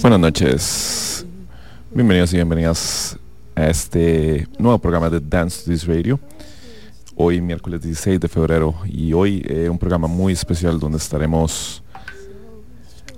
Buenas 0.00 0.20
noches. 0.20 1.26
Bienvenidos 1.92 2.32
y 2.32 2.36
bienvenidas 2.36 3.18
a 3.56 3.66
este 3.66 4.46
nuevo 4.56 4.78
programa 4.78 5.10
de 5.10 5.18
Dance 5.18 5.64
to 5.64 5.72
This 5.72 5.84
Radio. 5.88 6.20
Hoy 7.16 7.40
miércoles 7.40 7.82
16 7.82 8.20
de 8.20 8.28
febrero 8.28 8.76
y 8.86 9.12
hoy 9.12 9.44
eh, 9.48 9.68
un 9.68 9.78
programa 9.78 10.06
muy 10.06 10.32
especial 10.32 10.78
donde 10.78 10.98
estaremos 10.98 11.82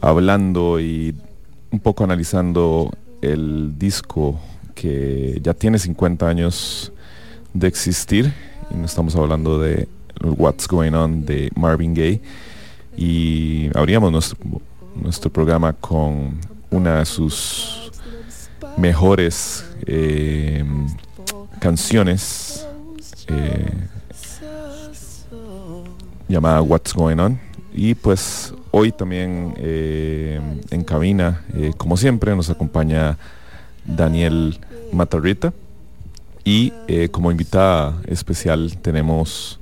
hablando 0.01 0.81
y 0.81 1.15
un 1.71 1.81
poco 1.81 2.03
analizando 2.03 2.91
el 3.23 3.79
disco 3.79 4.39
que 4.75 5.39
ya 5.43 5.55
tiene 5.55 5.79
50 5.79 6.29
años 6.29 6.93
de 7.55 7.69
existir 7.69 8.33
y 8.71 8.77
no 8.77 8.85
estamos 8.85 9.17
hablando 9.17 9.59
de 9.59 9.89
What's 10.23 10.69
Going 10.69 10.93
On 10.93 11.25
de 11.25 11.51
Marvin 11.55 11.95
Gaye 11.95 12.21
y 12.97 13.71
abríamos 13.75 14.11
nuestro, 14.13 14.39
nuestro 14.95 15.31
programa 15.31 15.73
con 15.73 16.39
una 16.71 16.99
de 16.99 17.05
sus 17.07 17.91
mejores 18.77 19.65
eh, 19.87 20.65
canciones 21.61 22.67
eh, 23.29 23.89
llamada 26.29 26.63
What's 26.63 26.95
Going 26.95 27.19
On. 27.19 27.39
Y 27.73 27.95
pues 27.95 28.55
hoy 28.79 28.93
también 28.93 29.55
eh, 29.57 30.39
en 30.71 30.85
cabina, 30.85 31.43
eh, 31.55 31.73
como 31.79 31.97
siempre, 31.97 32.37
nos 32.37 32.51
acompaña 32.51 33.17
Daniel 33.87 34.59
Matarrita. 34.93 35.55
Y 36.45 36.75
eh, 36.87 37.09
como 37.09 37.31
invitada 37.31 37.95
especial 38.07 38.77
tenemos 38.83 39.59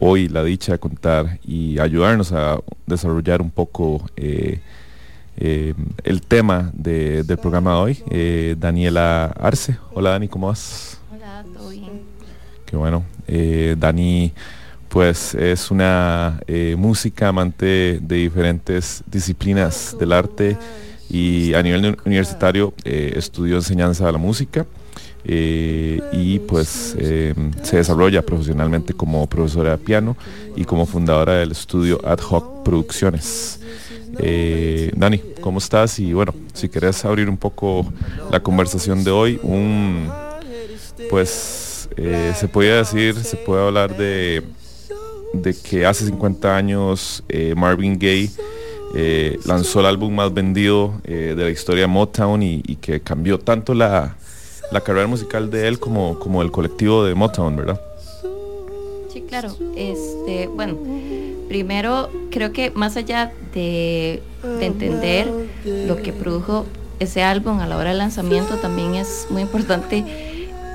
hoy 0.00 0.28
la 0.28 0.42
dicha 0.44 0.72
de 0.72 0.78
contar 0.78 1.38
y 1.46 1.78
ayudarnos 1.78 2.32
a 2.32 2.58
desarrollar 2.86 3.40
un 3.40 3.50
poco 3.50 4.04
el 4.16 4.60
tema 6.26 6.70
de- 6.74 7.22
del 7.22 7.38
programa 7.38 7.74
de 7.74 7.78
hoy, 7.78 8.56
Daniela 8.58 9.26
Arce. 9.40 9.78
Hola 9.94 10.10
Dani, 10.10 10.28
¿cómo 10.28 10.48
vas? 10.48 10.98
Hola, 11.14 11.44
todo 11.56 11.70
bien. 11.70 12.02
Qué 12.66 12.76
bueno. 12.76 13.04
Dani, 13.76 14.32
pues 14.88 15.34
es 15.34 15.70
una 15.70 16.40
eh, 16.46 16.74
música 16.78 17.28
amante 17.28 17.98
de 18.00 18.16
diferentes 18.16 19.02
disciplinas 19.06 19.96
del 19.98 20.12
arte 20.12 20.56
y 21.10 21.54
a 21.54 21.62
nivel 21.62 21.86
uni- 21.86 21.96
universitario 22.04 22.72
eh, 22.84 23.12
estudió 23.16 23.56
enseñanza 23.56 24.06
de 24.06 24.12
la 24.12 24.18
música 24.18 24.66
eh, 25.24 26.00
y 26.12 26.38
pues 26.38 26.94
eh, 26.98 27.34
se 27.62 27.76
desarrolla 27.76 28.22
profesionalmente 28.22 28.94
como 28.94 29.26
profesora 29.26 29.72
de 29.72 29.78
piano 29.78 30.16
y 30.56 30.64
como 30.64 30.86
fundadora 30.86 31.34
del 31.34 31.52
estudio 31.52 32.00
Ad 32.04 32.20
Hoc 32.30 32.62
Producciones. 32.64 33.60
Dani, 34.96 35.18
¿cómo 35.40 35.58
estás? 35.58 35.98
Y 35.98 36.12
bueno, 36.12 36.34
si 36.52 36.68
querés 36.68 37.04
abrir 37.04 37.28
un 37.28 37.36
poco 37.36 37.86
la 38.32 38.40
conversación 38.40 39.04
de 39.04 39.10
hoy, 39.10 39.40
pues 41.10 41.88
se 41.94 42.48
podría 42.48 42.76
decir, 42.76 43.14
se 43.16 43.36
puede 43.36 43.64
hablar 43.64 43.96
de, 43.96 44.42
de 45.32 45.54
que 45.54 45.86
hace 45.86 46.06
50 46.06 46.56
años 46.56 47.22
eh, 47.28 47.54
Marvin 47.56 47.98
Gaye 47.98 48.30
eh, 48.94 49.38
lanzó 49.44 49.80
el 49.80 49.86
álbum 49.86 50.14
más 50.14 50.32
vendido 50.32 51.00
eh, 51.04 51.34
de 51.36 51.44
la 51.44 51.50
historia 51.50 51.82
de 51.82 51.88
Motown 51.88 52.42
y, 52.42 52.62
y 52.66 52.76
que 52.76 53.00
cambió 53.00 53.38
tanto 53.38 53.74
la, 53.74 54.16
la 54.72 54.80
carrera 54.80 55.06
musical 55.06 55.50
de 55.50 55.68
él 55.68 55.78
como, 55.78 56.18
como 56.18 56.42
el 56.42 56.50
colectivo 56.50 57.04
de 57.04 57.14
Motown, 57.14 57.56
¿verdad? 57.56 57.80
Sí, 59.12 59.22
claro. 59.22 59.54
Este, 59.76 60.46
bueno, 60.48 60.76
primero 61.48 62.10
creo 62.30 62.52
que 62.52 62.70
más 62.70 62.96
allá 62.96 63.32
de, 63.54 64.22
de 64.42 64.66
entender 64.66 65.28
lo 65.64 65.96
que 65.96 66.12
produjo 66.12 66.66
ese 66.98 67.22
álbum 67.22 67.60
a 67.60 67.66
la 67.66 67.76
hora 67.76 67.90
del 67.90 67.98
lanzamiento, 67.98 68.56
también 68.56 68.94
es 68.94 69.26
muy 69.30 69.42
importante 69.42 70.04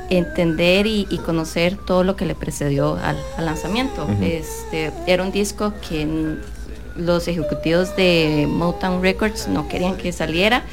entender 0.10 0.88
y, 0.88 1.08
y 1.10 1.18
conocer 1.20 1.78
todo 1.78 2.04
lo 2.04 2.16
que 2.16 2.26
le 2.26 2.36
precedió 2.36 2.96
al, 2.96 3.18
al 3.38 3.46
lanzamiento. 3.46 4.08
Este 4.22 4.92
era 5.08 5.24
un 5.24 5.32
disco 5.32 5.74
que 5.88 6.38
los 6.96 7.28
ejecutivos 7.28 7.96
de 7.96 8.46
Motown 8.50 9.02
Records 9.02 9.48
no 9.48 9.68
querían 9.68 9.98
que 9.98 10.12
saliera 10.12 10.64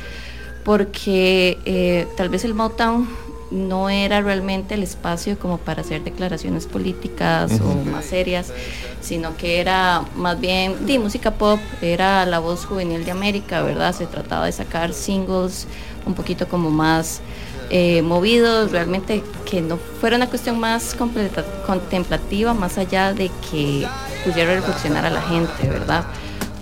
porque 0.65 1.59
eh, 1.65 2.07
tal 2.17 2.29
vez 2.29 2.45
el 2.45 2.55
Motown 2.55 3.09
no 3.51 3.91
era 3.91 4.21
realmente 4.21 4.75
el 4.75 4.83
espacio 4.83 5.39
como 5.39 5.59
para 5.59 5.81
hacer 5.81 6.05
declaraciones 6.05 6.67
políticas 6.67 7.61
o 7.61 7.91
más 7.91 8.05
serias, 8.05 8.53
sino 9.01 9.37
que 9.37 9.61
era 9.61 10.05
más 10.15 10.39
bien 10.39 10.87
de 10.87 10.99
música 11.01 11.33
pop, 11.33 11.59
era 11.83 12.25
la 12.27 12.39
voz 12.39 12.65
juvenil 12.65 13.05
de 13.05 13.11
América, 13.11 13.63
¿verdad? 13.63 13.93
Se 13.93 14.07
trataba 14.07 14.47
de 14.47 14.53
sacar 14.53 14.93
singles 14.93 15.67
un 16.07 16.15
poquito 16.15 16.47
como 16.47 16.71
más 16.71 17.21
eh, 17.71 18.03
movidos, 18.03 18.73
realmente 18.73 19.23
que 19.49 19.61
no 19.63 19.79
fuera 20.01 20.17
una 20.17 20.29
cuestión 20.29 20.59
más 20.59 20.95
completa- 20.95 21.45
contemplativa, 21.67 22.53
más 22.53 22.79
allá 22.79 23.13
de 23.15 23.31
que 23.51 23.87
pudiera 24.25 24.55
reflexionar 24.55 25.07
a 25.07 25.11
la 25.11 25.23
gente, 25.23 25.69
¿verdad? 25.69 26.05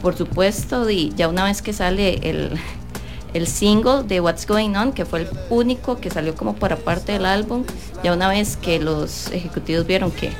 Por 0.02 0.16
supuesto, 0.16 0.88
y 0.88 1.12
ya 1.16 1.28
una 1.28 1.44
vez 1.44 1.60
que 1.62 1.72
sale 1.72 2.20
el, 2.22 2.52
el 3.34 3.46
single 3.46 4.04
de 4.04 4.20
What's 4.20 4.46
Going 4.46 4.76
On, 4.76 4.92
que 4.92 5.04
fue 5.04 5.22
el 5.22 5.28
único 5.50 5.98
que 5.98 6.10
salió 6.10 6.34
como 6.34 6.54
por 6.54 6.72
aparte 6.72 7.12
del 7.12 7.26
álbum, 7.26 7.64
ya 8.04 8.12
una 8.12 8.28
vez 8.28 8.56
que 8.56 8.78
los 8.78 9.32
ejecutivos 9.32 9.86
vieron 9.86 10.10
que 10.10 10.30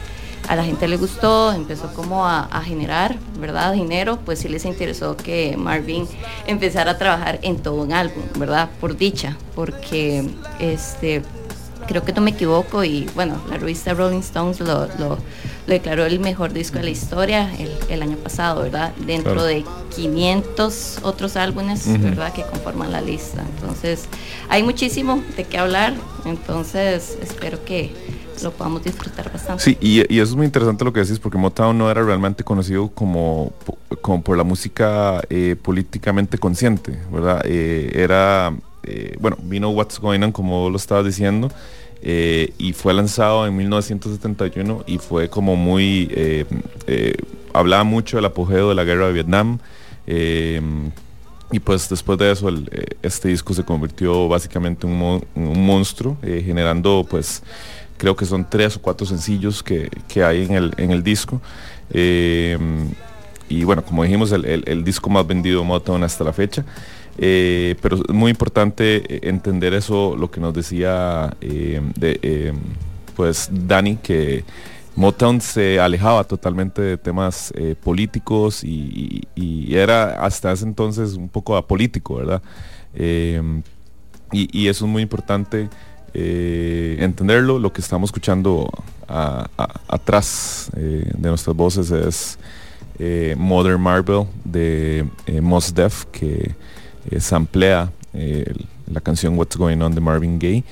a 0.48 0.56
la 0.56 0.64
gente 0.64 0.88
le 0.88 0.96
gustó, 0.96 1.52
empezó 1.52 1.92
como 1.94 2.26
a, 2.26 2.44
a 2.44 2.62
generar, 2.62 3.16
¿verdad? 3.38 3.74
Dinero, 3.74 4.18
pues 4.24 4.38
sí 4.40 4.48
les 4.48 4.64
interesó 4.64 5.16
que 5.16 5.56
Marvin 5.56 6.08
empezara 6.46 6.92
a 6.92 6.98
trabajar 6.98 7.38
en 7.42 7.58
todo 7.58 7.82
un 7.82 7.92
álbum, 7.92 8.22
¿verdad? 8.36 8.70
Por 8.80 8.96
dicha, 8.96 9.36
porque 9.54 10.24
este 10.58 11.22
creo 11.88 12.04
que 12.04 12.12
no 12.12 12.20
me 12.20 12.30
equivoco 12.30 12.84
y 12.84 13.08
bueno, 13.16 13.40
la 13.50 13.56
revista 13.56 13.94
Rolling 13.94 14.18
Stones 14.20 14.60
lo, 14.60 14.86
lo- 14.98 15.18
lo 15.66 15.74
declaró 15.74 16.04
el 16.06 16.20
mejor 16.20 16.52
disco 16.52 16.78
de 16.78 16.84
la 16.84 16.90
historia 16.90 17.50
el, 17.58 17.70
el 17.88 18.02
año 18.02 18.16
pasado, 18.18 18.62
¿verdad? 18.62 18.92
Dentro 19.06 19.32
Claro. 19.32 19.44
de 19.48 19.64
500 19.94 20.98
otros 21.02 21.36
álbumes, 21.36 21.86
Ujú. 21.86 21.98
¿verdad? 22.02 22.32
Que 22.32 22.42
conforman 22.42 22.92
la 22.92 23.00
lista. 23.00 23.42
Entonces, 23.56 24.08
hay 24.48 24.62
muchísimo 24.62 25.22
de 25.36 25.44
qué 25.44 25.58
hablar, 25.58 25.94
entonces 26.24 27.18
espero 27.22 27.64
que 27.64 27.92
lo 28.42 28.52
podamos 28.52 28.84
disfrutar 28.84 29.32
bastante. 29.32 29.64
Sí, 29.64 29.76
y, 29.80 29.98
y 30.14 30.20
eso 30.20 30.30
es 30.30 30.36
muy 30.36 30.46
interesante 30.46 30.84
lo 30.84 30.92
que 30.92 31.00
decís, 31.00 31.18
porque 31.18 31.36
Motown 31.38 31.76
no 31.76 31.90
era 31.90 32.02
realmente 32.04 32.44
conocido 32.44 32.88
como, 32.88 33.52
como 34.00 34.22
por 34.22 34.36
la 34.36 34.44
música 34.44 35.20
eh, 35.28 35.56
políticamente 35.60 36.38
consciente, 36.38 36.96
¿verdad? 37.12 37.42
Eh, 37.44 37.90
era, 37.94 38.52
eh, 38.84 39.16
bueno, 39.20 39.36
vino 39.42 39.70
What's 39.70 39.98
Going 39.98 40.22
On, 40.22 40.30
como 40.32 40.70
lo 40.70 40.76
estabas 40.76 41.04
diciendo, 41.04 41.50
eh, 42.02 42.52
y 42.58 42.72
fue 42.72 42.94
lanzado 42.94 43.46
en 43.46 43.56
1971 43.56 44.84
y 44.86 44.98
fue 44.98 45.28
como 45.28 45.56
muy, 45.56 46.08
eh, 46.12 46.44
eh, 46.86 47.14
hablaba 47.52 47.84
mucho 47.84 48.16
del 48.18 48.26
apogeo 48.26 48.68
de 48.68 48.74
la 48.74 48.84
guerra 48.84 49.06
de 49.08 49.12
Vietnam. 49.12 49.58
y 51.50 51.60
pues 51.60 51.88
después 51.88 52.18
de 52.18 52.30
eso 52.30 52.50
este 53.02 53.28
disco 53.28 53.54
se 53.54 53.64
convirtió 53.64 54.28
básicamente 54.28 54.86
en 54.86 54.92
un, 54.94 55.24
un 55.34 55.64
monstruo, 55.66 56.16
generando 56.22 57.06
pues 57.08 57.42
creo 57.96 58.14
que 58.14 58.26
son 58.26 58.48
tres 58.48 58.76
o 58.76 58.82
cuatro 58.82 59.06
sencillos 59.06 59.62
que, 59.62 59.88
que 60.08 60.22
hay 60.22 60.44
en 60.44 60.52
el, 60.52 60.72
en 60.76 60.90
el 60.92 61.02
disco. 61.02 61.40
Y 63.50 63.64
bueno, 63.64 63.82
como 63.82 64.02
dijimos, 64.04 64.30
el, 64.32 64.44
el- 64.44 64.64
el 64.66 64.84
disco 64.84 65.08
más 65.08 65.26
vendido 65.26 65.60
de 65.60 65.66
Motown 65.66 66.04
hasta 66.04 66.22
la 66.24 66.32
fecha. 66.34 66.64
Eh, 67.20 67.74
pero 67.82 67.96
es 67.96 68.14
muy 68.14 68.30
importante 68.30 69.02
eh, 69.16 69.28
entender 69.28 69.74
eso, 69.74 70.14
lo 70.16 70.30
que 70.30 70.40
nos 70.40 70.54
decía 70.54 71.36
eh, 71.40 72.52
pues 73.16 73.50
Dani, 73.50 73.96
que 73.96 74.44
Motown 74.94 75.40
se 75.40 75.80
alejaba 75.80 76.22
totalmente 76.22 76.80
de 76.80 76.96
temas 76.96 77.52
políticos 77.82 78.62
y, 78.62 79.26
era 79.70 80.24
hasta 80.24 80.52
ese 80.52 80.64
entonces 80.64 81.14
un 81.14 81.28
poco 81.28 81.56
apolítico, 81.56 82.16
¿verdad? 82.16 82.42
Y, 84.32 84.68
eso 84.68 84.84
es 84.84 84.90
muy 84.90 85.02
importante 85.02 85.68
entenderlo. 86.14 87.58
Lo 87.60 87.72
que 87.72 87.80
estamos 87.80 88.08
escuchando 88.08 88.68
atrás 89.06 90.70
de 90.74 91.28
nuestras 91.28 91.54
voces 91.54 91.90
es 91.92 92.38
eh, 92.98 93.36
Mother 93.38 93.78
Marble 93.78 94.26
de 94.44 95.06
Mos 95.40 95.72
Def, 95.74 96.06
que 96.06 96.54
samplea 97.18 97.90
eh, 98.14 98.52
la 98.90 99.00
canción 99.00 99.36
What's 99.38 99.56
Going 99.56 99.80
On 99.80 99.94
de 99.94 100.00
Marvin 100.00 100.38
Gaye. 100.38 100.64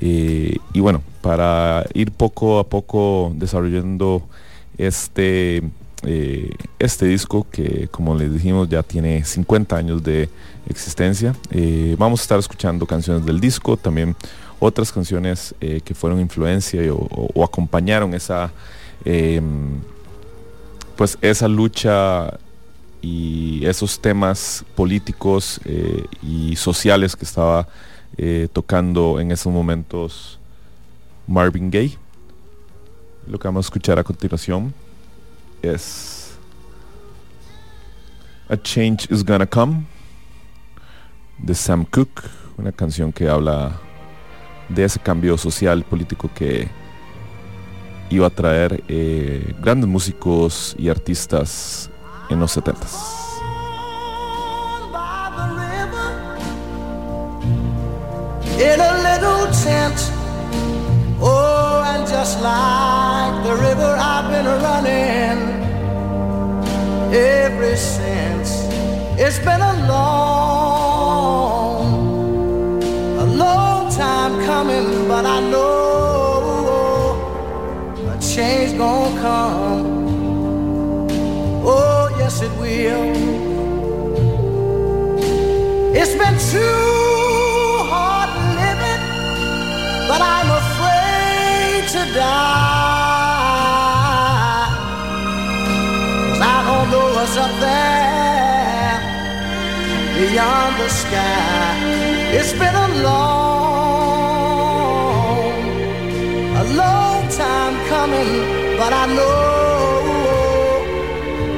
Eh, 0.00 0.56
y 0.72 0.80
bueno, 0.80 1.02
para 1.22 1.84
ir 1.94 2.12
poco 2.12 2.58
a 2.58 2.64
poco 2.64 3.32
desarrollando 3.34 4.22
este, 4.78 5.62
eh, 6.04 6.50
este 6.78 7.06
disco 7.06 7.46
que 7.50 7.88
como 7.90 8.14
les 8.14 8.32
dijimos 8.32 8.68
ya 8.68 8.82
tiene 8.82 9.24
50 9.24 9.76
años 9.76 10.02
de 10.04 10.28
existencia, 10.68 11.34
vamos 11.96 12.20
a 12.20 12.22
estar 12.22 12.38
escuchando 12.38 12.86
canciones 12.86 13.24
del 13.24 13.40
disco, 13.40 13.76
también 13.76 14.14
otras 14.58 14.92
canciones 14.92 15.54
que 15.60 15.94
fueron 15.94 16.20
influencia 16.20 16.80
o, 16.92 17.30
o- 17.34 17.44
acompañaron 17.44 18.12
esa 18.14 18.52
eh, 19.04 19.40
pues 20.96 21.18
esa 21.20 21.46
lucha 21.48 22.38
y 23.02 23.64
esos 23.64 24.00
temas 24.00 24.64
políticos 24.74 25.60
eh, 25.64 26.04
y 26.22 26.56
sociales 26.56 27.14
que 27.14 27.24
estaba 27.24 27.68
eh, 28.16 28.48
tocando 28.52 29.20
en 29.20 29.30
esos 29.32 29.52
momentos 29.52 30.38
Marvin 31.26 31.70
Gaye. 31.70 31.98
Lo 33.26 33.38
que 33.38 33.48
vamos 33.48 33.66
a 33.66 33.68
escuchar 33.68 33.98
a 33.98 34.04
continuación 34.04 34.72
es 35.62 36.36
A 38.48 38.56
Change 38.56 39.08
is 39.10 39.24
Gonna 39.24 39.46
Come 39.46 39.84
de 41.38 41.54
Sam 41.54 41.84
Cooke, 41.84 42.22
una 42.56 42.72
canción 42.72 43.12
que 43.12 43.28
habla 43.28 43.78
de 44.68 44.84
ese 44.84 44.98
cambio 44.98 45.36
social 45.36 45.84
político 45.84 46.30
que 46.34 46.68
iba 48.10 48.26
a 48.26 48.30
traer 48.30 48.82
eh, 48.88 49.54
grandes 49.60 49.88
músicos 49.88 50.74
y 50.78 50.88
artistas 50.88 51.90
en 52.30 52.40
los 52.40 52.56
70s. 52.56 53.14
by 54.92 55.30
the 55.36 55.46
river. 55.62 56.08
in 58.58 58.80
a 58.80 58.92
little 59.08 59.46
tent. 59.64 59.98
Oh, 61.20 61.82
and 61.86 62.06
just 62.06 62.40
like 62.40 63.44
the 63.44 63.54
river, 63.54 63.96
I've 63.98 64.30
been 64.30 64.46
running 64.46 65.38
ever 67.14 67.76
since. 67.76 68.66
It's 69.18 69.38
been 69.38 69.60
a 69.60 69.86
long, 69.88 71.22
a 73.18 73.24
long 73.24 73.90
time 73.92 74.44
coming, 74.44 75.08
but 75.08 75.24
I 75.24 75.40
know 75.50 77.16
a 78.10 78.18
change 78.20 78.76
gonna 78.76 79.20
come. 79.20 79.85
Change 86.52 86.86
gonna 91.96 92.14
die 92.14 92.66
I 96.38 96.56
don't 96.66 96.88
know 96.90 97.06
what's 97.14 97.36
up 97.36 97.52
there 97.60 99.00
beyond 100.18 100.76
the 100.80 100.88
sky. 100.88 101.76
It's 102.38 102.52
been 102.52 102.74
a 102.74 102.88
long 103.08 103.96
a 106.62 106.64
long 106.82 107.28
time 107.28 107.74
coming, 107.88 108.32
but 108.78 108.92
I 108.92 109.06
know 109.16 109.66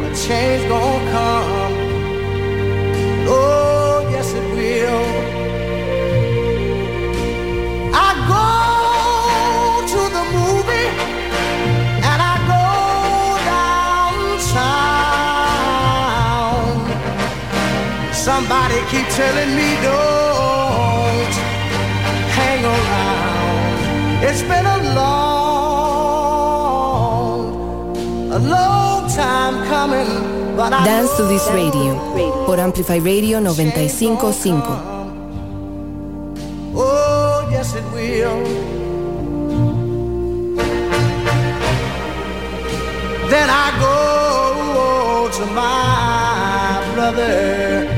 a 0.07 0.11
change 0.15 0.63
gon 0.69 1.01
come. 1.13 1.75
Oh, 3.29 3.68
Somebody 18.29 18.77
keep 18.91 19.09
telling 19.09 19.53
me 19.57 19.69
don't 19.89 21.35
hang 22.37 22.63
around. 22.63 23.79
It's 24.23 24.43
been 24.43 24.67
a 24.67 24.79
long, 25.01 26.29
a 28.31 28.39
long 28.39 29.09
time 29.09 29.65
coming, 29.67 30.11
but 30.57 30.75
I 30.75 30.85
Dance 30.85 31.17
to 31.17 31.23
this 31.23 31.49
radio 31.53 31.97
por 32.45 32.61
Amplify 32.61 32.99
Radio 32.99 33.41
955. 33.41 34.63
Oh, 36.77 37.49
yes, 37.51 37.75
it 37.75 37.85
will. 37.95 38.45
Then 43.31 43.49
I 43.49 43.71
go 43.81 45.31
to 45.33 45.47
my 45.47 46.85
brother 46.95 47.98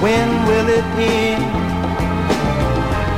When 0.00 0.28
will 0.46 0.68
it 0.68 0.84
end? 0.94 1.42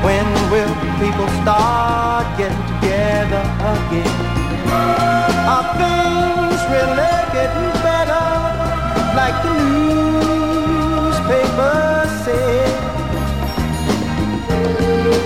When 0.02 0.26
will 0.50 0.74
people 0.98 1.28
start 1.42 2.26
getting 2.38 2.56
together 2.80 3.44
again? 3.74 4.14
Are 5.52 5.66
things 5.76 6.60
really 6.72 7.14
getting 7.36 7.72
better? 7.84 8.28
Like 9.14 9.36
the 9.44 9.52
newspapers 11.20 12.10
say. 12.24 12.64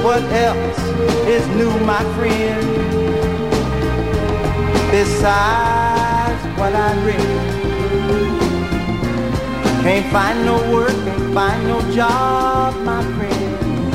What 0.03 0.25
else 0.35 0.81
is 1.29 1.47
new, 1.55 1.71
my 1.87 2.03
friend? 2.17 2.67
Besides 4.91 6.43
what 6.59 6.75
I 6.75 6.91
read, 7.07 7.43
can't 9.83 10.07
find 10.13 10.39
no 10.45 10.57
work, 10.73 11.04
find 11.35 11.67
no 11.67 11.81
job, 11.91 12.73
my 12.85 13.03
friend. 13.17 13.93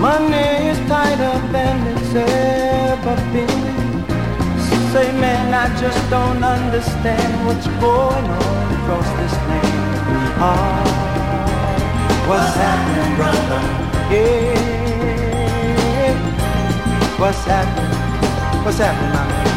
Money 0.00 0.68
is 0.70 0.78
tighter 0.88 1.36
than 1.50 1.76
it's 1.92 2.14
ever 2.14 3.16
been. 3.32 3.62
Say, 4.92 5.08
man, 5.18 5.52
I 5.52 5.66
just 5.80 6.00
don't 6.08 6.44
understand 6.44 7.46
what's 7.46 7.66
going 7.82 8.26
on 8.42 8.74
across 8.78 9.08
this 9.18 9.34
land. 9.48 9.74
Ah, 10.38 10.84
what's 12.28 12.54
happening, 12.64 13.12
brother? 13.18 13.62
Yeah. 14.14 14.72
What's 17.18 17.44
happening? 17.44 17.98
What's 18.64 18.78
happening, 18.78 19.12
my 19.16 19.24
man? 19.30 19.48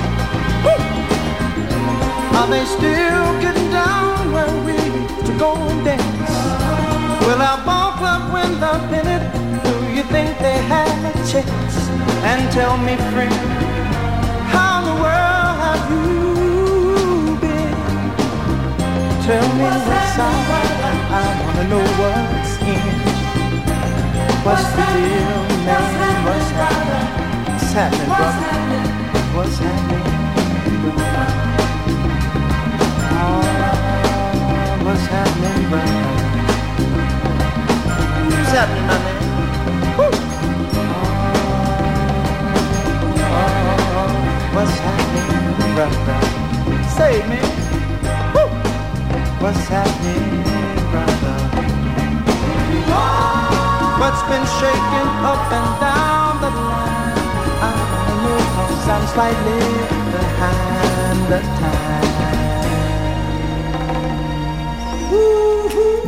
Are 2.39 2.47
they 2.50 2.65
still 2.65 3.27
getting 3.41 3.69
down 3.69 4.31
where 4.33 4.53
we 4.65 4.77
to 5.27 5.33
go 5.38 5.75
chest 11.35 11.89
and 12.23 12.51
tell 12.51 12.77
me, 12.77 12.95
friend, 13.11 13.33
how 14.53 14.79
in 14.79 14.85
the 14.87 14.95
world 15.03 15.55
have 15.63 15.83
you 15.91 16.05
been? 17.43 17.75
Tell 19.25 19.47
me 19.55 19.63
what's 19.63 20.19
up. 20.19 20.35
I 21.11 21.23
wanna 21.41 21.65
know 21.71 21.85
what's 21.99 22.53
in. 22.73 22.87
What's 24.45 24.67
the 24.77 24.85
deal, 24.95 25.35
man? 25.65 26.17
What's 26.27 26.49
happening? 26.59 27.07
What's 27.51 27.71
happening, 27.73 28.09
brother? 28.19 28.49
What's 29.35 29.57
happening? 29.59 30.05
What's 34.85 35.05
happening, 35.13 35.51
ah, 35.51 35.69
brother? 35.69 36.01
What's 38.29 38.51
happening, 38.55 38.87
my 38.87 38.97
man? 39.03 39.19
Woo! 39.97 40.25
What's 44.55 44.71
happening, 44.79 45.75
brother? 45.75 46.19
Say, 46.95 47.19
it, 47.19 47.27
man. 47.27 47.43
Woo! 48.33 48.47
What's 49.43 49.65
happening, 49.67 50.43
brother? 50.91 51.38
What's 54.00 54.24
been 54.31 54.45
shaking 54.59 55.09
up 55.31 55.51
and 55.59 55.69
down 55.83 56.39
the 56.39 56.51
line? 56.55 57.19
I 57.65 57.71
know 58.24 58.39
cause 58.55 58.88
I'm 58.95 59.05
slightly 59.15 59.62
behind 60.15 61.19
the 61.31 61.39
time. 61.59 62.05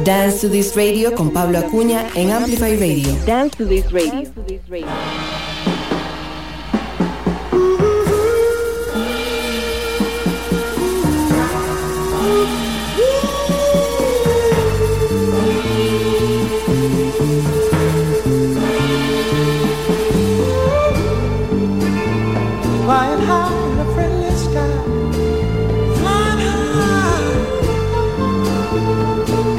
Dance 0.05 0.39
to 0.41 0.47
This 0.47 0.75
Radio 0.77 1.11
con 1.11 1.31
Pablo 1.31 1.59
Acuña 1.59 2.07
en 2.15 2.31
Amplify 2.31 2.77
Radio. 2.77 3.13
Dance 3.25 3.57
to 3.57 3.65
this 3.65 3.91
radio. 3.91 4.23
Flying 4.67 5.26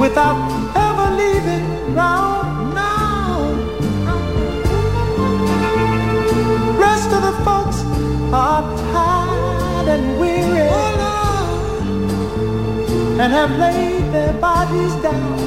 Without 0.08 0.40
ever 0.74 1.08
leaving 1.16 1.92
ground 1.92 2.74
now. 2.74 3.52
Rest 6.80 7.10
of 7.12 7.20
the 7.28 7.34
folks 7.44 7.78
are 8.32 8.62
tired 8.90 9.88
and 9.94 10.18
weary. 10.18 10.70
And 13.20 13.30
have 13.38 13.52
laid 13.58 14.10
their 14.10 14.32
bodies 14.40 14.94
down. 15.02 15.38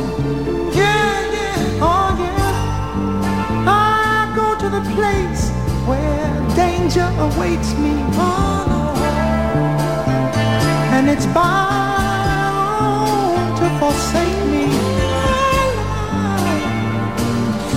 Yeah, 0.75 1.31
yeah, 1.35 1.89
oh 1.89 2.09
yeah. 2.21 3.65
I 3.67 4.31
go 4.35 4.47
to 4.63 4.69
the 4.69 4.83
place 4.93 5.49
where 5.89 6.55
danger 6.55 7.09
awaits 7.17 7.73
me. 7.79 7.93
Oh, 8.13 8.93
and 10.93 11.09
it's 11.09 11.25
to 11.25 11.80
forsake 13.81 14.41
me. 14.53 14.67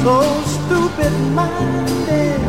So 0.03 0.17
stupid 0.57 1.15
minded. 1.41 2.41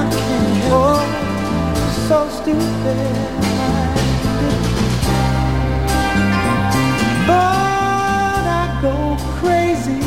I 0.00 0.04
can't 0.16 0.56
help 0.70 1.10
so 2.08 2.18
stupid. 2.38 3.14
But 7.28 8.42
I 8.62 8.66
go 8.80 8.96
crazy 9.38 10.00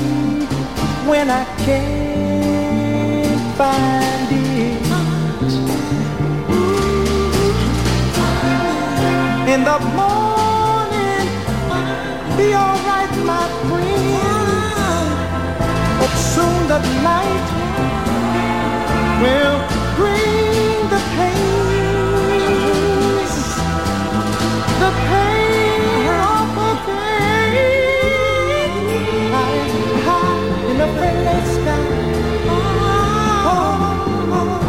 when 1.09 1.29
I 1.29 1.43
can't 1.65 3.41
find 3.59 4.31
it. 4.31 4.79
In 9.53 9.63
the 9.63 9.78
be 12.39 12.47
alright, 12.55 13.13
my 13.31 13.45
friend. 13.67 15.07
But 15.99 16.13
soon 16.33 16.57
the 16.73 16.79
night 17.09 17.47
will 19.23 19.59
bring 19.99 20.77
the 20.93 21.01
pain. 21.15 21.57
The 24.83 24.91
pain 25.09 25.81
of 26.37 26.59
a 26.67 26.71
day. 26.87 27.55
High, 29.35 29.61
high 30.07 30.41
in 30.69 30.75
the 30.83 30.89
friendly 30.97 31.39
sky. 31.55 31.87
Oh, 32.55 33.53
oh, 33.53 34.37
oh. 34.37 34.61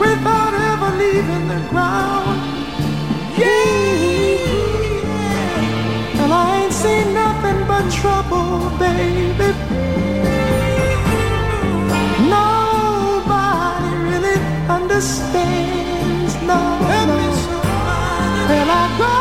Without 0.00 0.54
ever 0.70 0.90
leaving 1.02 1.44
the 1.52 1.60
ground. 1.70 2.19
Baby. 8.78 9.50
Nobody 12.36 13.90
really 14.10 14.38
understands. 14.68 16.32
No. 16.50 16.60
And 18.58 18.68
I 18.68 18.84
go 19.04 19.16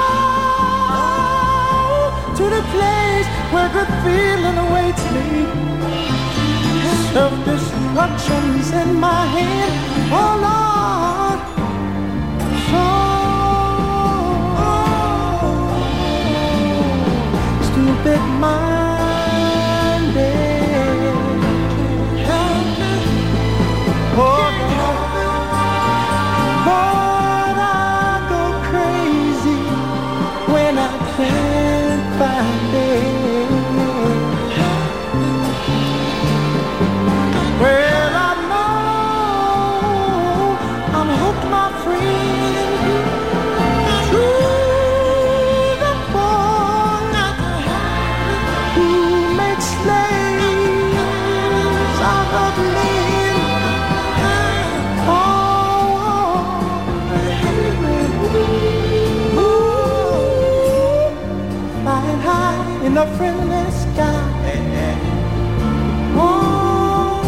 to 2.37 2.43
the 2.55 2.63
place 2.73 3.27
where 3.53 3.69
good 3.77 3.91
feeling 4.03 4.57
awaits 4.65 5.05
me. 5.13 5.27
Self-destruction's 7.13 8.69
in 8.81 8.89
my 8.99 9.21
hand. 9.35 9.73
Oh 10.11 10.33
Lord. 10.45 11.09
In 62.89 62.95
the 62.95 63.06
friendly 63.17 63.71
sky. 63.71 64.15
Oh, 66.15 67.21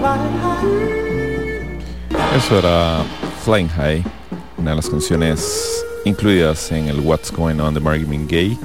flying 0.00 0.36
high. 0.42 0.76
Eso 2.36 2.54
era 2.56 3.04
Flying 3.44 3.68
High, 3.68 4.04
las 4.76 4.88
canciones 4.88 5.84
incluidas 6.04 6.72
en 6.72 6.88
el 6.88 7.00
What's 7.00 7.30
Going 7.32 7.58
On 7.60 7.74
de 7.74 7.80
Marvin 7.80 8.26
Gaye, 8.26 8.56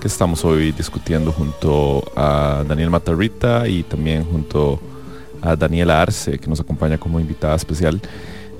que 0.00 0.08
estamos 0.08 0.44
hoy 0.44 0.72
discutiendo 0.72 1.32
junto 1.32 2.04
a 2.16 2.64
Daniel 2.66 2.90
Matarrita 2.90 3.68
y 3.68 3.82
también 3.82 4.24
junto 4.24 4.80
a 5.40 5.56
Daniela 5.56 6.02
Arce, 6.02 6.38
que 6.38 6.48
nos 6.48 6.60
acompaña 6.60 6.98
como 6.98 7.20
invitada 7.20 7.54
especial, 7.54 8.00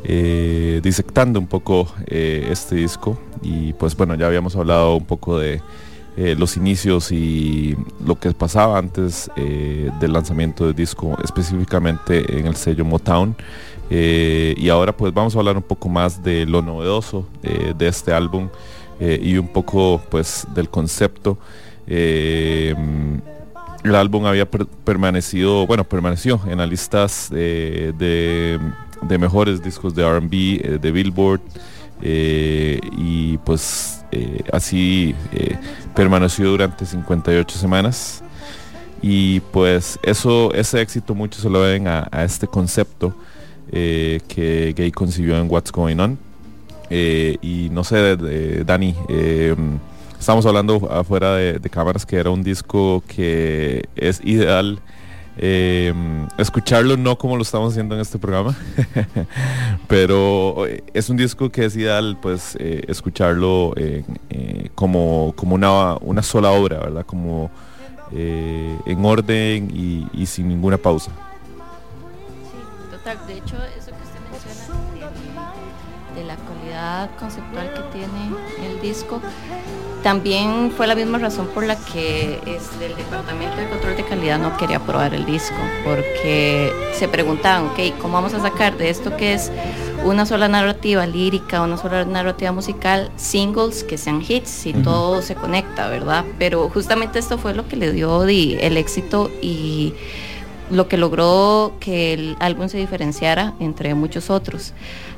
eh, 0.04 0.80
disectando 0.83 1.38
un 1.38 1.46
poco 1.46 1.92
eh, 2.07 2.48
este 2.50 2.76
disco. 2.76 3.18
Y 3.42 3.72
pues 3.74 3.96
bueno, 3.96 4.14
ya 4.14 4.26
habíamos 4.26 4.54
hablado 4.57 4.96
un 4.96 5.04
poco 5.04 5.38
de 5.38 5.61
eh, 6.16 6.37
los 6.38 6.57
inicios 6.57 7.11
y 7.11 7.77
lo 8.07 8.14
que 8.20 8.31
pasaba 8.31 8.79
antes 8.79 9.29
eh, 9.35 9.90
del 9.98 10.12
lanzamiento 10.12 10.64
del 10.64 10.74
disco, 10.74 11.18
específicamente 11.24 12.38
en 12.38 12.46
el 12.46 12.55
sello 12.55 12.85
Motown. 12.85 13.35
Eh, 13.90 14.55
y 14.57 14.68
ahora 14.68 14.96
pues 14.96 15.12
vamos 15.12 15.35
a 15.35 15.40
hablar 15.40 15.57
un 15.57 15.62
poco 15.64 15.88
más 15.88 16.22
de 16.22 16.46
lo 16.46 16.62
novedoso 16.62 17.27
de 17.42 17.88
este 17.88 18.12
álbum 18.12 18.48
y 19.00 19.37
un 19.37 19.48
poco 19.48 20.00
pues 20.09 20.46
del 20.55 20.70
concepto. 20.70 21.37
El 21.87 22.77
álbum 23.94 24.24
había 24.24 24.48
per- 24.48 24.66
permanecido, 24.66 25.66
bueno, 25.66 25.83
permaneció 25.85 26.40
en 26.46 26.59
las 26.59 26.68
listas 26.68 27.29
de, 27.31 28.59
mejores 29.18 29.62
discos 29.62 29.94
de 29.94 30.09
RB 30.09 30.81
de 30.81 30.92
Billboard 30.92 31.40
y 32.00 33.37
pues 33.38 34.04
eh, 34.14 34.44
así 34.53 35.14
eh, 35.33 35.57
permaneció 35.94 36.50
durante 36.50 36.87
58 36.87 37.59
semanas. 37.59 38.22
Y 39.03 39.40
pues 39.40 39.98
eso 40.03 40.55
ese 40.55 40.81
éxito 40.81 41.14
muchos 41.14 41.42
se 41.42 41.50
lo 41.50 41.61
ven 41.61 41.88
a, 41.88 42.09
este 42.24 42.46
concepto 42.46 43.14
eh, 43.70 44.20
que 44.29 44.72
Gay 44.74 44.92
concibió 44.92 45.37
en 45.37 45.50
What's 45.50 45.72
Going 45.72 45.98
On. 45.98 46.18
Y 46.90 47.68
no 47.72 47.83
sé 47.83 48.16
Dani 48.64 48.94
estamos 50.20 50.46
hablando 50.46 50.88
afuera 50.92 51.35
de 51.35 51.70
cámaras 51.70 52.07
que 52.07 52.16
era 52.16 52.31
un 52.31 52.44
disco 52.44 53.03
que 53.09 53.88
es 53.96 54.20
ideal 54.22 54.79
eh, 55.37 55.92
escucharlo 56.38 56.97
no 56.97 57.16
como 57.18 57.37
lo 57.37 57.42
estamos 57.42 57.73
haciendo 57.73 57.94
en 57.94 58.01
este 58.01 58.18
programa 58.18 58.55
pero 59.88 60.66
eh, 60.66 60.83
es 60.94 61.09
un 61.11 61.16
disco 61.16 61.51
que 61.51 61.64
es 61.64 61.77
ideal 61.77 62.16
pues 62.20 62.57
eh, 62.61 62.85
escucharlo 62.88 63.73
en, 63.77 64.05
eh, 64.31 64.70
como, 64.75 65.33
como 65.37 65.55
una, 65.55 65.97
una 65.97 66.23
sola 66.23 66.51
obra 66.53 66.79
verdad 66.79 67.05
como 67.05 67.51
eh, 68.12 68.79
en 68.87 69.05
orden 69.05 69.70
y, 69.75 70.07
y 70.12 70.27
sin 70.27 70.49
ninguna 70.49 70.77
pausa 70.79 71.11
Sí, 72.51 72.90
total. 72.90 73.18
De 73.27 73.35
hecho, 73.35 73.57
eso 73.77 73.90
que 73.90 74.03
usted 74.05 74.20
menciona 74.31 75.53
de, 76.14 76.20
de 76.20 76.27
la 76.27 76.37
calidad 76.37 77.11
conceptual 77.18 77.73
que 77.75 77.81
tiene 77.99 78.70
el 78.70 78.81
disco, 78.81 79.20
también 80.05 80.71
fue 80.77 80.87
la 80.87 80.95
misma 80.95 81.17
razón 81.17 81.47
por 81.49 81.64
la 81.64 81.77
que 81.77 82.38
este, 82.47 82.87
el 82.87 82.95
Departamento 82.95 83.57
de 83.57 83.71
Control 83.71 83.97
de 83.97 84.05
Calidad 84.05 84.38
no 84.38 84.55
quería 84.59 84.77
aprobar 84.77 85.14
el 85.14 85.25
disco, 85.25 85.57
porque 85.83 86.71
se 86.93 87.09
preguntaban, 87.09 87.69
ok, 87.69 87.99
¿cómo 88.03 88.12
vamos 88.12 88.35
a 88.35 88.40
sacar 88.40 88.77
de 88.77 88.90
esto 88.90 89.17
que 89.17 89.33
es 89.33 89.51
una 90.05 90.27
sola 90.27 90.47
narrativa 90.47 91.07
lírica, 91.07 91.62
una 91.62 91.79
sola 91.79 92.05
narrativa 92.05 92.53
musical, 92.53 93.11
singles 93.17 93.83
que 93.83 93.97
sean 93.97 94.23
hits, 94.29 94.51
si 94.51 94.73
Ujú. 94.73 94.83
todo 94.83 95.23
se 95.23 95.37
conecta, 95.37 95.88
¿verdad? 95.88 96.27
Pero 96.38 96.69
justamente 96.69 97.19
esto 97.19 97.38
fue 97.38 97.55
lo 97.55 97.67
que 97.67 97.77
le 97.77 97.90
dio 97.90 98.25
di, 98.25 98.59
el 98.61 98.77
éxito 98.77 99.31
y 99.40 99.95
lo 100.71 100.87
que 100.87 100.99
logró 100.99 101.77
que 101.81 102.12
el 102.12 102.37
álbum 102.40 102.69
se 102.69 102.77
diferenciara 102.77 103.55
entre 103.59 103.95
muchos 103.95 104.29
otros. 104.29 104.75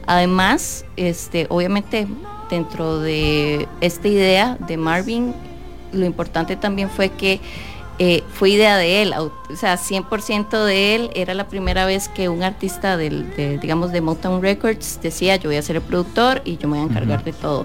Además, 0.06 0.84
este, 0.96 1.46
obviamente 1.50 2.06
dentro 2.50 2.98
de 3.00 3.68
esta 3.80 4.08
idea 4.08 4.56
de 4.66 4.76
Marvin, 4.76 5.34
lo 5.92 6.04
importante 6.06 6.56
también 6.56 6.90
fue 6.90 7.10
que 7.10 7.40
eh, 7.98 8.22
fue 8.34 8.50
idea 8.50 8.76
de 8.76 9.00
él, 9.00 9.14
o 9.16 9.32
sea, 9.56 9.78
100% 9.78 10.64
de 10.64 10.94
él, 10.94 11.10
era 11.14 11.32
la 11.32 11.48
primera 11.48 11.86
vez 11.86 12.08
que 12.10 12.28
un 12.28 12.42
artista 12.42 12.98
del, 12.98 13.34
de, 13.36 13.56
digamos, 13.58 13.90
de 13.90 14.02
Motown 14.02 14.42
Records 14.42 15.00
decía, 15.02 15.36
yo 15.36 15.48
voy 15.48 15.56
a 15.56 15.62
ser 15.62 15.76
el 15.76 15.82
productor 15.82 16.42
y 16.44 16.58
yo 16.58 16.68
me 16.68 16.76
voy 16.78 16.86
a 16.86 16.90
encargar 16.90 17.24
de 17.24 17.32
todo. 17.32 17.64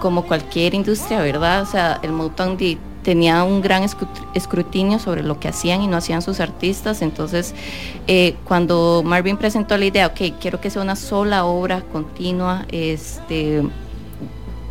Como 0.00 0.24
cualquier 0.26 0.74
industria, 0.74 1.20
¿verdad? 1.20 1.62
O 1.62 1.66
sea, 1.66 2.00
el 2.02 2.10
Motown 2.10 2.56
tenía 3.04 3.44
un 3.44 3.60
gran 3.62 3.84
escrut- 3.84 4.26
escrutinio 4.34 4.98
sobre 4.98 5.22
lo 5.22 5.38
que 5.38 5.46
hacían 5.46 5.82
y 5.82 5.86
no 5.86 5.96
hacían 5.98 6.20
sus 6.20 6.40
artistas, 6.40 7.00
entonces 7.00 7.54
eh, 8.08 8.34
cuando 8.44 9.02
Marvin 9.04 9.36
presentó 9.36 9.76
la 9.78 9.84
idea, 9.84 10.08
ok, 10.08 10.36
quiero 10.40 10.60
que 10.60 10.68
sea 10.68 10.82
una 10.82 10.96
sola 10.96 11.44
obra 11.44 11.82
continua, 11.92 12.66
este 12.72 13.62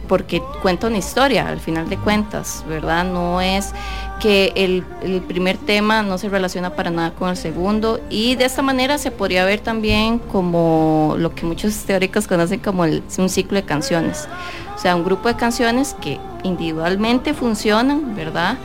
porque 0.09 0.41
cuenta 0.63 0.87
una 0.87 0.97
historia 0.97 1.47
al 1.47 1.59
final 1.59 1.87
de 1.87 1.95
cuentas, 1.95 2.65
¿verdad? 2.67 3.05
No 3.05 3.39
es 3.39 3.71
que 4.19 4.51
el, 4.55 4.83
primer 5.21 5.57
tema 5.57 6.01
no 6.01 6.17
se 6.17 6.27
relaciona 6.27 6.75
para 6.75 6.89
nada 6.89 7.11
con 7.11 7.29
el 7.29 7.37
segundo 7.37 8.01
y 8.09 8.35
de 8.35 8.45
esta 8.45 8.63
manera 8.63 8.97
se 8.97 9.11
podría 9.11 9.45
ver 9.45 9.59
también 9.59 10.17
como 10.17 11.15
lo 11.17 11.33
que 11.35 11.45
muchos 11.45 11.75
teóricos 11.85 12.27
conocen 12.27 12.59
como 12.59 12.83
un 12.83 13.29
ciclo 13.29 13.55
de 13.57 13.63
canciones. 13.63 14.27
O 14.75 14.79
sea, 14.79 14.95
un 14.95 15.05
grupo 15.05 15.27
de 15.27 15.35
canciones 15.35 15.95
que 16.01 16.19
individualmente 16.43 17.35
funcionan, 17.35 18.15
¿verdad? 18.15 18.57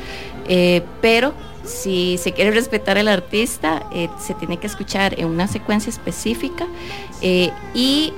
Eh, 0.48 0.82
pero 1.02 1.34
si 1.62 2.16
se 2.18 2.32
quiere 2.32 2.52
respetar 2.52 2.96
al 2.96 3.08
artista, 3.08 3.82
eh, 3.92 4.08
se 4.18 4.32
tiene 4.32 4.56
que 4.56 4.66
escuchar 4.66 5.20
en 5.20 5.26
una 5.26 5.46
secuencia 5.46 5.90
específica 5.90 6.66
eh, 7.20 7.50
y 7.74 8.14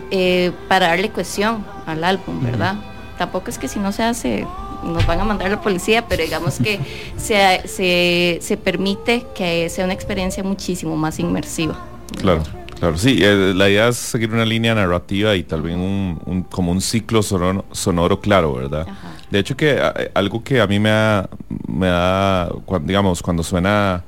para 0.68 0.88
darle 0.88 1.10
cohesión 1.10 1.66
al 1.86 2.04
álbum, 2.04 2.40
¿verdad? 2.42 2.76
Tampoco 3.18 3.50
es 3.50 3.58
que 3.58 3.68
si 3.68 3.78
no 3.78 3.92
se 3.92 4.02
hace 4.02 4.46
nos 4.84 5.06
van 5.06 5.20
a 5.20 5.24
mandar 5.24 5.48
a 5.48 5.50
la 5.50 5.60
policía, 5.60 6.06
pero 6.06 6.22
digamos 6.22 6.58
que 6.58 6.78
se, 7.16 7.62
se, 7.66 8.38
se 8.42 8.56
permite 8.56 9.26
que 9.34 9.68
sea 9.70 9.84
una 9.84 9.94
experiencia 9.94 10.42
muchísimo 10.44 10.96
más 10.96 11.18
inmersiva. 11.18 11.76
Claro, 12.20 12.42
claro, 12.78 12.96
sí, 12.98 13.18
eh, 13.22 13.52
la 13.54 13.68
idea 13.68 13.88
es 13.88 13.96
seguir 13.96 14.32
una 14.32 14.44
línea 14.44 14.74
narrativa 14.74 15.34
y 15.34 15.42
tal 15.42 15.62
vez 15.62 15.74
un, 15.74 16.20
un- 16.26 16.42
como 16.42 16.70
un 16.72 16.80
ciclo 16.80 17.22
sonoro, 17.22 17.64
sonoro 17.72 18.20
claro, 18.20 18.54
¿verdad? 18.54 18.82
Ajá. 18.88 19.08
De 19.30 19.38
hecho 19.40 19.56
que 19.56 19.76
eh, 19.80 20.10
algo 20.14 20.44
que 20.44 20.60
a 20.60 20.66
mí 20.66 20.78
me 20.78 20.90
da, 20.90 21.28
me 21.66 21.86
da 21.88 22.50
digamos, 22.82 23.22
cuando 23.22 23.42
suena 23.42 24.04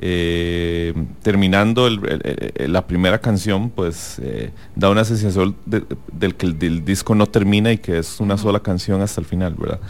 eh, 0.00 0.94
terminando 1.22 1.86
el- 1.88 2.00
el- 2.08 2.52
el- 2.54 2.72
la 2.72 2.86
primera 2.86 3.20
canción, 3.20 3.70
pues 3.70 4.18
eh, 4.22 4.50
da 4.76 4.90
una 4.90 5.04
sensación 5.04 5.56
de- 5.66 5.82
del 6.12 6.34
que 6.36 6.46
el, 6.46 6.84
disco 6.84 7.14
no 7.14 7.26
termina 7.26 7.72
y 7.72 7.78
que 7.78 7.98
es 7.98 8.20
una 8.20 8.38
sola 8.38 8.60
canción 8.60 9.02
hasta 9.02 9.20
el 9.20 9.26
final, 9.26 9.54
¿verdad? 9.54 9.80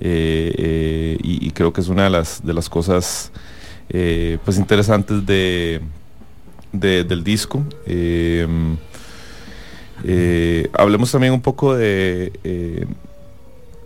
Eh, 0.00 1.16
y, 1.22 1.46
y 1.46 1.50
creo 1.52 1.72
que 1.72 1.80
es 1.80 1.88
una 1.88 2.04
de 2.04 2.10
las, 2.10 2.44
de 2.44 2.52
las 2.54 2.68
cosas 2.68 3.30
pues 4.44 4.56
interesantes 4.56 5.24
de, 5.26 5.80
de- 6.72 7.04
del 7.04 7.22
disco. 7.22 7.62
Hablemos 10.72 11.12
también 11.12 11.32
un 11.34 11.40
poco 11.42 11.74
de, 11.76 12.32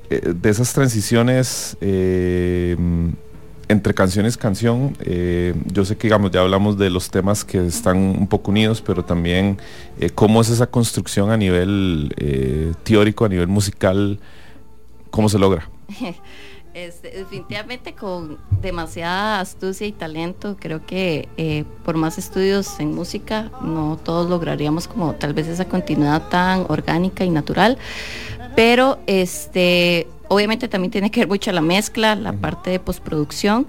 de 0.08 0.48
esas 0.50 0.72
transiciones 0.72 1.76
entre 3.68 3.94
canciones 3.94 4.36
canción. 4.36 4.96
Eh, 5.00 5.54
yo 5.66 5.84
sé 5.84 5.96
que 5.96 6.06
digamos, 6.06 6.30
ya 6.30 6.40
hablamos 6.40 6.78
de 6.78 6.90
los 6.90 7.10
temas 7.10 7.44
que 7.44 7.66
están 7.66 7.96
un 7.96 8.26
poco 8.26 8.50
unidos, 8.50 8.82
pero 8.82 9.04
también 9.04 9.58
eh, 9.98 10.10
cómo 10.10 10.40
es 10.40 10.50
esa 10.50 10.66
construcción 10.66 11.30
a 11.30 11.36
nivel 11.36 12.14
eh, 12.16 12.72
teórico, 12.84 13.24
a 13.24 13.28
nivel 13.28 13.48
musical, 13.48 14.18
cómo 15.10 15.28
se 15.28 15.38
logra. 15.38 15.68
Definitivamente 16.74 17.94
con 17.94 18.36
demasiada 18.60 19.40
astucia 19.40 19.86
y 19.86 19.92
talento, 19.92 20.58
creo 20.60 20.84
que 20.84 21.64
por 21.86 21.96
más 21.96 22.18
estudios 22.18 22.78
en 22.80 22.94
música, 22.94 23.50
no 23.62 23.98
todos 24.04 24.28
lograríamos 24.28 24.86
como 24.86 25.14
tal 25.14 25.32
vez 25.32 25.46
esa 25.48 25.64
continuidad 25.64 26.28
tan 26.28 26.66
orgánica 26.68 27.24
y 27.24 27.30
natural. 27.30 27.78
Pero 28.56 28.98
este, 29.06 30.08
obviamente 30.28 30.66
también 30.66 30.90
tiene 30.90 31.10
que 31.10 31.20
ver 31.20 31.28
mucho 31.28 31.52
la 31.52 31.60
mezcla, 31.60 32.16
la 32.16 32.32
parte 32.32 32.70
de 32.70 32.80
postproducción. 32.80 33.66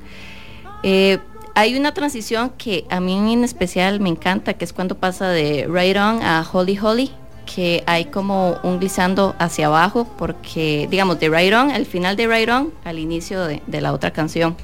Eh, 0.81 1.19
hay 1.53 1.75
una 1.75 1.93
transición 1.93 2.51
que 2.57 2.85
a 2.89 2.99
mí 2.99 3.33
en 3.33 3.43
especial 3.43 3.99
me 3.99 4.09
encanta, 4.09 4.53
que 4.53 4.63
es 4.63 4.73
cuando 4.73 4.95
pasa 4.95 5.29
de 5.29 5.67
Right 5.69 5.97
On 5.97 6.21
a 6.23 6.47
Holy 6.51 6.79
Holy, 6.79 7.11
que 7.53 7.83
hay 7.87 8.05
como 8.05 8.57
un 8.61 8.79
glissando 8.79 9.35
hacia 9.39 9.67
abajo, 9.67 10.05
porque 10.17 10.87
digamos 10.91 11.19
de 11.19 11.29
Right 11.29 11.53
On, 11.53 11.71
al 11.71 11.85
final 11.85 12.15
de 12.15 12.27
Right 12.27 12.49
On, 12.49 12.71
al 12.83 12.99
inicio 12.99 13.45
de, 13.45 13.81
la 13.81 13.93
otra 13.93 14.11
canción. 14.11 14.55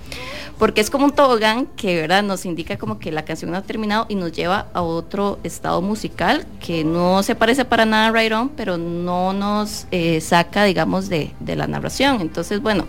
Porque 0.59 0.81
es 0.81 0.89
como 0.89 1.05
un 1.05 1.11
tobogán 1.11 1.65
que 1.75 1.95
¿verdad? 2.01 2.21
nos 2.21 2.45
indica 2.45 2.77
como 2.77 2.99
que 2.99 3.11
la 3.11 3.25
canción 3.25 3.51
no 3.51 3.57
ha 3.57 3.63
terminado 3.63 4.05
y 4.07 4.15
nos 4.15 4.31
lleva 4.31 4.67
a 4.73 4.81
otro 4.81 5.39
estado 5.43 5.81
musical 5.81 6.45
que 6.59 6.83
no 6.83 7.23
se 7.23 7.35
parece 7.35 7.65
para 7.65 7.85
nada 7.85 8.07
a 8.07 8.11
Right 8.11 8.31
On, 8.31 8.49
pero 8.49 8.77
no 8.77 9.33
nos 9.33 9.87
eh, 9.91 10.21
saca, 10.21 10.63
digamos, 10.63 11.09
de, 11.09 11.31
de 11.39 11.55
la 11.55 11.67
narración. 11.67 12.21
Entonces, 12.21 12.61
bueno, 12.61 12.85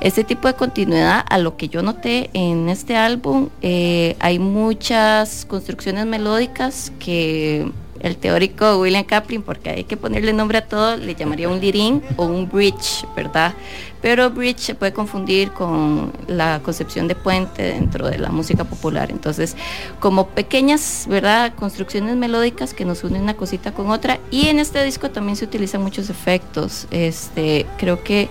este 0.00 0.24
tipo 0.24 0.46
de 0.48 0.54
continuidad, 0.54 1.24
a 1.28 1.38
lo 1.38 1.56
que 1.56 1.68
yo 1.68 1.82
noté 1.82 2.30
en 2.34 2.68
este 2.68 2.96
álbum, 2.96 3.48
eh, 3.62 4.16
hay 4.20 4.38
muchas 4.38 5.44
construcciones 5.44 6.06
melódicas 6.06 6.92
que 6.98 7.70
el 8.02 8.16
teórico 8.16 8.78
William 8.78 9.04
Kaplan, 9.04 9.42
porque 9.42 9.70
hay 9.70 9.84
que 9.84 9.96
ponerle 9.96 10.32
nombre 10.32 10.58
a 10.58 10.66
todo, 10.66 10.96
le 10.96 11.14
llamaría 11.14 11.48
un 11.48 11.60
lirín 11.60 12.02
o 12.16 12.26
un 12.26 12.48
bridge, 12.48 13.06
¿verdad? 13.16 13.54
Pero 14.02 14.30
bridge 14.30 14.58
se 14.58 14.74
puede 14.74 14.92
confundir 14.92 15.52
con 15.52 16.12
la 16.26 16.60
concepción 16.64 17.06
de 17.06 17.14
puente 17.14 17.62
dentro 17.62 18.08
de 18.08 18.18
la 18.18 18.30
música 18.30 18.64
popular. 18.64 19.12
Entonces, 19.12 19.56
como 20.00 20.26
pequeñas, 20.26 21.06
¿verdad? 21.08 21.54
Construcciones 21.54 22.16
melódicas 22.16 22.74
que 22.74 22.84
nos 22.84 23.04
unen 23.04 23.22
una 23.22 23.34
cosita 23.34 23.72
con 23.72 23.90
otra. 23.90 24.18
Y 24.32 24.48
en 24.48 24.58
este 24.58 24.82
disco 24.82 25.10
también 25.10 25.36
se 25.36 25.44
utilizan 25.44 25.82
muchos 25.82 26.10
efectos. 26.10 26.88
Este, 26.90 27.64
creo 27.78 28.02
que 28.02 28.28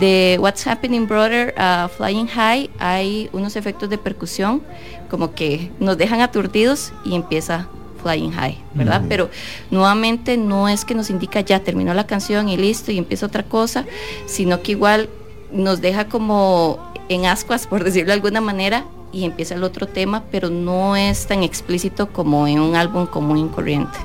de 0.00 0.36
What's 0.40 0.66
Happening 0.66 1.06
Brother 1.06 1.54
a 1.56 1.88
Flying 1.96 2.26
High 2.26 2.70
hay 2.80 3.30
unos 3.32 3.54
efectos 3.54 3.88
de 3.88 3.98
percusión 3.98 4.62
como 5.08 5.32
que 5.32 5.70
nos 5.78 5.96
dejan 5.96 6.22
aturdidos 6.22 6.92
y 7.04 7.14
empieza 7.14 7.68
Flying 8.04 8.32
High, 8.32 8.58
¿verdad? 8.74 9.02
Pero 9.08 9.30
nuevamente 9.70 10.36
no 10.36 10.68
es 10.68 10.84
que 10.84 10.94
nos 10.94 11.08
indica 11.08 11.40
ya 11.40 11.60
terminó 11.60 11.94
la 11.94 12.06
canción 12.06 12.50
y 12.50 12.56
listo 12.56 12.92
y 12.92 12.98
empieza 12.98 13.26
otra 13.26 13.42
cosa, 13.42 13.86
sino 14.26 14.62
que 14.62 14.72
igual 14.72 15.08
nos 15.50 15.80
deja 15.80 16.08
como 16.08 16.92
en 17.08 17.24
ascuas, 17.24 17.66
por 17.66 17.82
decirlo 17.84 18.08
de 18.08 18.14
alguna 18.14 18.40
manera, 18.40 18.84
y 19.12 19.24
empieza 19.24 19.54
el 19.54 19.64
otro 19.64 19.86
tema, 19.86 20.24
pero 20.30 20.50
no 20.50 20.96
es 20.96 21.26
tan 21.26 21.42
explícito 21.42 22.12
como 22.12 22.46
en 22.46 22.60
un 22.60 22.76
álbum 22.76 23.06
común 23.06 23.38
y 23.38 23.48
corriente. 23.48 23.96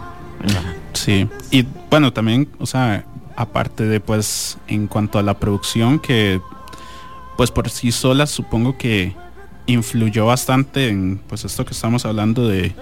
Sí, 0.94 1.28
y 1.52 1.66
bueno, 1.90 2.14
también, 2.14 2.48
o 2.60 2.66
sea, 2.66 3.06
aparte 3.36 3.86
de 3.86 4.00
pues 4.00 4.58
en 4.68 4.88
cuanto 4.88 5.20
a 5.20 5.24
la 5.24 5.40
producción, 5.40 6.00
que 6.00 6.40
pues 7.36 7.52
por 7.52 7.70
sí 7.70 7.92
sola 7.92 8.28
supongo 8.28 8.78
que 8.78 9.16
influyó 9.66 10.26
bastante 10.26 10.90
en 10.90 11.22
pues 11.28 11.46
esto 11.46 11.66
que 11.66 11.74
estamos 11.74 12.06
hablando 12.06 12.48
de 12.48 12.74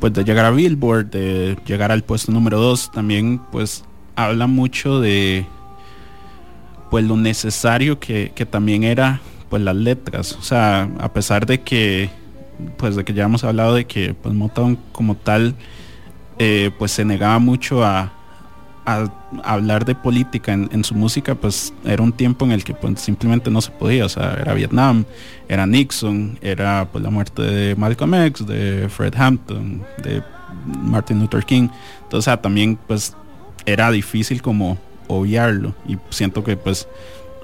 pues 0.00 0.12
de 0.12 0.24
llegar 0.24 0.44
a 0.44 0.50
Billboard, 0.50 1.06
de 1.06 1.56
llegar 1.66 1.92
al 1.92 2.02
puesto 2.04 2.32
número 2.32 2.58
2, 2.58 2.92
también 2.92 3.40
pues 3.50 3.84
habla 4.14 4.46
mucho 4.46 5.00
de 5.00 5.46
pues 6.90 7.04
lo 7.04 7.16
necesario 7.16 7.98
que, 7.98 8.32
que, 8.34 8.46
también 8.46 8.84
era 8.84 9.20
pues 9.48 9.62
las 9.62 9.76
letras. 9.76 10.32
O 10.38 10.42
sea, 10.42 10.88
a 10.98 11.12
pesar 11.12 11.46
de 11.46 11.60
que 11.60 12.10
pues 12.76 12.96
de 12.96 13.04
que 13.04 13.12
ya 13.12 13.24
hemos 13.24 13.44
hablado 13.44 13.74
de 13.74 13.86
que 13.86 14.14
pues 14.14 14.34
Motown 14.34 14.78
como 14.92 15.14
tal 15.14 15.54
eh, 16.38 16.70
pues 16.78 16.92
se 16.92 17.04
negaba 17.04 17.38
mucho 17.38 17.84
a, 17.84 18.12
hablar 19.42 19.84
de 19.84 19.94
política 19.94 20.52
en, 20.52 20.84
su 20.84 20.94
música, 20.94 21.34
pues 21.34 21.74
era 21.84 22.02
un 22.02 22.12
tiempo 22.12 22.44
en 22.44 22.52
el 22.52 22.62
que 22.62 22.72
pues, 22.72 23.00
simplemente 23.00 23.50
no 23.50 23.60
se 23.60 23.72
podía, 23.72 24.04
o 24.06 24.08
sea, 24.08 24.38
era 24.40 24.54
Vietnam, 24.54 25.04
era 25.48 25.66
Nixon, 25.66 26.38
era 26.40 26.88
pues 26.90 27.02
la 27.02 27.10
muerte 27.10 27.42
de 27.42 27.74
Malcolm 27.74 28.14
X, 28.14 28.46
de 28.46 28.88
Fred 28.88 29.14
Hampton, 29.16 29.84
de 30.02 30.22
Martin 30.64 31.18
Luther 31.20 31.44
King, 31.44 31.68
entonces 32.04 32.40
también 32.40 32.78
pues 32.86 33.14
era 33.66 33.90
difícil 33.90 34.40
como 34.40 34.78
obviarlo. 35.08 35.74
Y 35.88 35.98
siento 36.10 36.44
que 36.44 36.56
pues 36.56 36.86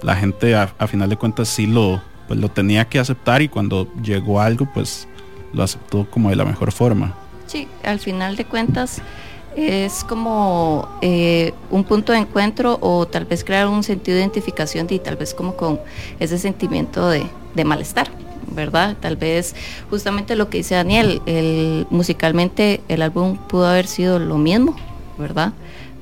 la 0.02 0.14
gente 0.14 0.54
a, 0.54 0.72
a, 0.78 0.86
final 0.86 1.10
de 1.10 1.16
cuentas 1.16 1.48
sí 1.48 1.66
lo, 1.66 2.00
pues, 2.28 2.38
lo 2.38 2.50
tenía 2.50 2.84
que 2.84 3.00
aceptar 3.00 3.42
y 3.42 3.48
cuando 3.48 3.92
llegó 4.00 4.40
algo 4.40 4.68
pues 4.72 5.08
lo 5.52 5.64
aceptó 5.64 6.08
como 6.08 6.30
de 6.30 6.36
la 6.36 6.44
mejor 6.44 6.70
forma. 6.70 7.14
Sí, 7.46 7.66
al 7.82 7.98
final 7.98 8.36
de 8.36 8.44
cuentas 8.44 9.02
es 9.56 10.04
como 10.04 10.88
eh, 11.02 11.52
un 11.70 11.84
punto 11.84 12.12
de 12.12 12.18
encuentro 12.18 12.78
o 12.80 13.06
tal 13.06 13.24
vez 13.24 13.44
crear 13.44 13.66
un 13.68 13.82
sentido 13.82 14.16
de 14.16 14.22
identificación 14.22 14.86
y 14.90 14.98
tal 14.98 15.16
vez 15.16 15.34
como 15.34 15.56
con 15.56 15.80
ese 16.18 16.38
sentimiento 16.38 17.08
de, 17.08 17.26
de 17.54 17.64
malestar. 17.64 18.08
¿verdad? 18.54 18.96
Tal 19.00 19.16
vez 19.16 19.54
justamente 19.90 20.36
lo 20.36 20.48
que 20.48 20.58
dice 20.58 20.74
Daniel, 20.74 21.22
el, 21.26 21.86
musicalmente 21.90 22.80
el 22.88 23.02
álbum 23.02 23.36
pudo 23.36 23.66
haber 23.66 23.86
sido 23.86 24.18
lo 24.18 24.38
mismo, 24.38 24.76
¿verdad? 25.18 25.52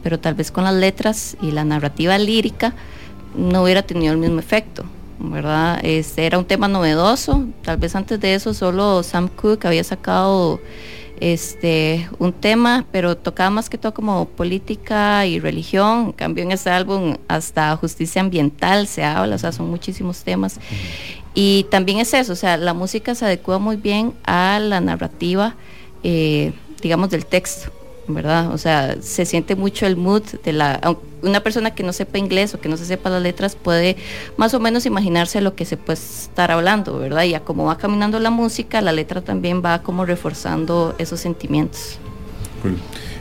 Pero 0.02 0.18
tal 0.18 0.34
vez 0.34 0.50
con 0.50 0.64
las 0.64 0.74
letras 0.74 1.36
y 1.40 1.52
la 1.52 1.64
narrativa 1.64 2.18
lírica 2.18 2.74
no 3.36 3.62
hubiera 3.62 3.82
tenido 3.82 4.12
el 4.12 4.18
mismo 4.18 4.40
efecto, 4.40 4.84
¿verdad? 5.18 5.80
Este 5.82 6.26
era 6.26 6.38
un 6.38 6.44
tema 6.44 6.68
novedoso, 6.68 7.46
tal 7.62 7.76
vez 7.76 7.94
antes 7.94 8.20
de 8.20 8.34
eso 8.34 8.54
solo 8.54 9.02
Sam 9.02 9.28
Cooke 9.28 9.66
había 9.66 9.84
sacado 9.84 10.60
este, 11.20 12.09
un 12.18 12.33
tema, 12.33 12.87
pero 12.90 13.16
tocaba 13.16 13.50
más 13.50 13.68
que 13.68 13.78
todo 13.78 13.92
como 13.94 14.24
política 14.26 15.26
y 15.26 15.38
religión. 15.38 16.06
En 16.06 16.12
cambio, 16.12 16.44
en 16.44 16.52
este 16.52 16.70
álbum 16.70 17.16
hasta 17.28 17.76
justicia 17.76 18.22
ambiental 18.22 18.87
se 18.87 19.04
habla, 19.04 19.37
o 19.37 19.38
sea, 19.38 19.52
son 19.52 19.70
muchísimos 19.70 20.24
temas. 20.24 20.59
Y 21.35 21.66
también 21.70 21.98
es 21.98 22.12
eso, 22.14 22.33
o 22.33 22.37
sea, 22.37 22.56
la 22.56 22.74
música 22.74 23.14
se 23.14 23.24
adecua 23.24 23.59
muy 23.59 23.76
bien 23.76 24.14
a 24.24 24.59
la 24.59 24.80
narrativa, 24.80 25.54
eh, 26.02 26.52
digamos, 26.83 27.11
del 27.11 27.26
texto. 27.26 27.70
¿Verdad? 28.14 28.53
O 28.53 28.59
sea, 28.59 28.96
se 29.01 29.25
siente 29.25 29.57
mucho 29.57 29.87
el 29.87 29.96
mood 29.96 30.23
de 30.44 30.53
la... 30.53 30.96
Una 31.23 31.42
persona 31.42 31.75
que 31.75 31.83
no 31.83 31.92
sepa 31.92 32.18
inglés 32.18 32.55
o 32.55 32.61
que 32.61 32.68
no 32.68 32.77
se 32.77 32.87
sepa 32.87 33.11
las 33.11 33.23
letras 33.23 33.55
puede 33.55 33.96
más 34.37 34.55
o 34.55 34.61
menos 34.61 34.87
imaginarse 34.87 35.40
lo 35.40 35.55
que 35.55 35.64
se 35.66 35.77
puede 35.77 35.99
estar 35.99 36.51
hablando, 36.51 36.99
¿verdad? 36.99 37.25
Y 37.25 37.35
a 37.35 37.40
como 37.40 37.66
va 37.66 37.77
caminando 37.77 38.18
la 38.20 38.31
música, 38.31 38.81
la 38.81 38.92
letra 38.92 39.20
también 39.20 39.62
va 39.62 39.83
como 39.83 40.07
reforzando 40.07 40.94
esos 40.99 41.20
sentimientos. 41.20 41.99
Cool. 42.62 42.79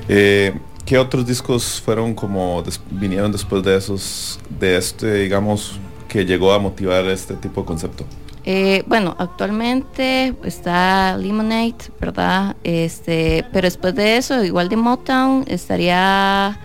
Eh, 0.08 0.54
¿Qué 0.86 0.98
otros 0.98 1.28
discos 1.28 1.82
fueron 1.86 2.16
como, 2.16 2.64
vinieron 2.90 3.32
después 3.32 3.62
de 3.64 3.76
esos, 3.76 4.40
de 4.60 4.78
este, 4.78 5.14
digamos, 5.14 5.80
que 6.08 6.26
llegó 6.26 6.52
a 6.52 6.58
motivar 6.58 7.06
este 7.06 7.36
tipo 7.36 7.62
de 7.62 7.68
concepto? 7.68 8.06
Eh, 8.52 8.84
bueno, 8.88 9.16
actualmente 9.20 10.34
está 10.44 11.16
Lemonade, 11.18 11.76
¿verdad? 12.02 12.56
Este, 12.64 13.46
pero 13.54 13.68
después 13.68 13.94
de 13.94 14.18
eso, 14.18 14.44
igual 14.44 14.70
de 14.70 14.76
Motown, 14.76 15.44
estaría 15.46 16.60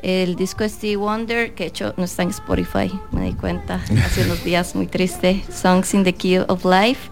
el 0.00 0.36
disco 0.36 0.62
de 0.62 0.68
Steve 0.68 0.94
Wonder, 0.94 1.52
que 1.56 1.64
de 1.64 1.68
hecho 1.70 1.92
no 1.96 2.04
está 2.04 2.22
en 2.22 2.28
Spotify, 2.28 2.88
me 3.10 3.24
di 3.24 3.32
cuenta 3.32 3.82
hace 4.04 4.24
unos 4.24 4.44
días, 4.44 4.76
muy 4.76 4.86
triste, 4.86 5.42
Songs 5.52 5.92
in 5.94 6.04
the 6.04 6.12
Key 6.12 6.38
of 6.38 6.64
Life. 6.64 7.10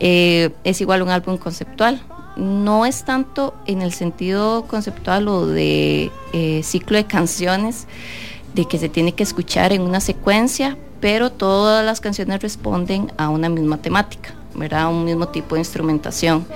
Eh, 0.00 0.50
es 0.62 0.82
igual 0.82 1.00
un 1.00 1.08
álbum 1.08 1.38
conceptual. 1.38 2.02
No 2.36 2.84
es 2.84 3.06
tanto 3.06 3.54
en 3.66 3.80
el 3.80 3.94
sentido 3.94 4.66
conceptual 4.66 5.28
o 5.28 5.46
de 5.46 6.10
eh, 6.34 6.60
ciclo 6.62 6.98
de 6.98 7.06
canciones, 7.06 7.86
de 8.52 8.66
que 8.66 8.76
se 8.76 8.90
tiene 8.90 9.12
que 9.12 9.22
escuchar 9.22 9.72
en 9.72 9.80
una 9.80 10.00
secuencia, 10.00 10.76
pero 11.00 11.30
todas 11.30 11.84
las 11.84 12.00
canciones 12.00 12.40
responden 12.42 13.12
a 13.16 13.28
una 13.28 13.48
misma 13.48 13.78
temática, 13.78 14.34
¿verdad? 14.54 14.82
A 14.82 14.88
un 14.88 15.04
mismo 15.04 15.28
tipo 15.28 15.54
de 15.54 15.60
instrumentación. 15.60 16.46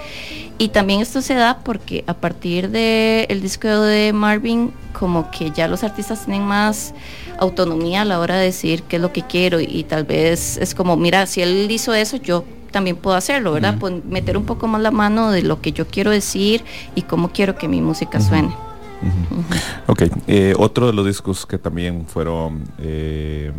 Y 0.60 0.68
también 0.68 1.00
esto 1.00 1.22
se 1.22 1.32
da 1.32 1.60
porque 1.64 2.04
a 2.06 2.12
partir 2.12 2.68
del 2.68 3.24
el 3.30 3.40
disco 3.40 3.66
de 3.66 4.12
Marvin, 4.12 4.72
como 4.92 5.30
que 5.30 5.50
ya 5.52 5.68
los 5.68 5.82
artistas 5.84 6.26
tienen 6.26 6.46
más 6.46 6.92
autonomía 7.38 8.02
a 8.02 8.04
la 8.04 8.20
hora 8.20 8.36
de 8.36 8.44
decir 8.44 8.82
qué 8.82 8.96
es 8.96 9.02
lo 9.02 9.10
que 9.10 9.22
quiero 9.22 9.58
y, 9.58 9.84
tal 9.84 10.04
vez 10.04 10.58
es 10.58 10.74
como, 10.74 10.98
mira, 10.98 11.24
si 11.26 11.40
él 11.40 11.66
hizo 11.70 11.94
eso, 11.94 12.18
yo 12.18 12.44
también 12.72 12.96
puedo 12.96 13.16
hacerlo, 13.16 13.52
¿verdad? 13.52 13.76
Uh 13.80 13.86
-huh. 13.86 14.04
Meter 14.04 14.36
un 14.36 14.44
poco 14.44 14.66
más 14.66 14.82
la 14.82 14.90
mano 14.90 15.30
de 15.30 15.40
lo 15.42 15.62
que 15.62 15.72
yo 15.72 15.86
quiero 15.86 16.10
decir 16.10 16.62
y 16.94 17.02
cómo 17.02 17.30
quiero 17.32 17.56
que 17.56 17.66
mi 17.66 17.80
música 17.80 18.18
uh 18.18 18.20
-huh. 18.20 18.28
suene. 18.28 18.48
Uh 18.48 19.06
-huh. 19.06 19.60
Ok, 19.86 20.02
eh, 20.26 20.54
otro 20.58 20.88
de 20.88 20.92
los 20.92 21.06
discos 21.06 21.46
que 21.46 21.56
también 21.56 22.04
fueron... 22.06 22.64
Eh, 22.78 23.50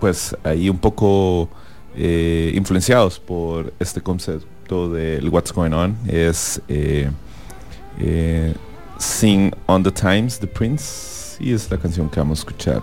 pues 0.00 0.36
ahí 0.44 0.68
un 0.68 0.78
poco 0.78 1.48
eh, 1.96 2.52
influenciados 2.54 3.18
por 3.18 3.72
este 3.78 4.00
concepto 4.00 4.90
del 4.90 5.28
What's 5.28 5.52
Going 5.52 5.72
On 5.72 5.96
es 6.06 6.60
eh, 6.68 7.10
eh, 7.98 8.54
Sing 8.98 9.52
on 9.66 9.82
the 9.82 9.90
Times, 9.90 10.38
The 10.38 10.46
Prince, 10.46 11.36
y 11.40 11.52
es 11.52 11.70
la 11.70 11.78
canción 11.78 12.08
que 12.08 12.20
vamos 12.20 12.40
a 12.40 12.42
escuchar 12.42 12.82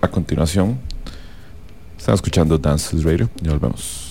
a 0.00 0.08
continuación. 0.08 0.78
Están 1.96 2.14
escuchando 2.16 2.58
Dance 2.58 2.96
Radio, 3.02 3.28
y 3.40 3.48
volvemos. 3.48 4.10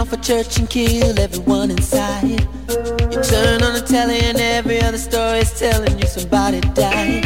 Off 0.00 0.12
a 0.14 0.16
church 0.16 0.58
and 0.58 0.70
kill 0.70 1.18
everyone 1.18 1.70
inside. 1.70 2.22
You 2.24 3.22
turn 3.22 3.62
on 3.62 3.74
the 3.74 3.84
telly 3.86 4.20
and 4.20 4.40
every 4.40 4.80
other 4.80 4.96
story 4.96 5.40
is 5.40 5.52
telling 5.58 5.98
you 5.98 6.06
somebody 6.06 6.60
died. 6.60 7.24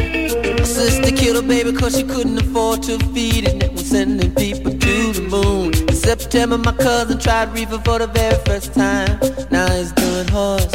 My 0.58 0.64
sister 0.64 1.12
killed 1.14 1.37
her 1.37 1.48
baby 1.48 1.72
cause 1.72 1.96
she 1.96 2.02
couldn't 2.02 2.37
afford 2.38 2.82
to 2.84 2.98
feed 3.14 3.44
it. 3.46 3.62
And 3.62 3.72
was 3.72 3.87
sending 3.87 4.34
people 4.34 4.72
to 4.72 5.12
the 5.12 5.26
moon. 5.30 5.72
In 5.88 5.94
September 5.94 6.58
my 6.58 6.72
cousin 6.72 7.18
tried 7.20 7.52
reefer 7.52 7.78
for 7.78 8.00
the 8.00 8.08
very 8.08 8.38
first 8.44 8.74
time. 8.74 9.20
Now 9.52 9.70
he's 9.72 9.92
doing 9.92 10.28
horse. 10.28 10.74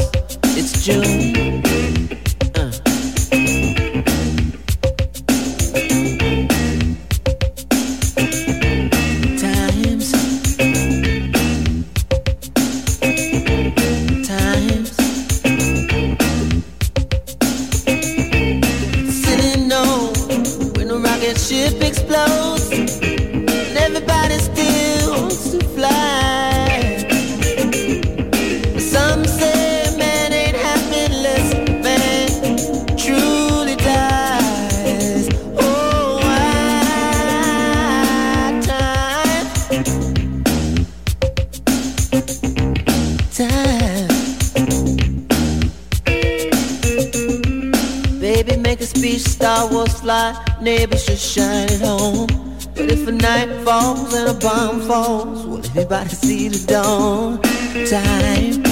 It's 0.56 0.86
June. 0.86 1.89
A 54.30 54.34
bomb 54.34 54.82
falls, 54.82 55.46
will 55.46 55.58
everybody 55.58 56.10
see 56.10 56.50
the 56.50 56.66
dawn? 56.68 57.42
Time. 57.88 58.69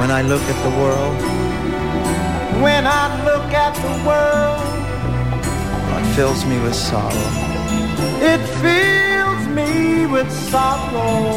When 0.00 0.10
I 0.10 0.22
look 0.22 0.42
at 0.42 0.58
the 0.66 0.70
world, 0.80 1.16
When 2.62 2.84
I 2.86 3.04
look 3.28 3.52
at 3.66 3.74
the 3.84 3.94
world, 4.08 4.66
it 5.98 6.06
fills 6.16 6.44
me 6.46 6.56
with 6.64 6.74
sorrow. 6.74 7.28
it 8.32 8.40
fills 8.62 9.42
me 9.58 10.06
with 10.06 10.30
sorrow. 10.50 11.36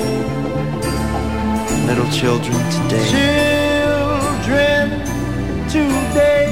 Little 1.90 2.10
children 2.20 2.58
today 2.76 3.06
Children 3.18 4.86
today 5.76 6.46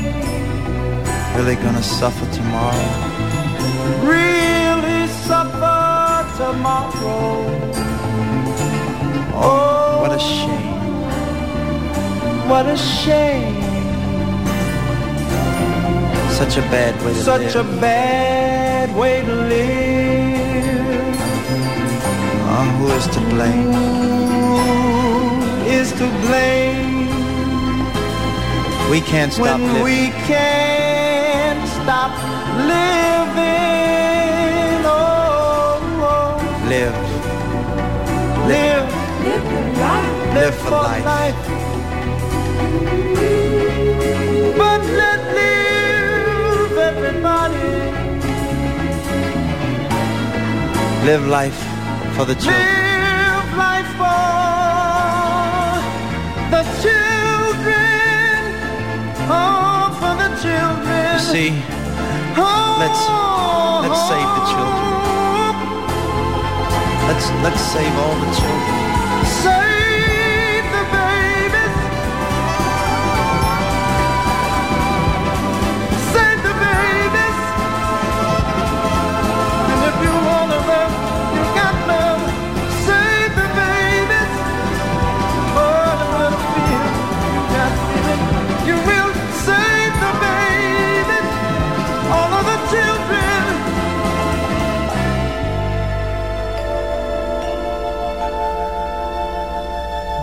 really 1.38 1.56
gonna 1.56 1.82
suffer 1.82 2.26
tomorrow. 2.34 2.90
really 4.04 5.08
suffer 5.28 5.82
tomorrow. 6.38 7.32
Oh, 9.34 10.02
What 10.02 10.12
a 10.12 10.16
oh, 10.16 10.36
shame. 10.36 10.81
What 12.52 12.66
a 12.68 12.78
shame. 12.78 13.56
Such 16.40 16.58
a 16.58 16.62
bad 16.74 16.94
way 17.06 17.14
to 17.14 17.22
Such 17.24 17.56
a 17.56 17.64
live. 17.64 17.82
bad 17.82 18.90
way 18.96 19.22
to 19.22 19.36
live. 19.54 21.16
Uh, 22.54 22.66
who 22.78 22.88
is 22.98 23.06
to 23.16 23.20
blame? 23.34 23.72
Who 23.72 23.78
is 25.80 25.88
to 25.94 26.08
blame 26.26 27.10
We 28.92 29.00
can't 29.02 29.32
stop 29.32 29.60
when 29.60 29.68
living. 29.74 29.84
we 29.84 29.98
can't 30.28 31.62
stop 31.80 32.12
living? 32.72 34.82
Oh, 34.84 34.90
oh. 36.10 36.72
Live. 36.72 36.96
live, 38.52 38.88
Live 40.36 40.56
for 40.56 40.72
life. 40.72 41.04
But 41.06 41.34
Live 51.04 51.26
life 51.26 51.58
for 52.16 52.26
the 52.26 52.36
children. 52.36 52.62
Live 52.62 53.58
life 53.58 53.90
for 53.98 55.82
the 56.54 56.62
children. 56.84 58.38
Oh, 59.26 59.90
for 60.00 60.14
the 60.22 60.30
children. 60.44 61.14
You 61.14 61.22
see, 61.34 61.52
let's 62.78 63.02
let's 63.82 64.02
save 64.10 64.30
the 64.38 64.44
children. 64.52 64.86
Oh. 64.86 65.18
Let's 67.08 67.26
let's 67.42 67.62
save 67.74 67.94
all 67.98 68.16
the 68.24 68.30
children. 68.40 68.71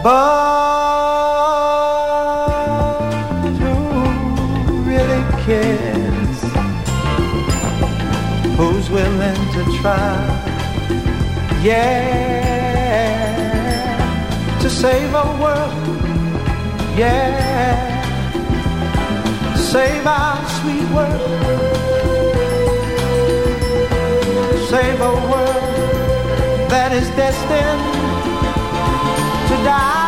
But 0.09 1.85
who 3.61 3.77
really 4.89 5.23
cares? 5.45 6.39
Who's 8.57 8.87
willing 8.89 9.43
to 9.57 9.63
try? 9.83 10.17
Yeah, 11.63 13.13
to 14.63 14.69
save 14.71 15.15
our 15.15 15.35
world. 15.43 16.01
Yeah, 16.97 17.77
save 19.57 20.07
our 20.07 20.49
sweet 20.57 20.89
world. 20.97 21.21
Save 24.71 25.01
a 25.01 25.13
world 25.31 26.71
that 26.71 26.93
is 26.95 27.09
destined 27.11 27.98
die. 29.69 30.08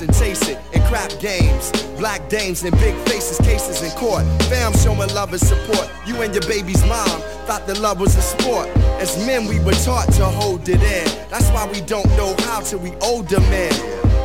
Niggas 0.00 0.08
expressing, 0.08 0.56
it 0.56 0.76
and 0.76 0.84
crap 0.84 1.10
games. 1.20 1.70
Black 1.98 2.28
dames 2.28 2.62
and 2.64 2.72
big 2.78 2.94
faces, 3.08 3.38
cases 3.38 3.82
in 3.82 3.90
court. 3.98 4.24
Fam 4.44 4.72
showing 4.74 5.12
love 5.14 5.32
and 5.32 5.40
support. 5.40 5.90
You 6.06 6.20
and 6.22 6.32
your 6.34 6.42
baby's 6.42 6.82
mom 6.84 7.20
thought 7.46 7.66
that 7.66 7.80
love 7.80 8.00
was 8.00 8.16
a 8.16 8.22
sport. 8.22 8.68
As 9.00 9.16
men, 9.26 9.46
we 9.46 9.58
were 9.60 9.78
taught 9.84 10.12
to 10.14 10.24
hold 10.24 10.68
it 10.68 10.82
in. 10.82 11.28
That's 11.30 11.48
why 11.50 11.68
we 11.70 11.80
don't 11.82 12.08
know 12.16 12.34
how 12.40 12.60
till 12.60 12.80
we 12.80 12.92
older 13.02 13.40
men. 13.40 13.72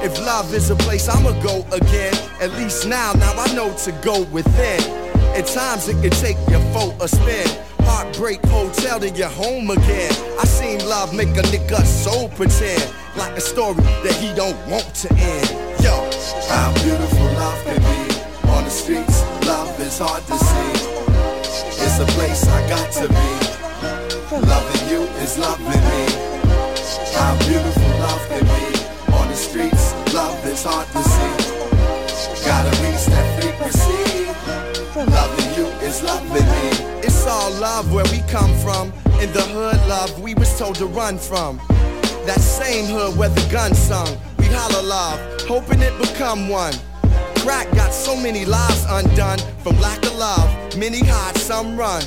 If 0.03 0.19
love 0.19 0.53
is 0.53 0.69
a 0.71 0.75
place, 0.75 1.07
I'ma 1.07 1.31
go 1.43 1.65
again. 1.71 2.13
At 2.41 2.51
least 2.53 2.87
now, 2.87 3.13
now 3.13 3.33
I 3.37 3.53
know 3.53 3.73
to 3.85 3.91
go 4.03 4.23
within. 4.31 4.81
At 5.35 5.45
times 5.45 5.87
it 5.87 6.01
can 6.01 6.11
take 6.11 6.37
your 6.49 6.61
foe 6.73 6.95
a 6.99 7.07
spin. 7.07 7.47
Heartbreak 7.81 8.43
hotel 8.45 8.99
to 8.99 9.09
your 9.09 9.29
home 9.29 9.69
again. 9.69 10.11
I 10.39 10.45
seen 10.45 10.79
love 10.87 11.13
make 11.13 11.29
a 11.29 11.43
nigga 11.53 11.85
so 11.85 12.27
pretend. 12.29 12.93
Like 13.15 13.37
a 13.37 13.41
story 13.41 13.75
that 13.75 14.15
he 14.19 14.33
don't 14.33 14.57
want 14.69 14.93
to 14.95 15.13
end. 15.13 15.60
How 16.51 16.73
beautiful 16.83 17.27
love 17.39 17.63
can 17.63 17.79
be. 17.79 18.01
On 18.49 18.63
the 18.65 18.69
streets, 18.69 19.23
love 19.47 19.79
is 19.79 19.99
hard 19.99 20.23
to 20.27 20.37
see. 20.37 20.71
It's 21.83 21.97
a 21.99 22.05
place 22.17 22.45
I 22.47 22.59
got 22.67 22.91
to 22.99 23.07
be. 23.07 23.29
Loving 24.31 24.89
you 24.91 25.01
is 25.23 25.37
loving 25.37 25.83
me. 25.91 26.03
How 27.15 27.37
beautiful 27.47 27.91
love 28.03 28.23
can 28.27 28.43
be. 28.43 28.65
On 29.15 29.27
the 29.29 29.35
streets, 29.35 29.93
love 30.13 30.45
is 30.45 30.63
hard 30.63 30.87
to 30.95 31.01
see. 31.13 31.33
Gotta 32.45 32.71
reach 32.83 33.05
that 33.13 33.27
frequency. 33.39 34.25
Loving 34.95 35.49
you 35.57 35.67
is 35.87 36.03
loving 36.03 36.47
me. 36.55 36.65
It's 37.07 37.25
all 37.25 37.51
love 37.61 37.93
where 37.93 38.05
we 38.11 38.19
come 38.27 38.53
from. 38.59 38.91
In 39.21 39.31
the 39.31 39.45
hood, 39.55 39.79
love 39.87 40.19
we 40.19 40.33
was 40.35 40.57
told 40.59 40.75
to 40.75 40.85
run 40.85 41.17
from. 41.17 41.57
That 42.25 42.41
same 42.41 42.85
hood 42.85 43.17
where 43.17 43.29
the 43.29 43.47
gun 43.49 43.73
sung. 43.73 44.17
We 44.37 44.45
holler 44.47 44.83
love, 44.83 45.19
hoping 45.51 45.81
it 45.81 45.91
become 45.99 46.47
one. 46.47 46.73
Crack 47.43 47.69
got 47.75 47.93
so 47.93 48.15
many 48.15 48.45
lives 48.45 48.85
undone 48.87 49.37
from 49.63 49.77
lack 49.81 50.01
of 50.05 50.15
love. 50.15 50.49
Many 50.77 50.99
hide, 51.03 51.35
some 51.35 51.75
run. 51.75 52.01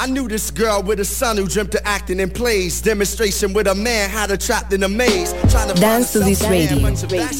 I 0.00 0.08
knew 0.08 0.26
this 0.26 0.50
girl 0.50 0.82
with 0.82 0.98
a 0.98 1.04
son 1.04 1.36
who 1.36 1.46
dreamt 1.46 1.76
of 1.76 1.82
acting 1.84 2.18
in 2.18 2.30
plays. 2.30 2.80
Demonstration 2.80 3.52
with 3.52 3.68
a 3.68 3.76
man 3.76 4.10
had 4.10 4.30
her 4.30 4.36
trapped 4.36 4.72
in 4.72 4.82
a 4.82 4.88
maze. 4.88 5.32
Trying 5.52 5.72
to 5.72 5.80
Dance 5.80 6.12
to 6.14 6.18
this 6.18 6.42
radio 6.48 6.80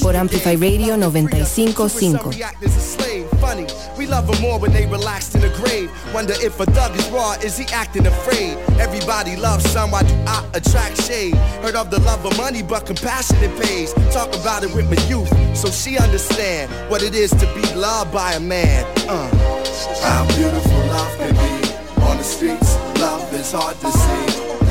por 0.01 0.15
Amplify 0.15 0.53
Radio 0.53 0.95
955. 0.95 3.28
Funny, 3.49 3.67
we 3.97 4.07
love 4.07 4.27
them 4.27 4.39
more 4.43 4.59
when 4.59 4.73
they 4.75 4.85
relaxed 4.85 5.35
in 5.35 5.41
the 5.41 5.49
grave. 5.57 5.91
Wonder 6.13 6.35
if 6.43 6.61
a 6.61 6.67
thug 6.67 6.95
is 6.95 7.09
raw, 7.09 7.33
is 7.43 7.57
he 7.57 7.65
acting 7.73 8.07
afraid? 8.07 8.59
Everybody 8.79 9.37
loves 9.37 9.65
some, 9.71 9.91
why 9.91 10.03
do 10.03 10.13
I 10.27 10.45
attract 10.53 11.01
shade? 11.05 11.35
Heard 11.65 11.75
of 11.75 11.91
the 11.91 11.99
love 12.01 12.27
of 12.27 12.37
money, 12.37 12.63
but 12.63 12.85
compassion 12.85 13.39
it 13.41 13.59
pays. 13.59 13.95
Talk 14.13 14.29
about 14.37 14.65
it 14.65 14.75
with 14.75 14.85
my 14.91 15.03
youth, 15.09 15.33
so 15.57 15.71
she 15.71 15.97
understand 15.97 16.71
what 16.91 17.03
it 17.03 17.15
is 17.15 17.31
to 17.31 17.47
be 17.55 17.63
loved 17.75 18.13
by 18.13 18.35
a 18.35 18.41
man. 18.41 18.85
Uh. 19.09 19.31
How 20.03 20.27
beautiful 20.37 20.81
love 20.93 21.17
can 21.17 21.33
be. 21.33 22.03
On 22.03 22.19
the 22.19 22.25
streets, 22.25 22.77
love 23.01 23.33
is 23.33 23.53
hard 23.53 23.81
to 23.81 23.91
see. 23.91 24.25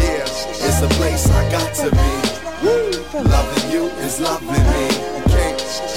Yeah, 0.06 0.22
it's 0.22 0.82
a 0.84 0.90
place 1.00 1.28
I 1.32 1.50
got 1.50 1.74
to 1.82 1.90
be. 1.90 3.28
Loving 3.28 3.72
you 3.72 3.86
is 4.06 4.20
loving 4.20 4.48
me. 4.48 5.18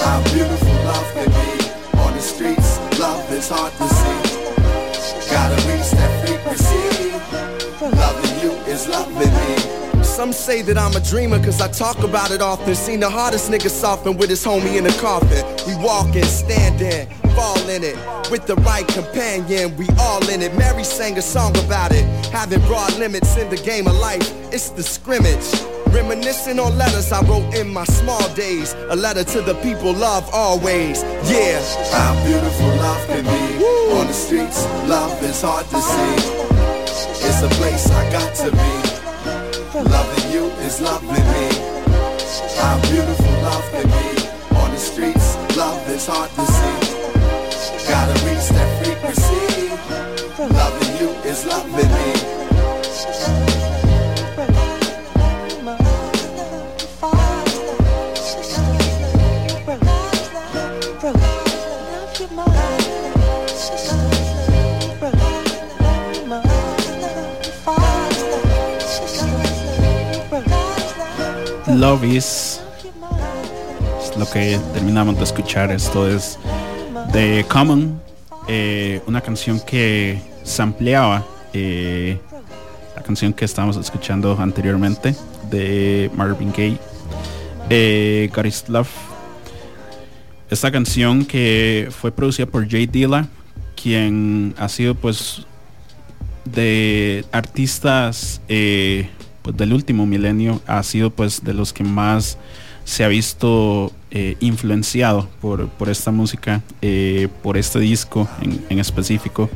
How 0.00 0.22
beautiful 0.32 0.74
love 0.88 1.12
can 1.12 1.28
be. 1.28 1.68
On 2.00 2.14
the 2.14 2.22
streets, 2.22 2.59
is 3.32 3.48
hard 3.48 3.72
to 3.72 3.88
see. 3.88 5.30
Gotta 5.30 5.56
reach 5.68 5.90
that 5.92 6.26
frequency. 6.26 7.10
Loving 7.96 8.40
you 8.42 8.52
is 8.72 8.88
loving 8.88 9.32
me. 9.32 10.02
Some 10.04 10.32
say 10.32 10.62
that 10.62 10.76
I'm 10.76 10.94
a 10.96 11.00
dreamer 11.00 11.42
cause 11.42 11.60
I 11.60 11.68
talk 11.68 11.98
about 11.98 12.30
it 12.30 12.42
often. 12.42 12.74
Seen 12.74 13.00
the 13.00 13.08
hardest 13.08 13.50
nigga 13.50 13.70
soften 13.70 14.16
with 14.16 14.28
his 14.30 14.44
homie 14.44 14.76
in 14.76 14.84
the 14.84 14.96
coffin. 15.00 15.44
We 15.66 15.82
walking, 15.82 16.24
standing, 16.24 17.08
fall 17.34 17.68
in 17.68 17.84
it. 17.84 17.96
With 18.30 18.46
the 18.46 18.56
right 18.56 18.86
companion, 18.88 19.76
we 19.76 19.86
all 19.98 20.26
in 20.28 20.42
it. 20.42 20.54
Mary 20.56 20.84
sang 20.84 21.16
a 21.16 21.22
song 21.22 21.56
about 21.64 21.92
it. 21.92 22.04
Having 22.32 22.60
broad 22.66 22.96
limits 22.98 23.36
in 23.36 23.48
the 23.48 23.56
game 23.56 23.86
of 23.86 23.94
life, 23.96 24.28
it's 24.52 24.70
the 24.70 24.82
scrimmage. 24.82 25.69
Reminiscing 25.92 26.58
on 26.60 26.78
letters 26.78 27.10
I 27.12 27.20
wrote 27.22 27.52
in 27.54 27.72
my 27.72 27.84
small 27.84 28.26
days. 28.34 28.74
A 28.90 28.96
letter 28.96 29.24
to 29.24 29.40
the 29.42 29.54
people 29.56 29.92
love 29.92 30.28
always. 30.32 31.02
Yeah. 31.28 31.60
How 31.90 32.14
beautiful 32.24 32.68
love 32.76 33.06
can 33.08 33.24
be. 33.24 33.64
On 33.98 34.06
the 34.06 34.12
streets, 34.12 34.64
love 34.86 35.22
is 35.22 35.42
hard 35.42 35.66
to 35.66 35.80
see. 35.80 36.14
It's 37.26 37.42
a 37.42 37.48
place 37.58 37.90
I 37.90 38.10
got 38.12 38.34
to 38.36 38.50
be. 38.50 39.90
Loving 39.90 40.32
you 40.32 40.46
is 40.66 40.80
loving 40.80 41.10
me. 41.10 41.46
How 42.56 42.80
beautiful 42.90 43.32
love 43.42 43.66
can 43.72 43.86
be. 43.86 44.56
On 44.56 44.70
the 44.70 44.78
streets, 44.78 45.36
love 45.56 45.88
is 45.90 46.06
hard 46.06 46.30
to 46.30 46.44
see. 46.46 46.78
Gotta 47.88 48.14
reach 48.26 48.48
that 48.54 48.84
frequency. 48.84 49.68
Loving 50.38 50.92
you 51.00 51.10
is 51.28 51.44
loving 51.46 51.90
me. 51.90 52.19
Love 71.76 72.04
is, 72.04 72.60
es 74.02 74.16
lo 74.16 74.28
que 74.30 74.58
terminamos 74.74 75.16
de 75.16 75.24
escuchar. 75.24 75.70
Esto 75.70 76.08
es 76.08 76.38
de 77.12 77.44
Common, 77.48 78.00
eh, 78.48 79.00
una 79.06 79.20
canción 79.20 79.60
que 79.60 80.20
sampleaba 80.42 81.24
eh, 81.52 82.18
la 82.96 83.02
canción 83.02 83.32
que 83.32 83.44
estábamos 83.44 83.76
escuchando 83.76 84.36
anteriormente 84.38 85.14
de 85.50 86.10
Marvin 86.14 86.50
Gaye, 86.50 86.78
eh, 87.68 88.30
God 88.34 88.68
Love. 88.68 88.90
Esta 90.50 90.70
canción 90.72 91.24
que 91.24 91.88
fue 91.90 92.10
producida 92.10 92.46
por 92.46 92.68
Jay 92.68 92.86
Dilla, 92.86 93.28
quien 93.80 94.54
ha 94.58 94.68
sido 94.68 94.94
pues 94.94 95.46
de 96.44 97.24
artistas 97.32 98.40
eh, 98.48 99.08
del 99.52 99.72
último 99.72 100.06
milenio 100.06 100.60
ha 100.66 100.82
sido 100.82 101.10
pues 101.10 101.44
de 101.44 101.54
los 101.54 101.72
que 101.72 101.84
más 101.84 102.38
se 102.84 103.04
ha 103.04 103.08
visto 103.08 103.92
eh, 104.10 104.36
influenciado 104.40 105.28
por, 105.40 105.68
por 105.68 105.88
esta 105.88 106.10
música, 106.10 106.62
eh, 106.82 107.28
por 107.42 107.56
este 107.56 107.78
disco 107.78 108.28
en, 108.40 108.64
en 108.68 108.78
específico 108.78 109.48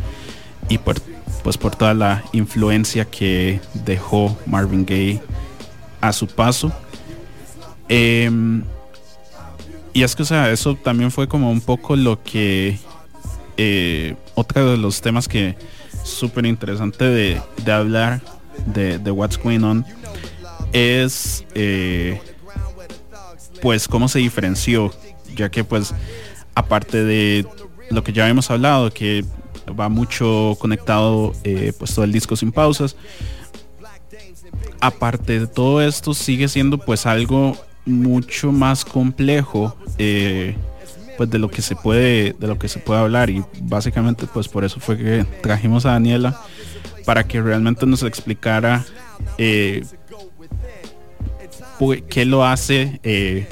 y 0.68 0.78
por, 0.78 1.00
pues 1.42 1.58
por 1.58 1.74
toda 1.74 1.94
la 1.94 2.24
influencia 2.32 3.04
que 3.04 3.60
dejó 3.84 4.36
Marvin 4.46 4.86
Gaye 4.86 5.20
a 6.00 6.12
su 6.12 6.26
paso. 6.26 6.72
Em, 7.88 8.62
y 9.92 10.02
es 10.02 10.14
que, 10.16 10.22
o 10.22 10.26
sea, 10.26 10.50
eso 10.50 10.74
también 10.74 11.10
fue 11.10 11.28
como 11.28 11.50
un 11.50 11.60
poco 11.60 11.96
lo 11.96 12.22
que, 12.22 12.78
eh, 13.56 14.16
otro 14.34 14.70
de 14.70 14.76
los 14.76 15.00
temas 15.00 15.28
que 15.28 15.56
súper 16.02 16.46
interesante 16.46 17.04
de, 17.04 17.40
de 17.64 17.72
hablar 17.72 18.20
de, 18.66 18.98
de 18.98 19.10
What's 19.10 19.38
Going 19.38 19.62
On 19.62 19.84
es 20.74 21.44
eh, 21.54 22.20
pues 23.62 23.88
cómo 23.88 24.08
se 24.08 24.18
diferenció, 24.18 24.92
ya 25.34 25.48
que 25.48 25.64
pues 25.64 25.94
aparte 26.54 27.04
de 27.04 27.46
lo 27.90 28.02
que 28.02 28.12
ya 28.12 28.28
hemos 28.28 28.50
hablado, 28.50 28.90
que 28.90 29.24
va 29.78 29.88
mucho 29.88 30.56
conectado 30.58 31.32
eh, 31.44 31.72
pues 31.78 31.94
todo 31.94 32.04
el 32.04 32.12
disco 32.12 32.36
sin 32.36 32.52
pausas, 32.52 32.96
aparte 34.80 35.40
de 35.40 35.46
todo 35.46 35.80
esto 35.80 36.12
sigue 36.12 36.48
siendo 36.48 36.78
pues 36.78 37.06
algo 37.06 37.56
mucho 37.86 38.50
más 38.50 38.84
complejo 38.84 39.76
eh, 39.98 40.56
pues 41.16 41.30
de 41.30 41.38
lo 41.38 41.50
que 41.50 41.62
se 41.62 41.76
puede 41.76 42.34
de 42.38 42.46
lo 42.46 42.58
que 42.58 42.68
se 42.68 42.80
puede 42.80 43.00
hablar. 43.00 43.30
Y 43.30 43.44
básicamente 43.60 44.26
pues 44.26 44.48
por 44.48 44.64
eso 44.64 44.80
fue 44.80 44.98
que 44.98 45.24
trajimos 45.40 45.86
a 45.86 45.92
Daniela 45.92 46.40
para 47.04 47.24
que 47.24 47.40
realmente 47.40 47.86
nos 47.86 48.02
explicara 48.02 48.84
eh, 49.38 49.84
pu- 51.78 52.04
qué 52.08 52.24
lo 52.24 52.44
hace 52.44 53.00
eh, 53.02 53.46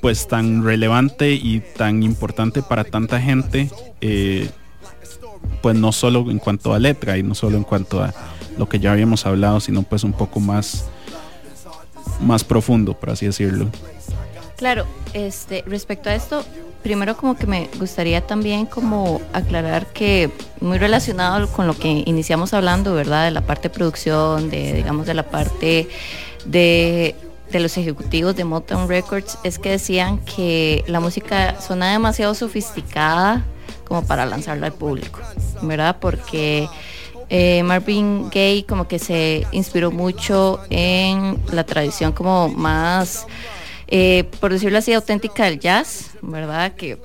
pues 0.00 0.28
tan 0.28 0.64
relevante 0.64 1.32
y 1.32 1.60
tan 1.60 2.02
importante 2.02 2.62
para 2.62 2.84
tanta 2.84 3.20
gente 3.20 3.70
eh, 4.00 4.50
pues 5.62 5.76
no 5.76 5.92
solo 5.92 6.30
en 6.30 6.38
cuanto 6.38 6.74
a 6.74 6.78
letra 6.78 7.16
y 7.18 7.22
no 7.22 7.34
solo 7.34 7.56
en 7.56 7.64
cuanto 7.64 8.02
a 8.02 8.12
lo 8.58 8.68
que 8.68 8.78
ya 8.78 8.92
habíamos 8.92 9.26
hablado 9.26 9.60
sino 9.60 9.82
pues 9.82 10.04
un 10.04 10.12
poco 10.12 10.40
más 10.40 10.86
más 12.20 12.44
profundo 12.44 12.94
por 12.98 13.10
así 13.10 13.26
decirlo. 13.26 13.68
Claro, 14.56 14.86
este, 15.14 15.64
respecto 15.66 16.08
a 16.10 16.14
esto, 16.14 16.44
primero 16.84 17.16
como 17.16 17.34
que 17.34 17.48
me 17.48 17.68
gustaría 17.80 18.24
también 18.24 18.66
como 18.66 19.20
aclarar 19.32 19.86
que 19.86 20.30
muy 20.60 20.78
relacionado 20.78 21.48
con 21.48 21.66
lo 21.66 21.76
que 21.76 22.04
iniciamos 22.06 22.54
hablando, 22.54 22.94
¿verdad? 22.94 23.24
De 23.24 23.32
la 23.32 23.40
parte 23.40 23.68
de 23.68 23.74
producción, 23.74 24.50
de 24.50 24.74
digamos 24.74 25.06
de 25.06 25.14
la 25.14 25.24
parte 25.24 25.88
de 26.44 27.16
de 27.50 27.60
los 27.60 27.76
ejecutivos 27.76 28.34
de 28.36 28.44
Motown 28.44 28.88
Records 28.88 29.38
es 29.44 29.58
que 29.58 29.70
decían 29.70 30.18
que 30.18 30.82
la 30.88 30.98
música 30.98 31.60
sonaba 31.60 31.92
demasiado 31.92 32.34
sofisticada 32.34 33.44
como 33.86 34.04
para 34.04 34.26
lanzarla 34.26 34.66
al 34.66 34.72
público, 34.72 35.20
¿verdad? 35.62 35.96
Porque 36.00 36.68
eh, 37.28 37.62
Marvin 37.62 38.28
Gaye 38.30 38.64
como 38.66 38.88
que 38.88 38.98
se 38.98 39.46
inspiró 39.52 39.90
mucho 39.90 40.60
en 40.70 41.38
la 41.52 41.64
tradición 41.64 42.12
como 42.12 42.48
más, 42.48 43.26
eh, 43.86 44.24
por 44.40 44.52
decirlo 44.52 44.78
así, 44.78 44.92
auténtica 44.92 45.44
del 45.44 45.58
jazz, 45.58 46.10
¿verdad? 46.22 46.72
Que 46.74 46.98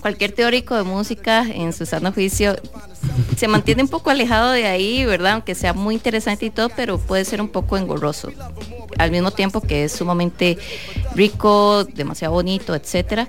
cualquier 0.00 0.32
teórico 0.32 0.74
de 0.74 0.82
música 0.82 1.46
en 1.48 1.72
su 1.72 1.86
sano 1.86 2.12
juicio 2.12 2.56
se 3.36 3.48
mantiene 3.48 3.82
un 3.82 3.88
poco 3.88 4.10
alejado 4.10 4.52
de 4.52 4.66
ahí, 4.66 5.04
¿verdad? 5.04 5.32
Aunque 5.32 5.54
sea 5.54 5.72
muy 5.72 5.94
interesante 5.94 6.46
y 6.46 6.50
todo, 6.50 6.68
pero 6.70 6.98
puede 6.98 7.24
ser 7.24 7.40
un 7.40 7.48
poco 7.48 7.76
engorroso. 7.76 8.30
Al 8.98 9.10
mismo 9.10 9.30
tiempo 9.30 9.60
que 9.60 9.84
es 9.84 9.92
sumamente 9.92 10.58
rico, 11.14 11.84
demasiado 11.84 12.34
bonito, 12.34 12.74
etcétera. 12.74 13.28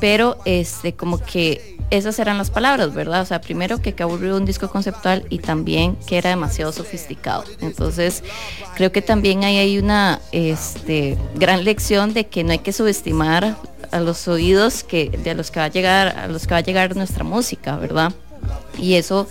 Pero 0.00 0.38
este, 0.44 0.94
como 0.94 1.18
que 1.18 1.78
esas 1.92 2.18
eran 2.18 2.38
las 2.38 2.50
palabras, 2.50 2.94
¿verdad? 2.94 3.20
O 3.20 3.24
sea, 3.26 3.40
primero 3.42 3.82
que, 3.82 3.92
que 3.94 4.02
aburrió 4.02 4.36
un 4.36 4.46
disco 4.46 4.70
conceptual 4.70 5.26
y 5.28 5.38
también 5.38 5.96
que 6.06 6.16
era 6.16 6.30
demasiado 6.30 6.72
sofisticado. 6.72 7.44
Entonces, 7.60 8.24
creo 8.74 8.90
que 8.92 9.02
también 9.02 9.44
ahí 9.44 9.58
hay 9.58 9.78
una 9.78 10.18
este, 10.32 11.18
gran 11.34 11.64
lección 11.64 12.14
de 12.14 12.26
que 12.26 12.44
no 12.44 12.52
hay 12.52 12.60
que 12.60 12.72
subestimar 12.72 13.56
a 13.90 14.00
los 14.00 14.26
oídos 14.26 14.84
que, 14.84 15.10
de 15.10 15.34
los 15.34 15.50
que 15.50 15.60
va 15.60 15.66
a 15.66 15.68
llegar, 15.68 16.16
a 16.18 16.28
los 16.28 16.46
que 16.46 16.54
va 16.54 16.58
a 16.58 16.62
llegar 16.62 16.96
nuestra 16.96 17.24
música, 17.24 17.76
¿verdad? 17.76 18.12
Y 18.78 18.94
eso, 18.94 19.28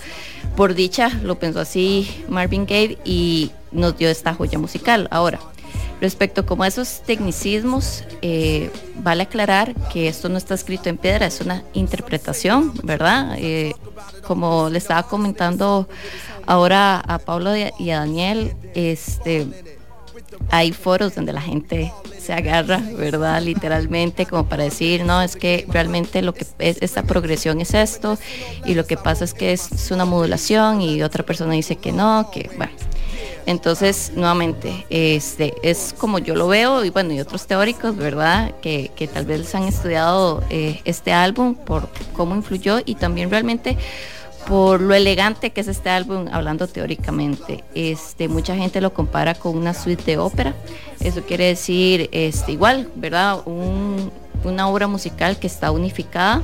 por 0.56 0.76
dicha, 0.76 1.10
lo 1.24 1.40
pensó 1.40 1.62
así 1.62 2.24
Marvin 2.30 2.68
Gaye 2.68 3.00
y 3.04 3.52
nos 3.72 3.98
dio 3.98 4.08
esta 4.08 4.36
joya 4.36 4.60
musical. 4.60 5.08
Ahora, 5.10 5.40
respecto 6.02 6.46
como 6.46 6.64
a 6.64 6.68
esos 6.68 7.04
tecnicismos, 7.04 8.04
eh, 8.22 8.72
vale 8.96 9.24
aclarar 9.24 9.76
que 9.94 10.08
esto 10.08 10.28
no 10.30 10.38
está 10.38 10.56
escrito 10.56 10.90
en 10.90 10.98
piedra, 10.98 11.28
es 11.28 11.40
una 11.42 11.64
interpretación, 11.74 12.74
¿verdad? 12.84 13.36
Eh, 13.38 13.74
como 14.26 14.70
le 14.70 14.80
estaba 14.80 15.04
comentando 15.04 15.88
ahora 16.48 17.00
a 17.00 17.20
Pablo 17.20 17.52
y 17.56 17.92
a 17.92 18.00
Daniel, 18.00 18.56
este, 18.74 19.48
hay 20.50 20.72
foros 20.72 21.14
donde 21.16 21.34
la 21.34 21.42
gente 21.42 21.94
se 22.20 22.34
agarra, 22.34 22.82
¿verdad? 22.98 23.42
Literalmente, 23.42 24.26
como 24.26 24.48
para 24.48 24.64
decir, 24.64 25.06
no, 25.06 25.22
es 25.22 25.36
que 25.36 25.66
realmente 25.70 26.24
lo 26.24 26.34
que 26.34 26.46
es 26.60 26.78
esta 26.82 27.04
progresión 27.04 27.62
es 27.62 27.76
esto, 27.76 28.18
y 28.66 28.74
lo 28.74 28.86
que 28.86 28.98
pasa 28.98 29.24
es 29.24 29.36
que 29.36 29.54
es 29.54 29.92
una 29.92 30.06
modulación, 30.06 30.82
y 30.82 31.04
otra 31.04 31.24
persona 31.24 31.54
dice 31.54 31.76
que 31.76 31.92
no, 31.92 32.30
que 32.32 32.50
bueno. 32.58 32.74
Entonces, 33.46 34.12
nuevamente, 34.16 34.86
este, 34.90 35.54
es 35.64 35.96
como 35.98 36.20
yo 36.20 36.36
lo 36.36 36.48
veo, 36.48 36.86
y 36.86 36.90
bueno, 36.90 37.14
y 37.14 37.20
otros 37.20 37.48
teóricos, 37.48 37.96
¿verdad? 37.96 38.54
Que, 38.62 38.92
que 38.96 39.08
tal 39.08 39.26
vez 39.26 39.54
han 39.56 39.64
estudiado 39.64 40.44
eh, 40.50 40.82
este 40.86 41.12
álbum 41.12 41.56
por 41.56 41.90
cómo 42.14 42.36
influyó 42.36 42.80
y 42.86 42.96
también 42.96 43.30
realmente 43.30 43.78
por 44.48 44.82
lo 44.82 44.94
elegante 44.94 45.52
que 45.52 45.62
es 45.62 45.68
este 45.68 45.90
álbum, 45.90 46.28
hablando 46.32 46.68
teóricamente. 46.68 47.64
Este, 47.76 48.28
mucha 48.28 48.56
gente 48.56 48.82
lo 48.82 48.94
compara 48.94 49.36
con 49.36 49.58
una 49.58 49.74
suite 49.74 50.04
de 50.04 50.18
ópera. 50.18 50.56
Eso 51.00 51.22
quiere 51.24 51.46
decir, 51.46 52.10
este, 52.12 52.52
igual, 52.52 52.90
¿verdad? 52.96 53.40
Un, 53.46 54.12
una 54.44 54.68
obra 54.68 54.88
musical 54.88 55.38
que 55.38 55.48
está 55.48 55.72
unificada. 55.72 56.44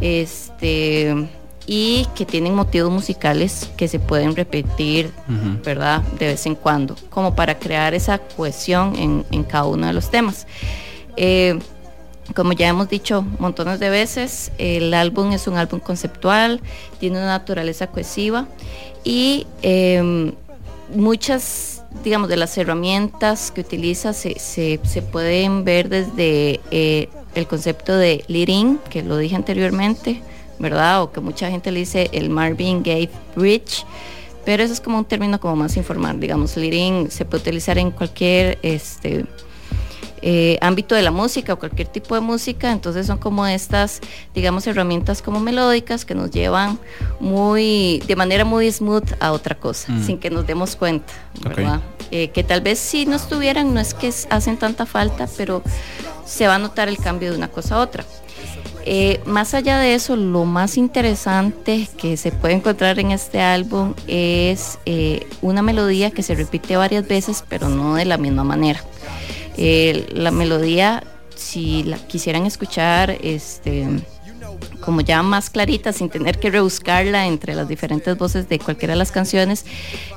Este 0.00 1.28
y 1.72 2.04
que 2.16 2.26
tienen 2.26 2.52
motivos 2.52 2.90
musicales 2.90 3.70
que 3.76 3.86
se 3.86 4.00
pueden 4.00 4.34
repetir, 4.34 5.12
¿verdad? 5.64 6.02
De 6.18 6.26
vez 6.26 6.44
en 6.46 6.56
cuando, 6.56 6.96
como 7.10 7.36
para 7.36 7.60
crear 7.60 7.94
esa 7.94 8.18
cohesión 8.18 8.96
en, 8.96 9.24
en 9.30 9.44
cada 9.44 9.66
uno 9.66 9.86
de 9.86 9.92
los 9.92 10.10
temas. 10.10 10.48
Eh, 11.16 11.60
como 12.34 12.54
ya 12.54 12.66
hemos 12.66 12.88
dicho 12.88 13.24
montones 13.38 13.78
de 13.78 13.88
veces, 13.88 14.50
el 14.58 14.92
álbum 14.92 15.30
es 15.30 15.46
un 15.46 15.58
álbum 15.58 15.78
conceptual, 15.78 16.60
tiene 16.98 17.18
una 17.18 17.28
naturaleza 17.28 17.86
cohesiva 17.86 18.48
y 19.04 19.46
em, 19.62 20.32
muchas, 20.92 21.84
digamos, 22.02 22.28
de 22.28 22.36
las 22.36 22.58
herramientas 22.58 23.52
que 23.52 23.60
utiliza 23.60 24.12
se, 24.12 24.40
se, 24.40 25.02
pueden 25.02 25.62
ver 25.62 25.88
desde 25.88 26.58
eh, 26.72 27.08
el 27.36 27.46
concepto 27.46 27.96
de 27.96 28.24
leading, 28.26 28.78
que 28.90 29.04
lo 29.04 29.16
dije 29.18 29.36
anteriormente, 29.36 30.20
¿verdad? 30.60 31.02
O 31.02 31.10
que 31.10 31.20
mucha 31.20 31.50
gente 31.50 31.72
le 31.72 31.80
dice 31.80 32.08
el 32.12 32.30
Marvin 32.30 32.82
Gaye 32.84 33.10
Bridge 33.34 33.84
pero 34.44 34.62
eso 34.62 34.72
es 34.72 34.80
como 34.80 34.98
un 34.98 35.04
término 35.04 35.38
como 35.38 35.56
más 35.56 35.76
informal, 35.76 36.18
digamos, 36.18 36.56
leading 36.56 37.10
se 37.10 37.24
puede 37.24 37.42
utilizar 37.42 37.78
en 37.78 37.90
cualquier 37.90 38.58
este 38.62 39.26
eh, 40.22 40.58
ámbito 40.60 40.94
de 40.94 41.02
la 41.02 41.10
música 41.10 41.54
o 41.54 41.58
cualquier 41.58 41.88
tipo 41.88 42.14
de 42.14 42.20
música, 42.20 42.72
entonces 42.72 43.06
son 43.06 43.18
como 43.18 43.46
estas, 43.46 44.00
digamos, 44.34 44.66
herramientas 44.66 45.22
como 45.22 45.40
melódicas 45.40 46.04
que 46.04 46.14
nos 46.14 46.30
llevan 46.30 46.78
muy, 47.20 48.02
de 48.06 48.16
manera 48.16 48.44
muy 48.44 48.70
smooth 48.70 49.12
a 49.20 49.32
otra 49.32 49.54
cosa, 49.54 49.92
mm. 49.92 50.04
sin 50.04 50.18
que 50.18 50.30
nos 50.30 50.46
demos 50.46 50.76
cuenta, 50.76 51.12
¿verdad? 51.42 51.80
Eh, 52.10 52.28
que 52.30 52.42
tal 52.42 52.60
vez 52.60 52.78
si 52.78 53.06
no 53.06 53.16
estuvieran, 53.16 53.72
no 53.72 53.80
es 53.80 53.94
que 53.94 54.12
hacen 54.30 54.56
tanta 54.58 54.84
falta, 54.84 55.28
pero 55.36 55.62
se 56.26 56.46
va 56.46 56.56
a 56.56 56.58
notar 56.58 56.88
el 56.88 56.98
cambio 56.98 57.30
de 57.30 57.36
una 57.38 57.48
cosa 57.48 57.76
a 57.76 57.78
otra. 57.78 58.04
Eh, 58.86 59.20
más 59.26 59.54
allá 59.54 59.78
de 59.78 59.94
eso, 59.94 60.16
lo 60.16 60.44
más 60.44 60.76
interesante 60.76 61.88
que 61.96 62.16
se 62.16 62.32
puede 62.32 62.54
encontrar 62.54 62.98
en 62.98 63.10
este 63.10 63.40
álbum 63.40 63.94
es 64.06 64.78
una 65.42 65.62
melodía 65.62 66.10
que 66.10 66.22
se 66.22 66.34
repite 66.34 66.76
varias 66.76 67.06
veces, 67.06 67.44
pero 67.48 67.68
no 67.68 67.94
de 67.94 68.04
la 68.04 68.16
misma 68.16 68.44
manera. 68.44 68.82
Eh, 69.56 70.06
la 70.14 70.30
melodía, 70.30 71.04
si 71.36 71.82
la 71.82 71.98
quisieran 71.98 72.46
escuchar, 72.46 73.18
este 73.22 73.86
como 74.80 75.02
ya 75.02 75.22
más 75.22 75.50
clarita, 75.50 75.92
sin 75.92 76.08
tener 76.08 76.38
que 76.38 76.50
rebuscarla 76.50 77.26
entre 77.26 77.54
las 77.54 77.68
diferentes 77.68 78.16
voces 78.16 78.48
de 78.48 78.58
cualquiera 78.58 78.94
de 78.94 78.98
las 78.98 79.12
canciones, 79.12 79.66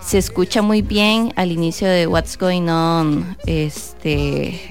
se 0.02 0.18
escucha 0.18 0.62
muy 0.62 0.82
bien 0.82 1.34
al 1.36 1.52
inicio 1.52 1.88
de 1.88 2.08
What's 2.08 2.38
Going 2.38 2.70
On, 2.70 3.38
este, 3.46 4.62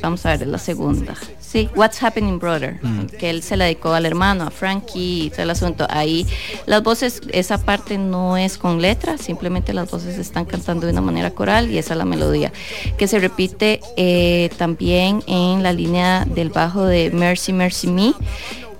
vamos 0.00 0.24
a 0.24 0.36
ver, 0.36 0.46
la 0.46 0.58
segunda. 0.58 1.16
Sí, 1.52 1.68
What's 1.76 2.02
Happening 2.02 2.38
Brother, 2.38 2.78
mm. 2.80 3.18
que 3.18 3.28
él 3.28 3.42
se 3.42 3.58
la 3.58 3.66
dedicó 3.66 3.92
al 3.92 4.06
hermano, 4.06 4.44
a 4.44 4.50
Frankie 4.50 5.24
y 5.26 5.30
todo 5.30 5.42
el 5.42 5.50
asunto. 5.50 5.86
Ahí 5.90 6.26
las 6.64 6.82
voces, 6.82 7.20
esa 7.30 7.62
parte 7.62 7.98
no 7.98 8.38
es 8.38 8.56
con 8.56 8.80
letra, 8.80 9.18
simplemente 9.18 9.74
las 9.74 9.90
voces 9.90 10.16
están 10.16 10.46
cantando 10.46 10.86
de 10.86 10.92
una 10.92 11.02
manera 11.02 11.30
coral 11.32 11.70
y 11.70 11.76
esa 11.76 11.92
es 11.92 11.98
la 11.98 12.06
melodía, 12.06 12.54
que 12.96 13.06
se 13.06 13.18
repite 13.18 13.82
eh, 13.98 14.48
también 14.56 15.22
en 15.26 15.62
la 15.62 15.74
línea 15.74 16.24
del 16.24 16.48
bajo 16.48 16.86
de 16.86 17.10
Mercy, 17.10 17.52
Mercy 17.52 17.88
Me, 17.88 18.14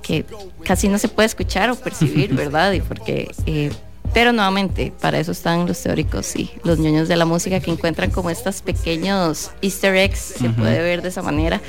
que 0.01 0.25
casi 0.65 0.89
no 0.89 0.97
se 0.97 1.09
puede 1.09 1.27
escuchar 1.27 1.69
o 1.69 1.77
percibir, 1.77 2.33
¿verdad? 2.35 2.73
Y 2.73 2.81
porque... 2.81 3.31
Eh, 3.45 3.71
pero 4.13 4.33
nuevamente, 4.33 4.93
para 5.01 5.19
eso 5.19 5.33
están 5.33 5.67
los 5.67 5.83
teóricos 5.83 6.37
y 6.37 6.51
los 6.65 6.79
ñoños 6.79 7.09
de 7.09 7.17
la 7.17 7.25
música 7.25 7.61
que 7.61 7.71
encuentran 7.71 8.11
como 8.11 8.29
estos 8.29 8.61
pequeños 8.61 9.51
easter 9.63 9.97
eggs, 9.97 10.19
se 10.39 10.51
puede 10.51 10.83
ver 10.83 11.01
de 11.01 11.09
esa 11.09 11.23
manera, 11.23 11.63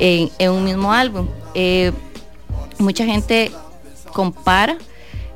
en, 0.00 0.50
un 0.50 0.64
mismo 0.64 0.92
álbum. 0.92 1.28
Eh, 1.54 1.92
mucha 2.78 3.04
gente 3.04 3.52
compara 4.14 4.78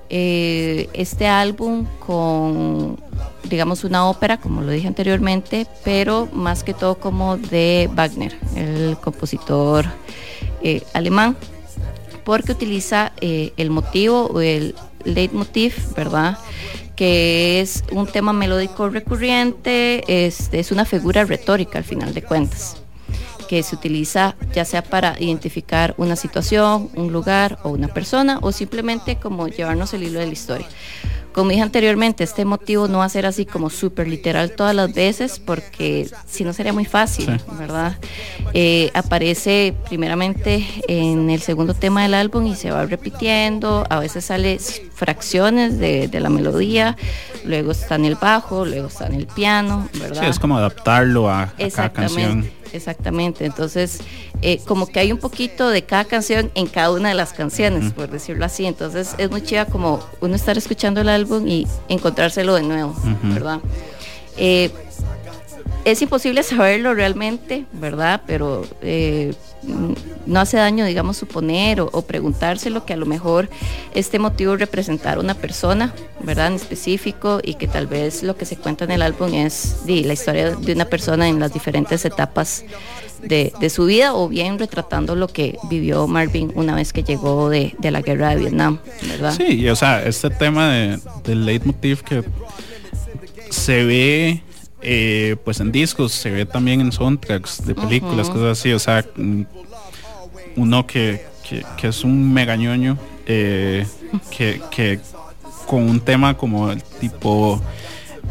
eh, 0.08 0.88
este 0.94 1.26
álbum 1.26 1.86
con, 2.06 2.98
digamos, 3.44 3.84
una 3.84 4.08
ópera, 4.08 4.38
como 4.38 4.62
lo 4.62 4.72
dije 4.72 4.88
anteriormente, 4.88 5.66
pero 5.84 6.26
más 6.32 6.64
que 6.64 6.72
todo 6.72 6.94
como 6.94 7.36
de 7.36 7.90
Wagner, 7.94 8.34
el 8.54 8.96
compositor 8.96 9.84
eh, 10.62 10.82
alemán, 10.94 11.36
porque 12.24 12.52
utiliza 12.52 13.12
el 13.20 13.70
motivo 13.70 14.26
o 14.32 14.40
el 14.40 14.74
leitmotiv, 15.06 15.74
¿verdad? 15.94 16.38
que 16.96 17.60
es 17.60 17.84
un 17.92 18.06
tema 18.06 18.32
melódico 18.32 18.88
recurrente, 18.88 20.02
es, 20.26 20.48
es 20.52 20.72
una 20.72 20.86
figura 20.86 21.24
retórica 21.24 21.78
al 21.78 21.84
final 21.84 22.14
de 22.14 22.22
cuentas, 22.22 22.78
que 23.48 23.62
se 23.62 23.76
utiliza 23.76 24.34
ya 24.54 24.64
sea 24.64 24.82
para 24.82 25.14
identificar 25.20 25.94
una 25.98 26.16
situación, 26.16 26.88
un 26.94 27.12
lugar 27.12 27.58
o 27.62 27.68
una 27.68 27.88
persona, 27.88 28.38
o 28.40 28.50
simplemente 28.50 29.16
como 29.16 29.46
llevarnos 29.46 29.92
el 29.92 30.04
hilo 30.04 30.18
de 30.18 30.26
la 30.26 30.32
historia. 30.32 30.66
Como 31.36 31.50
dije 31.50 31.60
anteriormente, 31.60 32.24
este 32.24 32.46
motivo 32.46 32.88
no 32.88 32.98
va 32.98 33.04
a 33.04 33.10
ser 33.10 33.26
así 33.26 33.44
como 33.44 33.68
súper 33.68 34.08
literal 34.08 34.52
todas 34.52 34.74
las 34.74 34.94
veces, 34.94 35.38
porque 35.38 36.08
si 36.26 36.44
no 36.44 36.54
sería 36.54 36.72
muy 36.72 36.86
fácil, 36.86 37.38
¿verdad? 37.58 37.98
Eh, 38.54 38.90
aparece 38.94 39.74
primeramente 39.86 40.66
en 40.88 41.28
el 41.28 41.42
segundo 41.42 41.74
tema 41.74 42.04
del 42.04 42.14
álbum 42.14 42.46
y 42.46 42.56
se 42.56 42.70
va 42.70 42.86
repitiendo, 42.86 43.84
a 43.90 43.98
veces 44.00 44.24
sale 44.24 44.58
fracciones 44.94 45.78
de, 45.78 46.08
la 46.10 46.30
melodía, 46.30 46.96
luego 47.44 47.72
está 47.72 47.96
en 47.96 48.06
el 48.06 48.14
bajo, 48.14 48.64
luego 48.64 48.88
está 48.88 49.06
en 49.06 49.16
el 49.16 49.26
piano, 49.26 49.90
¿verdad? 50.00 50.22
Sí, 50.22 50.28
es 50.28 50.38
como 50.38 50.56
adaptarlo 50.56 51.28
a, 51.28 51.42
a 51.42 51.70
cada 51.70 51.92
canción. 51.92 52.50
Exactamente, 52.72 53.44
entonces 53.44 54.00
eh, 54.42 54.60
como 54.66 54.86
que 54.86 55.00
hay 55.00 55.12
un 55.12 55.18
poquito 55.18 55.68
de 55.68 55.82
cada 55.82 56.04
canción 56.04 56.50
en 56.54 56.66
cada 56.66 56.90
una 56.90 57.08
de 57.08 57.14
las 57.14 57.32
canciones, 57.32 57.92
por 57.92 58.10
decirlo 58.10 58.44
así, 58.44 58.66
entonces 58.66 59.14
es 59.18 59.30
muy 59.30 59.42
chida 59.42 59.66
como 59.66 60.00
uno 60.20 60.34
estar 60.34 60.58
escuchando 60.58 61.00
el 61.00 61.08
álbum 61.08 61.46
y 61.46 61.66
encontrárselo 61.88 62.54
de 62.54 62.62
nuevo, 62.62 62.94
¿verdad? 63.22 63.60
Eh, 64.36 64.70
es 65.86 66.02
imposible 66.02 66.42
saberlo 66.42 66.94
realmente, 66.94 67.64
¿verdad? 67.72 68.20
Pero 68.26 68.66
eh, 68.82 69.32
no 70.26 70.40
hace 70.40 70.56
daño, 70.56 70.84
digamos, 70.84 71.16
suponer 71.16 71.80
o, 71.80 71.88
o 71.92 72.02
preguntárselo 72.02 72.84
que 72.84 72.92
a 72.92 72.96
lo 72.96 73.06
mejor 73.06 73.48
este 73.94 74.18
motivo 74.18 74.56
representar 74.56 75.20
una 75.20 75.34
persona, 75.34 75.94
¿verdad? 76.20 76.48
En 76.48 76.54
específico 76.54 77.40
y 77.42 77.54
que 77.54 77.68
tal 77.68 77.86
vez 77.86 78.24
lo 78.24 78.36
que 78.36 78.44
se 78.44 78.56
cuenta 78.56 78.84
en 78.84 78.90
el 78.90 79.02
álbum 79.02 79.32
es 79.32 79.76
la 79.86 80.12
historia 80.12 80.56
de 80.56 80.72
una 80.72 80.86
persona 80.86 81.28
en 81.28 81.38
las 81.38 81.52
diferentes 81.52 82.04
etapas 82.04 82.64
de, 83.22 83.70
su 83.70 83.86
vida 83.86 84.12
o 84.14 84.28
bien 84.28 84.58
retratando 84.58 85.14
lo 85.14 85.28
que 85.28 85.56
vivió 85.70 86.08
Marvin 86.08 86.52
una 86.56 86.74
vez 86.74 86.92
que 86.92 87.04
llegó 87.04 87.48
de, 87.48 87.74
la 87.80 88.00
guerra 88.00 88.30
de 88.30 88.36
Vietnam, 88.36 88.80
¿verdad? 89.08 89.34
Sí, 89.36 89.60
y, 89.60 89.68
o 89.68 89.76
sea, 89.76 90.02
este 90.02 90.30
tema 90.30 90.68
de, 90.68 91.34
leitmotiv 91.34 92.02
que 92.02 92.24
se 93.50 93.84
ve 93.84 94.42
eh, 94.88 95.36
pues 95.44 95.58
en 95.60 95.72
discos, 95.72 96.12
se 96.12 96.30
ve 96.30 96.46
también 96.46 96.80
en 96.80 96.92
soundtracks 96.92 97.66
de 97.66 97.74
películas, 97.74 98.30
cosas 98.30 98.58
así, 98.58 98.72
o 98.72 98.78
sea, 98.78 99.04
mm, 99.16 99.42
uno 100.56 100.86
que, 100.86 101.24
que, 101.48 101.64
que 101.76 101.88
es 101.88 102.04
un 102.04 102.32
megañoño, 102.32 102.96
eh, 103.26 103.84
que, 104.30 104.60
que 104.70 105.00
con 105.66 105.82
un 105.82 105.98
tema 106.00 106.36
como 106.36 106.70
el 106.70 106.80
tipo 106.82 107.60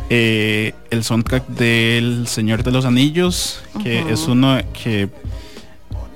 eh, 0.09 0.73
el 0.89 1.03
soundtrack 1.03 1.47
del 1.49 2.27
Señor 2.27 2.63
de 2.63 2.71
los 2.71 2.85
Anillos, 2.85 3.61
que 3.83 3.99
es 4.11 4.27
uno 4.27 4.57
que 4.71 5.09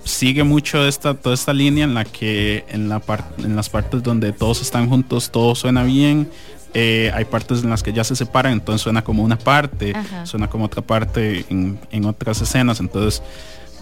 sigue 0.06 0.44
mucho 0.44 0.88
esta 0.88 1.14
toda 1.14 1.36
esta 1.36 1.54
línea 1.54 1.84
en 1.84 1.94
la 1.94 2.04
que 2.06 2.64
en 2.70 2.90
la 2.90 3.00
par- 3.00 3.30
en 3.38 3.56
las 3.56 3.70
partes 3.70 4.02
donde 4.02 4.32
todos 4.32 4.60
están 4.62 4.90
juntos 4.90 5.30
todo 5.30 5.54
suena 5.54 5.84
bien 5.84 6.28
eh, 6.74 7.12
hay 7.14 7.26
partes 7.26 7.64
en 7.64 7.70
las 7.70 7.84
que 7.84 7.94
ya 7.94 8.04
se 8.04 8.16
separan 8.16 8.54
entonces 8.54 8.82
suena 8.82 9.04
como 9.04 9.24
una 9.24 9.38
parte 9.38 9.94
Ajá. 9.96 10.26
suena 10.26 10.50
como 10.50 10.66
otra 10.66 10.82
parte 10.82 11.46
en, 11.50 11.80
en 11.92 12.06
otras 12.06 12.42
escenas 12.42 12.80
entonces 12.80 13.24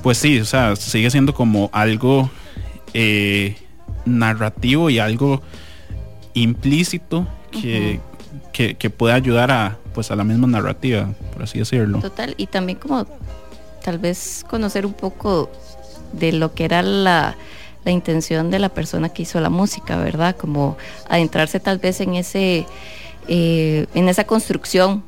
pues 0.03 0.17
sí 0.17 0.39
o 0.39 0.45
sea 0.45 0.75
sigue 0.75 1.09
siendo 1.11 1.33
como 1.33 1.69
algo 1.73 2.29
eh, 2.93 3.57
narrativo 4.05 4.89
y 4.89 4.99
algo 4.99 5.41
implícito 6.33 7.27
que, 7.51 7.99
que, 8.53 8.75
que 8.75 8.89
puede 8.89 9.13
ayudar 9.13 9.51
a 9.51 9.77
pues 9.93 10.11
a 10.11 10.15
la 10.15 10.23
misma 10.23 10.47
narrativa 10.47 11.09
por 11.33 11.43
así 11.43 11.59
decirlo 11.59 11.99
Total, 11.99 12.35
y 12.37 12.47
también 12.47 12.77
como 12.77 13.05
tal 13.83 13.99
vez 13.99 14.45
conocer 14.49 14.85
un 14.85 14.93
poco 14.93 15.49
de 16.13 16.31
lo 16.31 16.53
que 16.53 16.65
era 16.65 16.81
la, 16.81 17.35
la 17.87 17.91
intención 17.93 18.51
de 18.51 18.59
la 18.59 18.67
persona 18.69 19.07
que 19.09 19.21
hizo 19.23 19.39
la 19.39 19.49
música, 19.49 19.95
¿verdad? 19.97 20.35
Como 20.35 20.77
adentrarse 21.07 21.59
tal 21.61 21.77
vez 21.79 22.01
en 22.01 22.15
ese, 22.15 22.65
eh, 23.29 23.85
en 23.95 24.09
esa 24.09 24.25
construcción, 24.25 25.03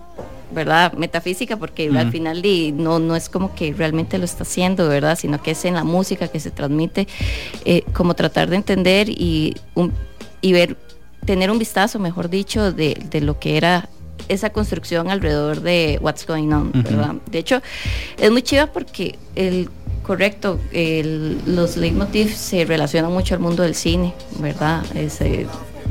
¿verdad? 0.52 0.94
Metafísica, 0.94 1.58
porque 1.58 1.90
al 1.90 2.04
Ujú. 2.04 2.12
final 2.12 2.42
di, 2.42 2.72
no, 2.72 2.98
no 3.00 3.18
es 3.18 3.28
como 3.28 3.54
que 3.54 3.74
realmente 3.74 4.18
lo 4.18 4.24
está 4.24 4.44
haciendo, 4.44 4.88
¿verdad? 4.88 5.18
Sino 5.20 5.44
que 5.44 5.52
es 5.52 5.66
en 5.66 5.74
la 5.76 5.84
música 5.84 6.30
que 6.30 6.40
se 6.40 6.52
transmite, 6.52 7.06
eh, 7.66 7.84
como 7.94 8.14
tratar 8.14 8.50
de 8.50 8.56
entender 8.56 9.10
y, 9.10 9.58
un- 9.76 9.94
y 10.42 10.54
ver, 10.54 10.78
tener 11.26 11.52
un 11.52 11.60
vistazo, 11.60 12.00
mejor 12.00 12.30
dicho, 12.30 12.72
de, 12.72 12.98
de 13.12 13.20
lo 13.22 13.40
que 13.40 13.58
era 13.58 13.90
esa 14.30 14.52
construcción 14.52 15.10
alrededor 15.10 15.60
de 15.62 15.98
What's 16.02 16.26
Going 16.26 16.52
On, 16.54 16.68
Ujú. 16.70 16.82
¿verdad? 16.84 17.16
De 17.30 17.40
hecho, 17.40 17.62
es 18.18 18.32
muy 18.32 18.42
chiva 18.42 18.68
porque 18.68 19.20
el 19.36 19.70
correcto, 20.14 20.60
el- 20.72 21.38
los 21.46 21.78
leitmotiv 21.78 22.34
se 22.36 22.66
relacionan 22.66 23.12
mucho 23.14 23.36
al 23.36 23.42
mundo 23.42 23.62
del 23.62 23.76
cine, 23.76 24.16
¿verdad? 24.40 24.84
Es, 24.96 25.22
eh, 25.22 25.46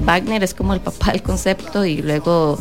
Wagner 0.04 0.42
es 0.42 0.54
como 0.54 0.74
el 0.74 0.80
papá 0.80 1.12
del 1.12 1.22
concepto 1.22 1.84
y 1.84 2.02
luego 2.02 2.58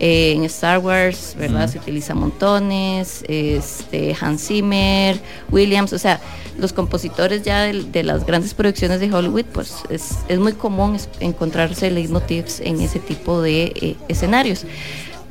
eh, 0.00 0.32
en 0.36 0.42
Star 0.44 0.78
Wars, 0.80 1.36
¿verdad? 1.38 1.70
Se 1.70 1.78
utiliza 1.78 2.12
montones, 2.16 3.24
este, 3.28 4.16
Hans 4.20 4.48
Zimmer, 4.48 5.18
Williams, 5.52 5.92
o 5.92 5.98
sea, 6.00 6.20
los 6.58 6.72
compositores 6.72 7.42
ya 7.44 7.62
del- 7.62 7.92
de, 7.92 8.02
las 8.02 8.26
grandes 8.26 8.52
producciones 8.52 8.98
de 8.98 9.10
Hollywood, 9.12 9.44
pues 9.52 9.74
es, 9.88 10.16
es 10.28 10.38
muy 10.40 10.54
común 10.54 10.98
encontrarse 11.20 11.88
leitmotivs 11.92 12.58
en 12.60 12.80
ese 12.80 12.98
tipo 12.98 13.40
de 13.40 13.72
eh, 13.76 13.96
escenarios. 14.08 14.64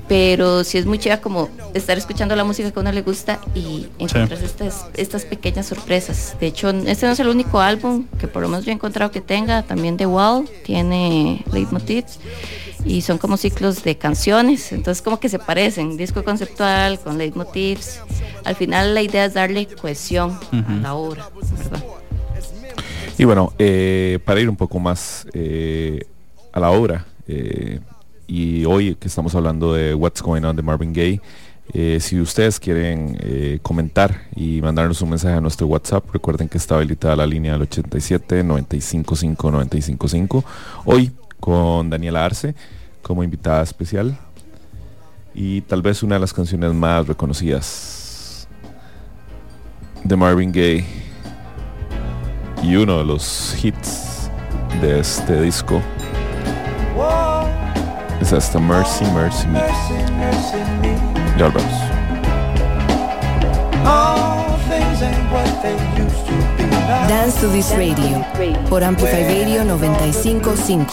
Pero 0.08 0.64
sí 0.64 0.78
es 0.78 0.86
muy 0.86 1.00
chiva 1.00 1.18
como 1.18 1.50
estar 1.74 1.98
escuchando 1.98 2.36
la 2.36 2.44
música 2.44 2.70
que 2.70 2.80
a 2.80 2.82
uno 2.82 2.92
le 2.92 3.02
gusta 3.02 3.40
y 3.56 3.88
encontrarse 3.98 4.46
estas, 4.46 4.86
estas 4.96 5.26
pequeñas 5.26 5.66
sorpresas. 5.66 6.36
De 6.40 6.48
hecho, 6.48 6.70
este 6.70 7.08
no 7.08 7.14
es 7.14 7.20
el 7.20 7.28
único 7.28 7.60
álbum 7.60 8.06
que 8.20 8.28
por 8.28 8.44
lo 8.44 8.48
menos 8.48 8.66
yo 8.66 8.72
he 8.72 8.76
encontrado 8.76 9.12
que 9.12 9.22
tenga. 9.22 9.64
También 9.64 9.98
The 9.98 10.06
Wall 10.06 10.48
tiene 10.64 11.44
leitmotivs 11.52 12.20
y 12.86 13.02
son 13.02 13.18
como 13.18 13.38
ciclos 13.38 13.84
de 13.84 13.98
canciones. 13.98 14.72
Entonces 14.72 15.02
como 15.02 15.20
que 15.20 15.28
se 15.28 15.40
parecen, 15.40 15.98
disco 15.98 16.24
conceptual 16.24 17.00
con 17.00 17.18
leitmotivs. 17.18 18.00
Al 18.44 18.56
final 18.56 18.94
la 18.94 19.02
idea 19.02 19.26
es 19.26 19.34
darle 19.34 19.68
cohesión 19.68 20.40
a 20.52 20.74
la 20.82 20.94
obra, 20.94 21.30
¿verdad? 21.58 21.84
Y 23.18 23.24
bueno, 23.24 23.54
eh, 23.58 24.20
para 24.26 24.40
ir 24.42 24.50
un 24.50 24.58
poco 24.58 24.80
más 24.80 25.26
eh, 25.34 26.06
a 26.52 26.60
la 26.60 26.72
obra, 26.72 27.06
eh, 27.28 27.80
y 28.28 28.66
hoy 28.66 28.96
que 28.96 29.08
estamos 29.08 29.36
hablando 29.36 29.74
de 29.74 29.94
What's 29.94 30.22
Going 30.22 30.44
On 30.44 30.56
de 30.56 30.62
Marvin 30.62 30.94
Gaye, 30.94 31.22
eh, 31.74 32.00
si 32.00 32.20
ustedes 32.20 32.60
quieren 32.60 33.18
eh, 33.22 33.60
comentar 33.62 34.22
y 34.36 34.62
mandarnos 34.62 35.02
un 35.02 35.10
mensaje 35.10 35.36
a 35.36 35.42
nuestro 35.42 35.68
WhatsApp, 35.68 36.06
recuerden 36.14 36.48
que 36.48 36.58
está 36.58 36.76
habilitada 36.76 37.16
la 37.16 37.26
línea 37.26 37.54
del 37.54 37.64
87 37.64 38.44
955 38.44 39.52
955. 39.52 40.46
Hoy 40.86 41.12
con 41.40 41.90
Daniela 41.90 42.24
Arce 42.24 42.56
como 43.02 43.24
invitada 43.24 43.64
especial 43.64 44.18
y 45.34 45.62
tal 45.62 45.82
vez 45.82 46.02
una 46.02 46.16
de 46.16 46.22
las 46.22 46.34
canciones 46.34 46.74
más 46.74 47.08
reconocidas 47.08 48.48
de 50.04 50.16
Marvin 50.16 50.52
Gaye 50.52 50.86
y 52.64 52.76
uno 52.76 53.00
de 53.00 53.06
los 53.06 53.56
hits 53.64 54.30
de 54.82 55.00
este 55.00 55.42
disco 55.42 55.82
es 58.26 58.34
esta 58.34 58.58
Mercy, 58.60 59.06
Mercy 59.14 59.48
Me. 59.48 59.60
Ya 61.38 61.48
volvemos. 61.48 61.74
All 63.86 64.58
things 64.68 65.02
ain't 65.04 65.32
what 65.32 65.62
they 65.62 65.76
used 65.96 66.26
to 66.26 66.34
be. 66.58 66.64
now. 66.66 67.08
Dance 67.08 67.40
to 67.42 67.48
this 67.50 67.72
radio 67.76 68.26
por 68.68 68.84
Amplify 68.84 69.22
Radio 69.28 69.64
955. 69.64 70.88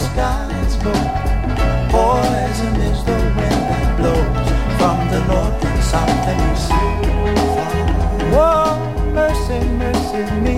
Poison 1.89 2.75
is 2.81 3.03
the 3.03 3.13
wind 3.13 3.63
that 3.69 3.97
blows 3.97 4.49
from 4.77 4.97
the 5.09 5.19
north 5.25 5.65
and 5.65 5.83
south 5.83 6.27
and 6.29 6.39
east. 6.53 6.71
Whoa, 8.31 8.77
mercy, 9.11 9.59
mercy 9.81 10.23
me. 10.41 10.57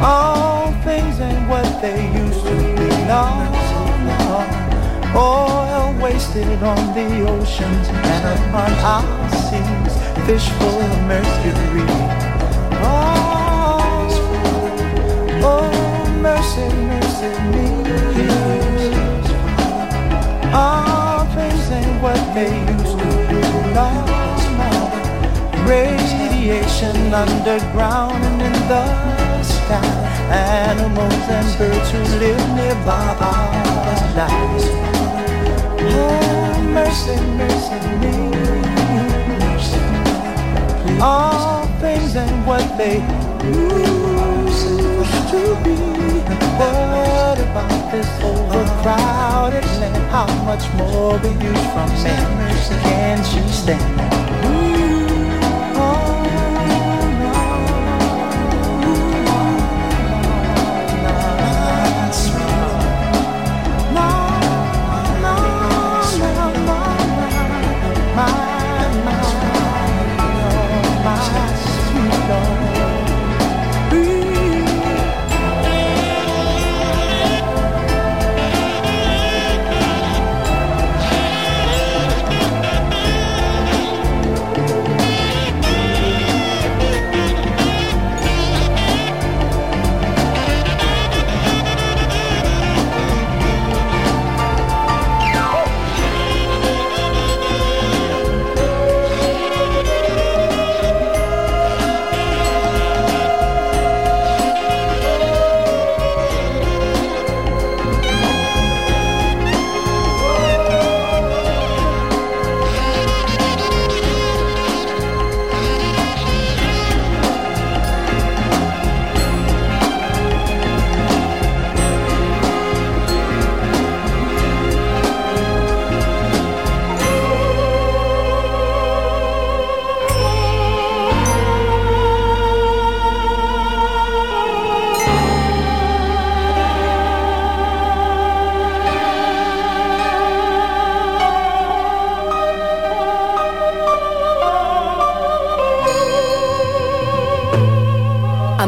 All 0.00 0.72
things 0.84 1.18
ain't 1.20 1.48
what 1.48 1.66
they 1.82 2.06
used 2.12 2.44
to 2.44 2.54
be. 2.54 2.88
No, 3.08 3.44
no. 3.44 3.49
Oil 5.14 5.94
wasted 6.00 6.62
on 6.62 6.94
the 6.94 7.08
oceans 7.28 7.88
and 7.88 8.24
upon 8.38 8.72
our 8.84 9.30
seas. 9.46 9.94
Fish 10.26 10.48
full 10.58 10.80
of 10.80 11.02
mercury. 11.06 11.86
Oh, 12.82 14.08
oh, 15.42 15.70
mercy, 16.20 16.68
mercy 16.90 17.32
me. 17.52 17.66
All 20.52 21.24
things 21.34 21.70
ain't 21.70 22.02
what 22.02 22.22
they 22.34 22.52
used 22.72 22.98
to 22.98 23.04
be. 23.28 23.40
Radiation 25.70 27.14
underground 27.14 28.24
and 28.24 28.42
in 28.42 28.52
the 28.66 29.42
sky. 29.44 29.84
Animals 30.32 31.28
and 31.28 31.58
birds 31.58 31.90
who 31.92 32.02
live 32.18 32.54
nearby 32.56 33.16
are 33.20 33.52
alive. 34.14 34.99
Overcrowded 48.22 49.64
land? 49.80 49.96
How 50.10 50.26
much 50.44 50.70
more 50.74 51.18
will 51.18 51.42
you 51.42 51.54
from 51.72 51.88
man? 52.02 52.82
Can't 52.82 53.34
you 53.34 53.48
stand? 53.48 54.19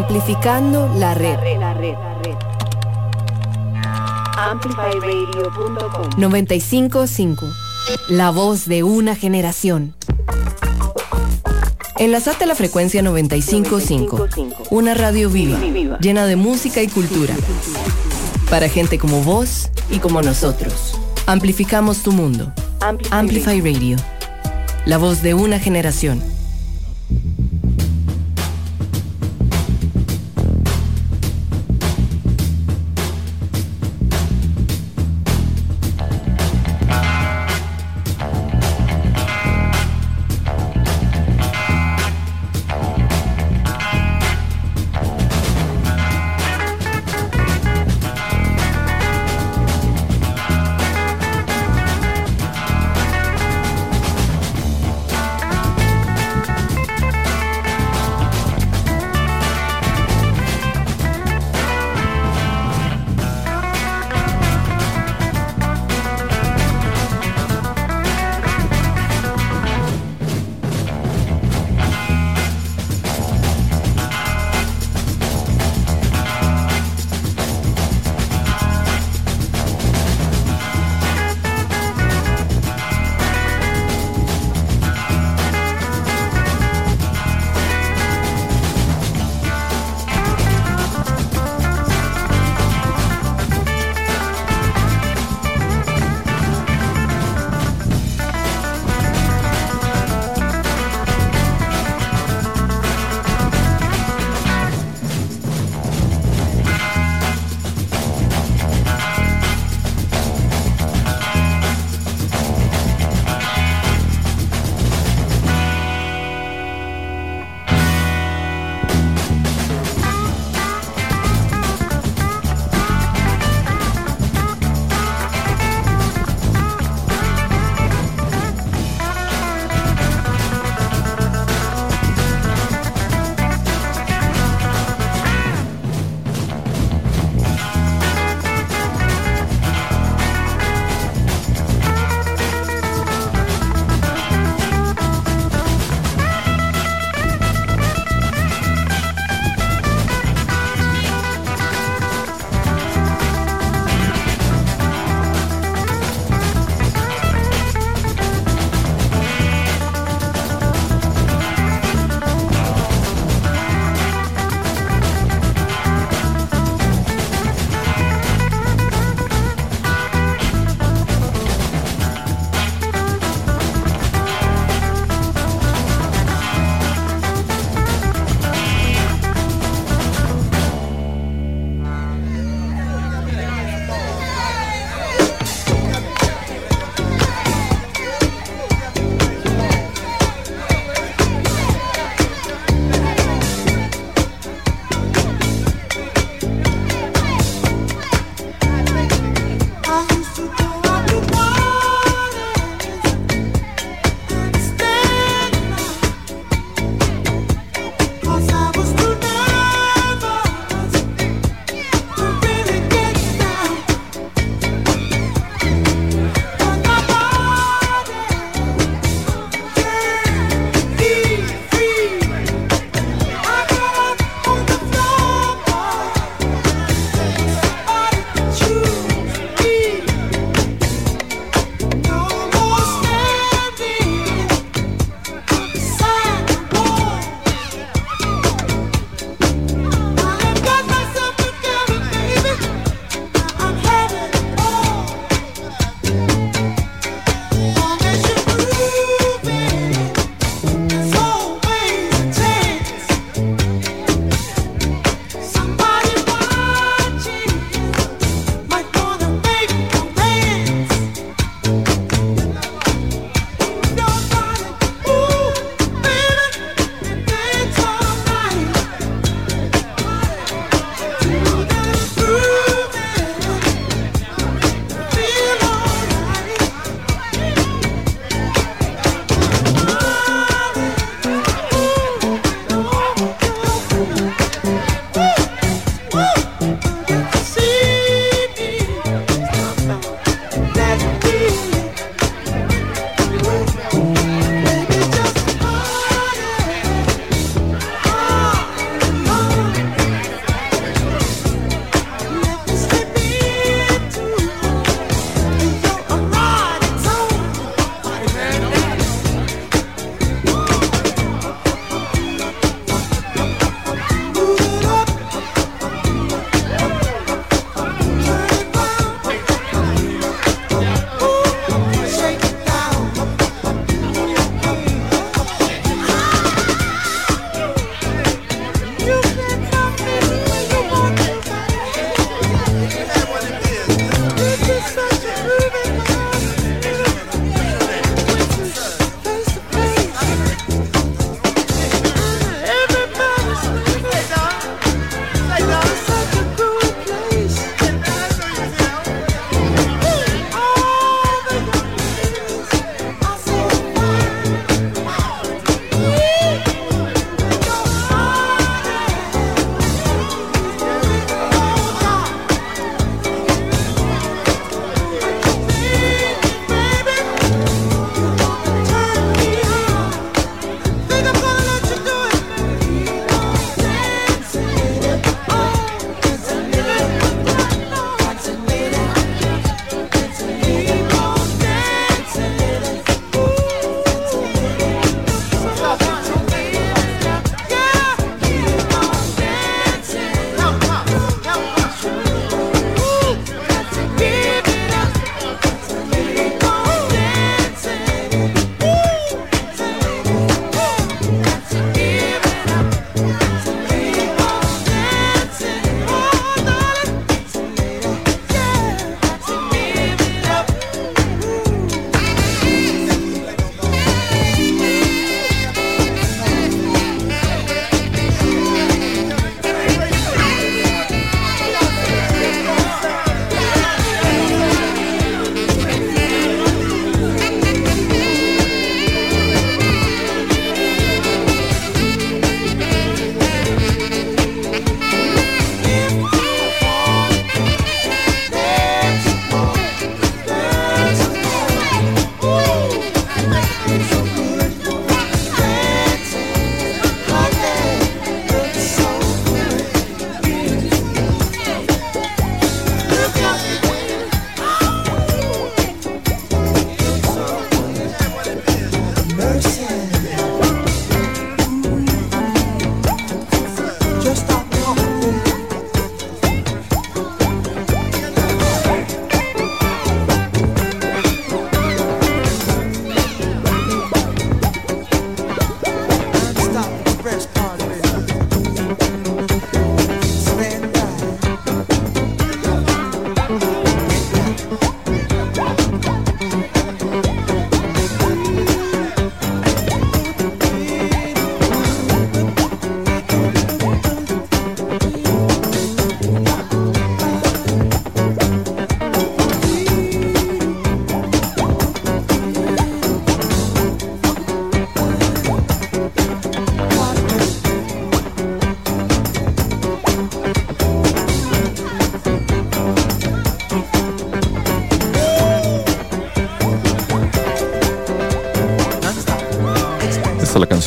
Amplificando 0.02 0.92
la 0.96 1.14
red. 1.14 1.38
Amplifyradio.com 4.36 6.10
955. 6.16 7.46
La 8.08 8.30
voz 8.30 8.66
de 8.66 8.82
una 8.82 9.14
generación. 9.14 9.94
Enlazate 11.98 12.42
a 12.42 12.46
la 12.48 12.56
frecuencia 12.56 13.00
955. 13.00 14.26
Una 14.70 14.94
radio 14.94 15.30
viva, 15.30 15.60
llena 16.00 16.26
de 16.26 16.34
música 16.34 16.82
y 16.82 16.88
cultura. 16.88 17.36
Para 18.50 18.68
gente 18.68 18.98
como 18.98 19.22
vos 19.22 19.70
y 19.88 20.00
como 20.00 20.20
nosotros. 20.20 20.98
Amplificamos 21.26 22.02
tu 22.02 22.10
mundo. 22.10 22.52
Amplify 23.12 23.60
Radio. 23.60 23.96
La 24.84 24.98
voz 24.98 25.22
de 25.22 25.34
una 25.34 25.60
generación. 25.60 26.31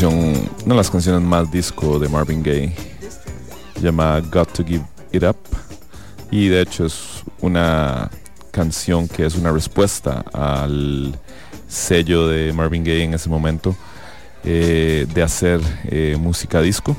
Una 0.09 0.39
de 0.65 0.75
las 0.75 0.89
canciones 0.89 1.21
más 1.21 1.51
disco 1.51 1.97
de 1.99 2.09
Marvin 2.09 2.43
Gaye, 2.43 2.73
llamada 3.81 4.19
Got 4.21 4.51
to 4.53 4.65
Give 4.65 4.83
It 5.11 5.23
Up. 5.23 5.37
Y 6.31 6.47
de 6.47 6.61
hecho 6.61 6.85
es 6.85 7.23
una 7.41 8.09
canción 8.51 9.07
que 9.07 9.25
es 9.25 9.35
una 9.35 9.51
respuesta 9.51 10.23
al 10.33 11.17
sello 11.67 12.27
de 12.27 12.53
Marvin 12.53 12.83
Gaye 12.83 13.03
en 13.03 13.13
ese 13.13 13.29
momento 13.29 13.75
eh, 14.43 15.07
de 15.13 15.23
hacer 15.23 15.61
eh, 15.85 16.17
música 16.19 16.61
disco. 16.61 16.95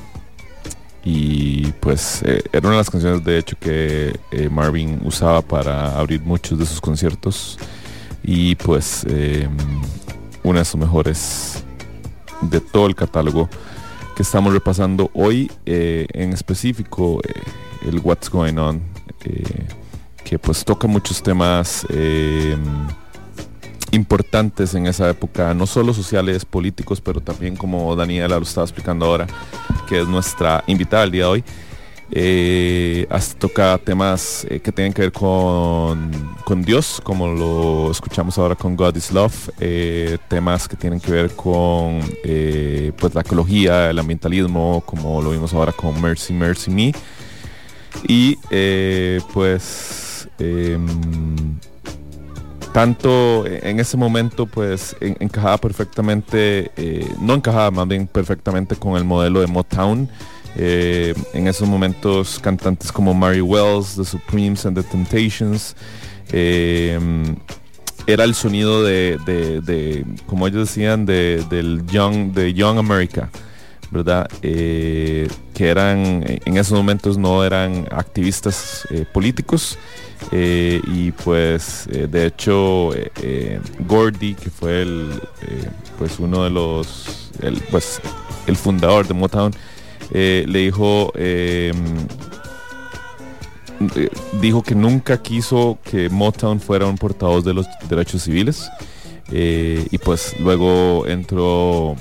Y 1.05 1.67
pues 1.81 2.23
eh, 2.25 2.43
era 2.53 2.67
una 2.67 2.77
de 2.77 2.79
las 2.79 2.91
canciones 2.91 3.25
de 3.25 3.39
hecho 3.39 3.57
que 3.61 4.19
Marvin 4.51 5.01
usaba 5.05 5.43
para 5.43 5.97
abrir 5.97 6.23
muchos 6.23 6.59
de 6.59 6.67
sus 6.67 6.81
conciertos. 6.81 7.59
Y 8.25 8.57
pues 8.57 9.05
una 10.43 10.59
de 10.61 10.65
sus 10.65 10.81
mejores 10.81 11.46
de 12.51 12.61
todo 12.61 12.87
el 12.87 12.95
catálogo 12.95 13.49
que 14.17 14.23
estamos 14.23 14.53
repasando 14.53 15.11
hoy, 15.13 15.51
eh, 15.67 16.07
en 16.13 16.33
específico 16.33 17.21
eh, 17.23 17.43
el 17.87 18.01
What's 18.03 18.31
Going 18.31 18.57
On, 18.57 18.83
eh, 19.25 19.67
que 20.25 20.39
pues 20.39 20.65
toca 20.65 20.89
muchos 20.89 21.23
temas 21.23 21.87
importantes 23.93 24.75
en 24.75 24.87
esa 24.87 25.09
época, 25.11 25.53
no 25.55 25.67
solo 25.67 25.93
sociales, 25.93 26.45
políticos, 26.45 27.01
pero 27.01 27.21
también 27.21 27.57
como 27.57 27.95
Daniela 27.95 28.37
lo 28.37 28.43
estaba 28.43 28.65
explicando 28.65 29.07
ahora, 29.07 29.27
que 29.87 30.01
es 30.01 30.09
nuestra 30.09 30.65
invitada 30.67 31.05
el 31.05 31.11
día 31.11 31.23
de 31.25 31.29
hoy. 31.29 31.45
Eh, 32.11 33.07
toca 33.39 33.79
temas 33.79 34.47
eh, 34.49 34.61
que 34.61 34.71
tienen 34.71 34.93
que 34.93 35.03
ver 35.03 35.13
con, 35.13 36.11
con 36.45 36.63
Dios, 36.63 37.01
como 37.03 37.27
lo 37.27 37.91
escuchamos 37.91 38.39
ahora 38.39 38.55
con 38.55 38.77
God 38.77 38.97
is 38.97 39.11
Love, 39.11 39.51
eh, 39.59 40.17
temas 40.29 40.69
que 40.69 40.77
tienen 40.77 41.01
que 41.01 41.11
ver 41.11 41.31
con 41.35 42.01
eh, 42.25 42.93
pues 42.99 43.15
la 43.15 43.23
ecología, 43.23 43.91
el 43.91 43.99
ambientalismo, 43.99 44.83
como 44.87 45.21
lo 45.21 45.31
vimos 45.31 45.53
ahora 45.53 45.73
con 45.73 46.01
Mercy, 46.01 46.33
Mercy 46.33 46.71
Me. 46.71 46.93
Y 48.07 48.37
pues 49.33 50.29
em, 50.39 51.59
tanto 52.73 53.47
en 53.47 53.81
ese 53.81 53.97
momento 53.97 54.47
pues 54.47 54.95
en- 55.01 55.17
encajaba 55.19 55.57
perfectamente, 55.59 56.71
no 57.21 57.35
encajaba 57.35 57.71
más 57.71 57.89
bien 57.89 58.07
perfectamente 58.07 58.77
con 58.77 58.97
el 58.97 59.05
modelo 59.05 59.41
de 59.41 59.47
Motown. 59.49 60.09
Eh, 60.59 61.15
en 61.35 61.49
esos 61.49 61.69
momentos 61.69 62.39
cantantes 62.39 62.91
como 62.91 63.13
Mary 63.13 63.43
Wells, 63.43 63.97
The 63.97 64.05
Supremes 64.05 64.65
and 64.65 64.77
The 64.77 64.83
Temptations, 64.85 65.77
eh, 66.33 66.99
era 68.07 68.25
el 68.25 68.35
sonido 68.35 68.83
de, 68.83 70.05
como 70.27 70.47
ellos 70.47 70.69
decían, 70.69 71.05
de, 71.05 71.45
del 71.51 71.85
young, 71.87 72.33
de 72.33 72.55
Young 72.55 72.79
America. 72.79 73.31
¿verdad? 73.89 74.29
Eh, 74.43 75.29
que 75.55 75.69
eran, 75.69 76.25
en 76.27 76.57
esos 76.57 76.73
momentos 76.73 77.17
no 77.17 77.45
eran 77.45 77.87
activistas 77.93 78.87
políticos, 79.13 79.79
y 80.33 81.13
pues 81.13 81.89
de 81.89 82.27
hecho 82.27 82.91
Gordy, 83.87 84.35
que 84.35 84.51
fue 84.51 84.83
el, 84.83 85.23
pues 85.99 86.19
uno 86.19 86.43
de 86.43 86.51
los, 86.51 87.31
el, 87.41 87.61
pues 87.71 88.01
el 88.49 88.57
fundador 88.57 89.07
de 89.07 89.15
Motown, 89.15 89.53
eh, 90.13 90.45
le 90.47 90.61
dijo, 90.61 91.13
eh, 91.17 91.73
eh, 93.97 94.09
dijo 94.41 94.63
que 94.63 94.75
nunca 94.75 95.21
quiso 95.21 95.79
que 95.85 96.09
Motown 96.09 96.61
fuera 96.61 96.87
un 96.87 96.97
portavoz 96.97 97.45
de 97.45 97.55
los 97.55 97.67
derechos 97.89 98.23
civiles. 98.23 98.69
Eh, 99.33 99.87
y 99.91 99.99
pues 99.99 100.39
luego 100.39 101.07
entró 101.07 101.97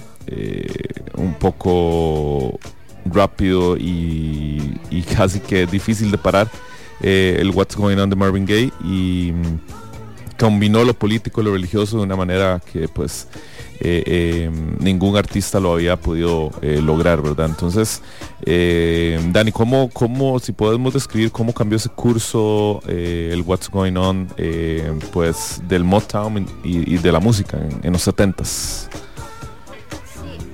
un 1.18 1.34
poco 1.40 2.60
rápido 3.06 3.78
y, 3.78 4.80
y 4.90 5.02
casi 5.16 5.40
que 5.40 5.66
difícil 5.66 6.12
de 6.12 6.18
parar 6.18 6.50
el 7.02 7.52
What's 7.52 7.76
Going 7.76 7.98
On 7.98 8.10
de 8.10 8.16
Marvin 8.16 8.46
Gaye 8.46 8.72
y 8.84 9.34
combinó 10.38 10.84
lo 10.84 10.94
político 10.94 11.42
y 11.42 11.46
lo 11.46 11.54
religioso 11.54 11.98
de 11.98 12.04
una 12.04 12.16
manera 12.16 12.62
que 12.72 12.88
pues 12.88 13.28
eh, 13.80 14.04
eh, 14.06 14.52
ningún 14.80 15.18
artista 15.18 15.60
lo 15.60 15.74
había 15.74 15.98
podido 15.98 16.52
eh, 16.62 16.82
lograr, 16.82 17.22
¿verdad? 17.22 17.48
Entonces, 17.48 18.02
Dani, 18.46 19.52
¿cómo, 19.52 19.90
¿cómo, 19.92 20.40
si 20.40 20.52
podemos 20.52 20.94
describir 20.94 21.32
cómo 21.32 21.54
cambió 21.54 21.78
ese 21.78 21.90
curso, 21.90 22.82
el 22.88 23.42
What's 23.42 23.70
Going 23.70 23.96
On, 23.98 24.28
pues 25.12 25.62
del 25.68 25.84
Motown 25.84 26.46
y, 26.64 26.96
y 26.96 26.98
de 26.98 27.12
la 27.12 27.20
música 27.20 27.58
en, 27.58 27.80
en 27.84 27.94
los 27.94 28.08
70s? 28.08 28.88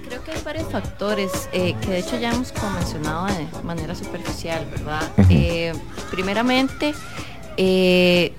Creo 0.07 0.23
que 0.23 0.32
hay 0.32 0.41
varios 0.43 0.69
factores 0.69 1.49
eh, 1.53 1.75
que 1.82 1.91
de 1.91 1.99
hecho 1.99 2.19
ya 2.19 2.32
hemos 2.32 2.51
como 2.51 2.71
mencionado 2.71 3.27
de 3.27 3.63
manera 3.63 3.95
superficial, 3.95 4.65
¿verdad? 4.69 5.01
Eh, 5.29 5.73
primeramente, 6.11 6.93
eh, 7.57 8.34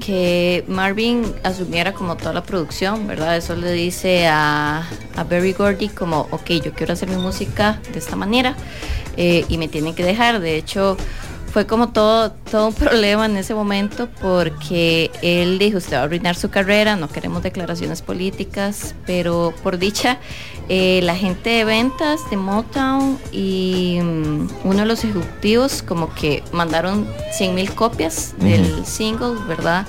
que 0.00 0.64
Marvin 0.66 1.24
asumiera 1.42 1.92
como 1.92 2.16
toda 2.16 2.32
la 2.32 2.42
producción, 2.42 3.06
¿verdad? 3.06 3.36
Eso 3.36 3.54
le 3.54 3.72
dice 3.72 4.26
a, 4.26 4.88
a 5.16 5.24
Berry 5.24 5.52
Gordy 5.52 5.88
como, 5.88 6.26
ok, 6.30 6.50
yo 6.64 6.72
quiero 6.72 6.92
hacer 6.92 7.08
mi 7.08 7.16
música 7.16 7.80
de 7.92 7.98
esta 7.98 8.16
manera 8.16 8.56
eh, 9.16 9.44
y 9.48 9.58
me 9.58 9.68
tienen 9.68 9.94
que 9.94 10.04
dejar. 10.04 10.40
De 10.40 10.56
hecho, 10.56 10.96
fue 11.54 11.68
como 11.68 11.90
todo, 11.90 12.32
todo 12.50 12.66
un 12.66 12.74
problema 12.74 13.26
en 13.26 13.36
ese 13.36 13.54
momento 13.54 14.08
porque 14.20 15.12
él 15.22 15.60
dijo, 15.60 15.78
usted 15.78 15.96
va 15.96 16.00
a 16.00 16.02
arruinar 16.02 16.34
su 16.34 16.50
carrera, 16.50 16.96
no 16.96 17.08
queremos 17.08 17.44
declaraciones 17.44 18.02
políticas, 18.02 18.96
pero 19.06 19.54
por 19.62 19.78
dicha, 19.78 20.18
eh, 20.68 20.98
la 21.04 21.14
gente 21.14 21.50
de 21.50 21.64
ventas 21.64 22.28
de 22.28 22.36
Motown 22.36 23.20
y 23.30 24.00
mm, 24.02 24.48
uno 24.64 24.80
de 24.80 24.86
los 24.86 25.04
ejecutivos 25.04 25.84
como 25.84 26.12
que 26.12 26.42
mandaron 26.50 27.06
100 27.30 27.54
mil 27.54 27.72
copias 27.72 28.34
del 28.38 28.84
single, 28.84 29.36
¿verdad? 29.46 29.86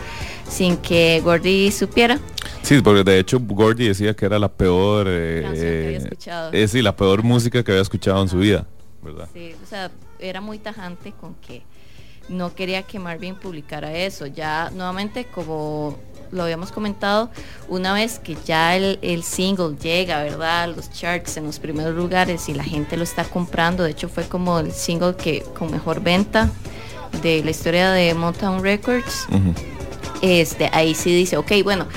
Sin 0.47 0.77
que 0.77 1.19
Gordy 1.23 1.71
supiera. 1.71 2.19
Sí, 2.61 2.79
porque 2.83 3.03
de 3.03 3.17
hecho 3.17 3.39
Gordy 3.39 3.87
decía 3.87 4.15
que 4.15 4.27
era 4.27 4.37
la 4.37 4.49
peor, 4.49 5.07
eh, 5.09 5.39
que 5.41 5.47
había 5.47 5.63
eh, 5.63 5.95
escuchado. 5.95 6.51
eh, 6.53 6.67
sí, 6.67 6.83
la 6.83 6.95
peor 6.95 7.23
música 7.23 7.63
que 7.63 7.71
había 7.71 7.81
escuchado 7.81 8.21
en 8.21 8.29
su 8.29 8.37
vida, 8.37 8.67
¿verdad? 9.05 9.29
Sí, 9.33 9.55
o 9.63 9.65
sea, 9.65 9.91
era 10.19 10.41
muy 10.41 10.59
tajante 10.59 11.13
con 11.13 11.35
que 11.35 11.63
no 12.27 12.53
quería 12.53 12.83
que 12.83 12.99
Marvin 12.99 13.35
publicara 13.35 13.93
eso. 13.93 14.25
Ya 14.25 14.71
nuevamente, 14.73 15.25
como 15.25 15.97
lo 16.31 16.43
habíamos 16.43 16.71
comentado, 16.71 17.29
una 17.69 17.93
vez 17.93 18.19
que 18.19 18.35
ya 18.45 18.75
el, 18.75 18.99
el 19.01 19.23
single 19.23 19.77
llega, 19.77 20.23
¿verdad? 20.23 20.63
A 20.63 20.67
los 20.67 20.91
charts 20.91 21.37
en 21.37 21.45
los 21.45 21.59
primeros 21.59 21.95
lugares 21.95 22.49
y 22.49 22.53
la 22.53 22.63
gente 22.63 22.97
lo 22.97 23.03
está 23.03 23.23
comprando, 23.23 23.83
de 23.83 23.91
hecho 23.91 24.09
fue 24.09 24.27
como 24.27 24.59
el 24.59 24.71
single 24.71 25.15
que 25.15 25.43
con 25.57 25.71
mejor 25.71 26.01
venta 26.01 26.49
de 27.21 27.43
la 27.43 27.51
historia 27.51 27.91
de 27.91 28.13
Motown 28.13 28.61
Records. 28.61 29.27
Este, 30.21 30.69
ahí 30.73 30.95
sí 30.95 31.15
dice, 31.15 31.37
ok, 31.37 31.51
bueno, 31.63 31.87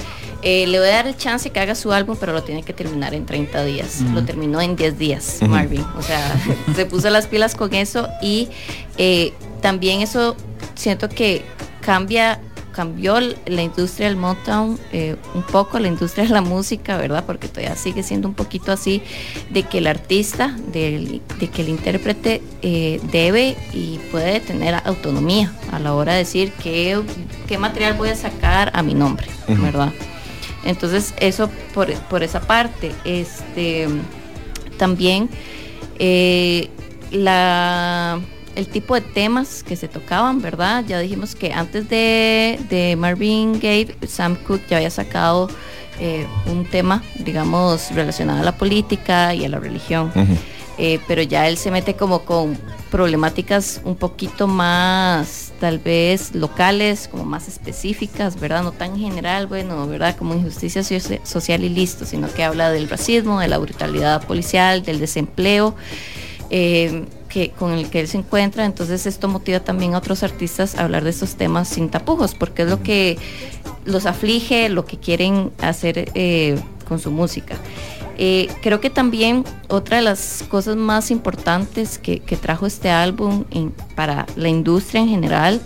eh, 0.42 0.66
le 0.66 0.78
voy 0.78 0.88
a 0.88 0.92
dar 0.92 1.06
el 1.06 1.16
chance 1.16 1.50
que 1.50 1.60
haga 1.60 1.74
su 1.74 1.92
álbum, 1.92 2.16
pero 2.18 2.32
lo 2.32 2.42
tiene 2.42 2.62
que 2.62 2.72
terminar 2.72 3.14
en 3.14 3.26
30 3.26 3.64
días. 3.64 4.00
Lo 4.14 4.24
terminó 4.24 4.60
en 4.60 4.76
10 4.76 4.98
días. 4.98 5.38
Marvin. 5.42 5.84
O 5.96 6.02
sea, 6.02 6.40
se 6.76 6.86
puso 6.86 7.10
las 7.10 7.26
pilas 7.26 7.54
con 7.54 7.74
eso 7.74 8.08
y 8.22 8.48
eh, 8.96 9.32
también 9.60 10.00
eso 10.00 10.36
siento 10.74 11.08
que 11.08 11.44
cambia 11.80 12.40
cambió 12.78 13.18
la 13.18 13.62
industria 13.62 14.06
del 14.06 14.16
Motown 14.16 14.78
eh, 14.92 15.16
un 15.34 15.42
poco, 15.42 15.80
la 15.80 15.88
industria 15.88 16.26
de 16.26 16.30
la 16.30 16.42
música, 16.42 16.96
¿verdad? 16.96 17.24
Porque 17.26 17.48
todavía 17.48 17.74
sigue 17.74 18.04
siendo 18.04 18.28
un 18.28 18.34
poquito 18.34 18.70
así 18.70 19.02
de 19.50 19.64
que 19.64 19.78
el 19.78 19.88
artista, 19.88 20.56
de, 20.72 21.20
que 21.52 21.62
el 21.62 21.70
intérprete 21.70 22.40
eh, 22.62 23.00
debe 23.10 23.56
y 23.72 23.98
puede 24.12 24.38
tener 24.38 24.76
autonomía 24.84 25.52
a 25.72 25.80
la 25.80 25.92
hora 25.92 26.12
de 26.12 26.18
decir 26.18 26.52
qué, 26.62 27.02
qué 27.48 27.58
material 27.58 27.94
voy 27.94 28.10
a 28.10 28.14
sacar 28.14 28.70
a 28.72 28.80
mi 28.84 28.94
nombre. 28.94 29.26
¿verdad? 29.48 29.92
Entonces, 30.64 31.14
eso 31.20 31.48
por, 31.74 31.92
por 31.92 32.22
esa 32.22 32.40
parte. 32.40 32.92
Este 33.04 33.88
también 34.78 35.28
eh, 35.98 36.70
la 37.10 38.20
el 38.54 38.66
tipo 38.66 38.96
de 38.96 39.02
temas 39.02 39.62
que 39.62 39.76
se 39.76 39.86
tocaban, 39.86 40.42
¿verdad? 40.42 40.84
Ya 40.84 40.98
dijimos 40.98 41.36
que 41.36 41.52
antes 41.52 41.88
de, 41.88 42.58
de 42.68 42.96
Marvin 42.96 43.52
Gaye, 43.60 43.94
Sam 44.08 44.34
Cooke 44.34 44.66
ya 44.68 44.78
había 44.78 44.90
sacado 44.90 45.48
eh, 46.00 46.26
un 46.46 46.64
tema, 46.64 47.04
digamos, 47.24 47.92
relacionado 47.92 48.40
a 48.40 48.42
la 48.42 48.58
política 48.58 49.32
y 49.32 49.44
a 49.44 49.48
la 49.48 49.60
religión. 49.60 50.10
Eh, 50.76 50.98
pero 51.06 51.22
ya 51.22 51.46
él 51.46 51.56
se 51.56 51.70
mete 51.70 51.94
como 51.94 52.24
con 52.24 52.58
problemáticas 52.90 53.80
un 53.84 53.94
poquito 53.94 54.48
más, 54.48 55.47
tal 55.60 55.78
vez 55.78 56.34
locales, 56.34 57.08
como 57.08 57.24
más 57.24 57.48
específicas, 57.48 58.38
¿verdad? 58.40 58.62
No 58.62 58.72
tan 58.72 58.98
general, 58.98 59.46
bueno, 59.46 59.86
¿verdad? 59.86 60.16
Como 60.16 60.34
injusticia 60.34 60.82
soci- 60.82 61.20
social 61.24 61.64
y 61.64 61.68
listo, 61.68 62.04
sino 62.04 62.32
que 62.32 62.44
habla 62.44 62.70
del 62.70 62.88
racismo, 62.88 63.40
de 63.40 63.48
la 63.48 63.58
brutalidad 63.58 64.24
policial, 64.26 64.82
del 64.82 64.98
desempleo. 65.00 65.74
eh, 66.50 67.04
que, 67.28 67.50
con 67.50 67.72
el 67.72 67.90
que 67.90 68.00
él 68.00 68.08
se 68.08 68.16
encuentra, 68.16 68.64
entonces 68.64 69.04
esto 69.04 69.28
motiva 69.28 69.60
también 69.60 69.94
a 69.94 69.98
otros 69.98 70.22
artistas 70.22 70.76
a 70.76 70.84
hablar 70.84 71.04
de 71.04 71.10
estos 71.10 71.34
temas 71.34 71.68
sin 71.68 71.90
tapujos, 71.90 72.34
porque 72.34 72.62
es 72.62 72.70
lo 72.70 72.82
que 72.82 73.18
los 73.84 74.06
aflige, 74.06 74.70
lo 74.70 74.86
que 74.86 74.96
quieren 74.96 75.50
hacer 75.60 76.10
eh, 76.14 76.58
con 76.88 76.98
su 76.98 77.10
música. 77.10 77.56
Eh, 78.20 78.48
creo 78.62 78.80
que 78.80 78.90
también 78.90 79.44
otra 79.68 79.98
de 79.98 80.02
las 80.02 80.44
cosas 80.48 80.76
más 80.76 81.12
importantes 81.12 81.98
que, 81.98 82.18
trajo 82.40 82.66
este 82.66 82.90
álbum 82.90 83.44
para 83.94 84.26
la 84.36 84.48
industria 84.48 85.00
en 85.00 85.08
general 85.08 85.60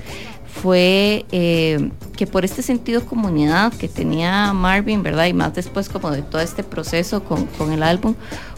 fue 0.53 1.25
eh, 1.33 1.91
que 2.17 2.27
por 2.27 2.45
este 2.45 2.63
sentido 2.63 3.01
de 3.01 3.07
comunidad 3.07 3.73
que 3.73 3.89
tenía 3.89 4.53
Marvin, 4.53 5.03
¿verdad? 5.03 5.27
Y 5.27 5.33
más 5.33 5.55
después 5.55 5.89
como 5.89 6.11
de 6.11 6.23
todo 6.23 6.41
este 6.41 6.63
proceso 6.63 7.25
con, 7.25 7.47
con 7.47 7.73
el 7.73 7.83
álbum, 7.83 8.15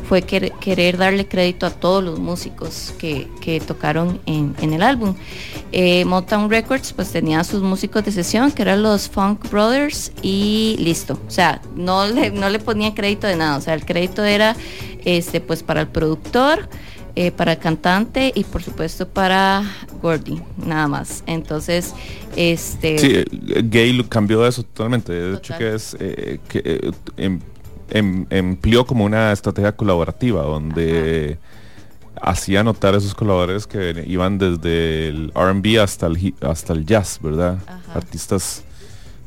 fue 0.08 0.22
querer, 0.22 0.98
darle 0.98 1.26
crédito 1.26 1.66
a 1.66 1.70
todos 1.70 2.02
los 2.04 2.18
músicos 2.18 2.92
que, 2.98 3.28
que 3.40 3.60
tocaron 3.60 4.20
en, 4.26 4.54
en 4.60 4.72
el 4.74 4.82
álbum. 4.82 5.14
Eh, 5.72 6.04
Motown 6.04 6.50
Records 6.50 6.92
pues 6.92 7.10
tenía 7.10 7.42
sus 7.44 7.62
músicos 7.62 8.04
de 8.04 8.12
sesión, 8.12 8.50
que 8.52 8.62
eran 8.62 8.82
los 8.82 9.08
Funk 9.08 9.48
Brothers, 9.50 10.12
y 10.20 10.76
listo. 10.78 11.18
O 11.26 11.30
sea, 11.30 11.62
no 11.74 12.06
le, 12.06 12.30
no 12.30 12.50
le 12.50 12.58
ponía 12.58 12.94
crédito 12.94 13.26
de 13.26 13.36
nada. 13.36 13.56
O 13.56 13.60
sea, 13.60 13.74
el 13.74 13.86
crédito 13.86 14.24
era 14.24 14.56
este, 15.04 15.40
pues 15.40 15.62
para 15.62 15.80
el 15.80 15.88
productor, 15.88 16.68
eh, 17.16 17.30
para 17.30 17.52
el 17.52 17.58
cantante 17.58 18.32
y 18.34 18.44
por 18.44 18.62
supuesto 18.62 19.08
para 19.08 19.62
Gordy, 20.02 20.40
nada 20.56 20.88
más. 20.88 21.22
Entonces, 21.26 21.94
este... 22.36 22.98
Sí, 22.98 23.12
eh, 23.14 23.62
Gay 23.64 23.92
lo 23.92 24.08
cambió 24.08 24.46
eso 24.46 24.62
totalmente. 24.62 25.12
De 25.12 25.36
hecho, 25.36 25.56
que 25.56 25.74
es 25.74 25.96
eh, 26.00 26.40
que 26.48 26.62
eh, 26.64 26.90
em- 27.16 27.40
em- 27.90 28.26
empleó 28.30 28.84
como 28.84 29.04
una 29.04 29.32
estrategia 29.32 29.72
colaborativa 29.72 30.42
donde 30.42 31.38
hacía 32.20 32.62
notar 32.62 32.94
a 32.94 32.98
esos 32.98 33.14
colaboradores 33.14 33.66
que 33.66 34.04
iban 34.06 34.38
desde 34.38 35.08
el 35.08 35.32
RB 35.34 35.80
hasta 35.80 36.06
el 36.06 36.34
hasta 36.40 36.72
el 36.72 36.86
jazz, 36.86 37.18
¿verdad? 37.22 37.58
Artistas 37.94 38.62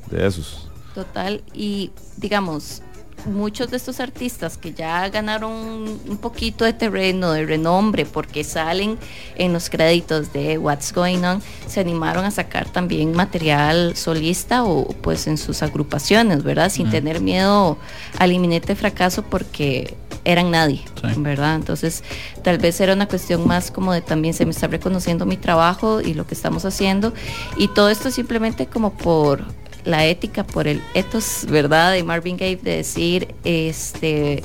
de 0.10 0.26
esos. 0.26 0.70
Total, 0.96 1.44
y 1.54 1.92
digamos, 2.18 2.82
muchos 3.28 3.70
de 3.70 3.78
estos 3.78 4.00
artistas 4.00 4.58
que 4.58 4.74
ya 4.74 5.08
ganaron 5.10 5.52
un 5.52 6.18
poquito 6.18 6.66
de 6.66 6.74
terreno, 6.74 7.32
de 7.32 7.46
renombre, 7.46 8.06
porque 8.06 8.44
salen 8.44 8.98
en 9.36 9.54
los 9.54 9.70
créditos 9.70 10.34
de 10.34 10.58
What's 10.58 10.94
Going 10.94 11.24
On, 11.24 11.42
se 11.68 11.80
animaron 11.80 12.26
a 12.26 12.32
sacar 12.32 12.70
también 12.70 13.14
material 13.14 13.96
solista 13.96 14.64
o 14.64 14.88
pues 15.02 15.28
en 15.28 15.38
sus 15.38 15.62
agrupaciones, 15.62 16.44
¿verdad? 16.44 16.70
Sin 16.70 16.90
tener 16.90 17.22
miedo 17.22 17.78
al 18.18 18.32
inminente 18.32 18.76
fracaso 18.76 19.24
porque 19.24 19.96
eran 20.28 20.52
nadie, 20.52 20.82
¿verdad? 21.18 21.56
Entonces, 21.56 22.04
tal 22.44 22.58
vez 22.58 22.80
era 22.82 22.94
una 22.94 23.08
cuestión 23.08 23.48
más 23.48 23.72
como 23.72 23.94
de 23.94 24.02
también 24.02 24.34
se 24.34 24.46
me 24.46 24.52
está 24.52 24.68
reconociendo 24.68 25.26
mi 25.26 25.38
trabajo 25.38 26.02
y 26.02 26.14
lo 26.14 26.28
que 26.28 26.34
estamos 26.34 26.66
haciendo 26.66 27.14
y 27.56 27.70
todo 27.70 27.90
esto 27.90 28.12
simplemente 28.12 28.66
como 28.68 28.92
por 28.92 29.46
la 29.88 30.06
ética, 30.06 30.44
por 30.44 30.68
el 30.68 30.82
ethos, 30.94 31.46
¿verdad? 31.50 31.94
De 31.94 32.04
Marvin 32.04 32.38
Gaye 32.38 32.58
de 32.58 32.78
decir, 32.78 33.34
este, 33.46 34.44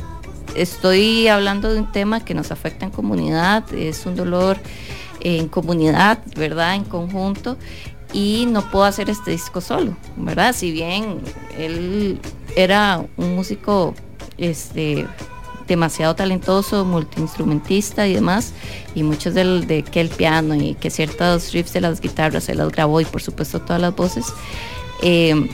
estoy 0.54 1.26
hablando 1.26 1.72
de 1.72 1.80
un 1.80 1.90
tema 1.90 2.24
que 2.24 2.32
nos 2.32 2.52
afecta 2.52 2.86
en 2.86 2.92
comunidad, 2.92 3.72
es 3.74 4.06
un 4.06 4.14
dolor 4.14 4.56
en 5.20 5.48
comunidad, 5.48 6.20
¿verdad? 6.36 6.76
En 6.76 6.84
conjunto 6.84 7.56
y 8.12 8.46
no 8.48 8.70
puedo 8.70 8.84
hacer 8.84 9.10
este 9.10 9.32
disco 9.32 9.60
solo, 9.60 9.96
¿verdad? 10.16 10.54
Si 10.54 10.70
bien 10.70 11.20
él 11.58 12.20
era 12.56 13.04
un 13.16 13.34
músico 13.34 13.94
este 14.38 15.06
demasiado 15.66 16.14
talentoso, 16.14 16.84
multiinstrumentista 16.84 18.06
y 18.06 18.14
demás, 18.14 18.52
y 18.94 19.02
muchos 19.02 19.34
del, 19.34 19.66
de 19.66 19.82
que 19.82 20.00
el 20.00 20.08
piano 20.08 20.54
y 20.54 20.74
que 20.74 20.90
ciertos 20.90 21.52
riffs 21.52 21.72
de 21.72 21.80
las 21.80 22.00
guitarras 22.00 22.44
se 22.44 22.54
las 22.54 22.70
grabó 22.70 23.00
y 23.00 23.04
por 23.04 23.22
supuesto 23.22 23.60
todas 23.60 23.80
las 23.80 23.94
voces, 23.94 24.26
eh, 25.02 25.48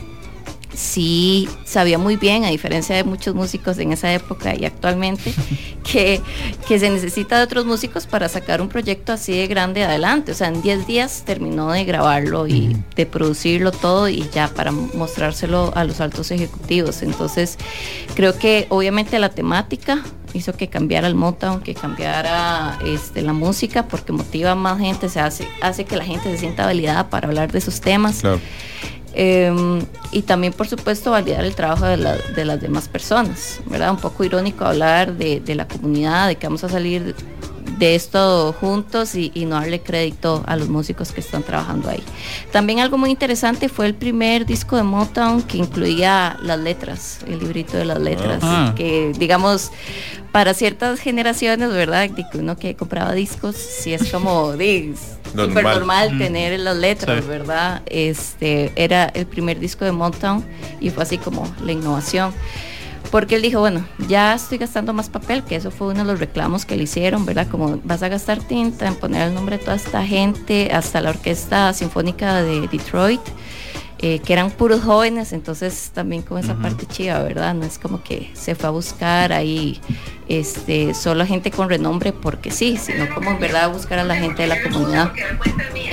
sí 0.79 1.49
sabía 1.65 1.97
muy 1.97 2.15
bien, 2.15 2.45
a 2.45 2.49
diferencia 2.49 2.95
de 2.95 3.03
muchos 3.03 3.35
músicos 3.35 3.77
en 3.79 3.91
esa 3.91 4.13
época 4.13 4.55
y 4.55 4.65
actualmente, 4.65 5.33
que, 5.83 6.21
que 6.67 6.79
se 6.79 6.89
necesita 6.89 7.37
de 7.37 7.43
otros 7.43 7.65
músicos 7.65 8.07
para 8.07 8.29
sacar 8.29 8.61
un 8.61 8.69
proyecto 8.69 9.11
así 9.11 9.33
de 9.33 9.47
grande 9.47 9.83
adelante. 9.83 10.31
O 10.31 10.35
sea, 10.35 10.47
en 10.47 10.61
10 10.61 10.87
días 10.87 11.23
terminó 11.25 11.71
de 11.71 11.83
grabarlo 11.83 12.47
y 12.47 12.77
de 12.95 13.05
producirlo 13.05 13.71
todo 13.71 14.07
y 14.07 14.29
ya 14.33 14.47
para 14.47 14.71
mostrárselo 14.71 15.71
a 15.75 15.83
los 15.83 15.99
altos 15.99 16.31
ejecutivos. 16.31 17.01
Entonces, 17.01 17.57
creo 18.15 18.37
que 18.37 18.67
obviamente 18.69 19.19
la 19.19 19.29
temática 19.29 20.03
hizo 20.33 20.53
que 20.53 20.69
cambiara 20.69 21.07
el 21.07 21.15
Motown, 21.15 21.61
que 21.61 21.73
cambiara 21.73 22.79
este, 22.85 23.21
la 23.21 23.33
música, 23.33 23.87
porque 23.87 24.13
motiva 24.13 24.51
a 24.51 24.55
más 24.55 24.79
gente, 24.79 25.09
se 25.09 25.19
hace, 25.19 25.47
hace 25.61 25.83
que 25.85 25.97
la 25.97 26.05
gente 26.05 26.31
se 26.31 26.37
sienta 26.37 26.65
validada 26.65 27.09
para 27.09 27.27
hablar 27.27 27.51
de 27.51 27.57
esos 27.57 27.81
temas. 27.81 28.21
Claro. 28.21 28.39
Eh, 29.13 29.51
y 30.11 30.21
también, 30.23 30.53
por 30.53 30.67
supuesto, 30.67 31.11
validar 31.11 31.43
el 31.45 31.55
trabajo 31.55 31.85
de, 31.85 31.97
la- 31.97 32.17
de 32.17 32.45
las 32.45 32.61
demás 32.61 32.87
personas, 32.87 33.59
¿verdad? 33.65 33.91
Un 33.91 33.97
poco 33.97 34.23
irónico 34.23 34.65
hablar 34.65 35.13
de, 35.17 35.39
de 35.39 35.55
la 35.55 35.67
comunidad, 35.67 36.27
de 36.27 36.35
que 36.35 36.47
vamos 36.47 36.63
a 36.63 36.69
salir 36.69 37.15
de 37.79 37.95
esto 37.95 38.53
juntos 38.59 39.15
y, 39.15 39.31
y 39.33 39.45
no 39.45 39.55
darle 39.55 39.79
crédito 39.81 40.43
a 40.45 40.55
los 40.57 40.67
músicos 40.69 41.11
que 41.11 41.21
están 41.21 41.43
trabajando 41.43 41.89
ahí. 41.89 42.03
También 42.51 42.79
algo 42.79 42.97
muy 42.97 43.09
interesante 43.09 43.69
fue 43.69 43.85
el 43.87 43.95
primer 43.95 44.45
disco 44.45 44.75
de 44.75 44.83
Motown 44.83 45.41
que 45.41 45.57
incluía 45.57 46.37
las 46.43 46.59
letras, 46.59 47.19
el 47.25 47.39
librito 47.39 47.77
de 47.77 47.85
las 47.85 47.99
letras, 47.99 48.39
Ah. 48.43 48.73
que 48.75 49.13
digamos 49.17 49.71
para 50.31 50.53
ciertas 50.53 50.99
generaciones, 50.99 51.69
¿verdad? 51.71 52.09
De 52.09 52.23
que 52.29 52.37
uno 52.37 52.55
que 52.57 52.75
compraba 52.75 53.13
discos, 53.13 53.55
sí 53.55 53.93
es 53.93 54.11
como 54.11 54.53
Normal. 55.33 55.47
súper 55.49 55.63
normal 55.63 56.13
Mm. 56.15 56.17
tener 56.19 56.59
las 56.59 56.75
letras, 56.75 57.23
Sí. 57.23 57.29
¿verdad? 57.29 57.81
Este 57.85 58.71
era 58.75 59.05
el 59.05 59.25
primer 59.25 59.59
disco 59.59 59.85
de 59.85 59.91
Motown 59.91 60.43
y 60.81 60.89
fue 60.89 61.03
así 61.03 61.17
como 61.17 61.43
la 61.63 61.71
innovación. 61.71 62.33
Porque 63.11 63.35
él 63.35 63.41
dijo, 63.41 63.59
bueno, 63.59 63.85
ya 64.07 64.35
estoy 64.35 64.59
gastando 64.59 64.93
más 64.93 65.09
papel, 65.09 65.43
que 65.43 65.55
eso 65.55 65.71
fue 65.71 65.87
uno 65.87 65.99
de 65.99 66.05
los 66.05 66.19
reclamos 66.19 66.65
que 66.65 66.75
le 66.75 66.83
hicieron, 66.83 67.25
¿verdad? 67.25 67.47
Como 67.47 67.79
vas 67.83 68.03
a 68.03 68.07
gastar 68.07 68.39
tinta 68.39 68.87
en 68.87 68.95
poner 68.95 69.27
el 69.27 69.33
nombre 69.33 69.57
de 69.57 69.63
toda 69.63 69.77
esta 69.77 70.05
gente, 70.05 70.69
hasta 70.71 71.01
la 71.01 71.09
Orquesta 71.09 71.73
Sinfónica 71.73 72.43
de 72.43 72.67
Detroit, 72.67 73.21
eh, 74.01 74.19
que 74.19 74.31
eran 74.31 74.51
puros 74.51 74.81
jóvenes, 74.81 75.33
entonces 75.33 75.91
también 75.93 76.21
con 76.21 76.37
esa 76.37 76.55
parte 76.55 76.85
chiva, 76.85 77.21
¿verdad? 77.21 77.53
No 77.53 77.65
es 77.65 77.79
como 77.79 78.01
que 78.01 78.29
se 78.33 78.55
fue 78.55 78.67
a 78.67 78.71
buscar 78.71 79.33
ahí 79.33 79.81
este, 80.29 80.93
solo 80.93 81.25
gente 81.25 81.51
con 81.51 81.67
renombre 81.67 82.13
porque 82.13 82.51
sí, 82.51 82.77
sino 82.77 83.13
como 83.13 83.31
en 83.31 83.39
verdad 83.39 83.73
buscar 83.73 83.99
a 83.99 84.03
la 84.03 84.15
gente 84.15 84.43
de 84.43 84.47
la 84.47 84.61
comunidad. 84.61 85.11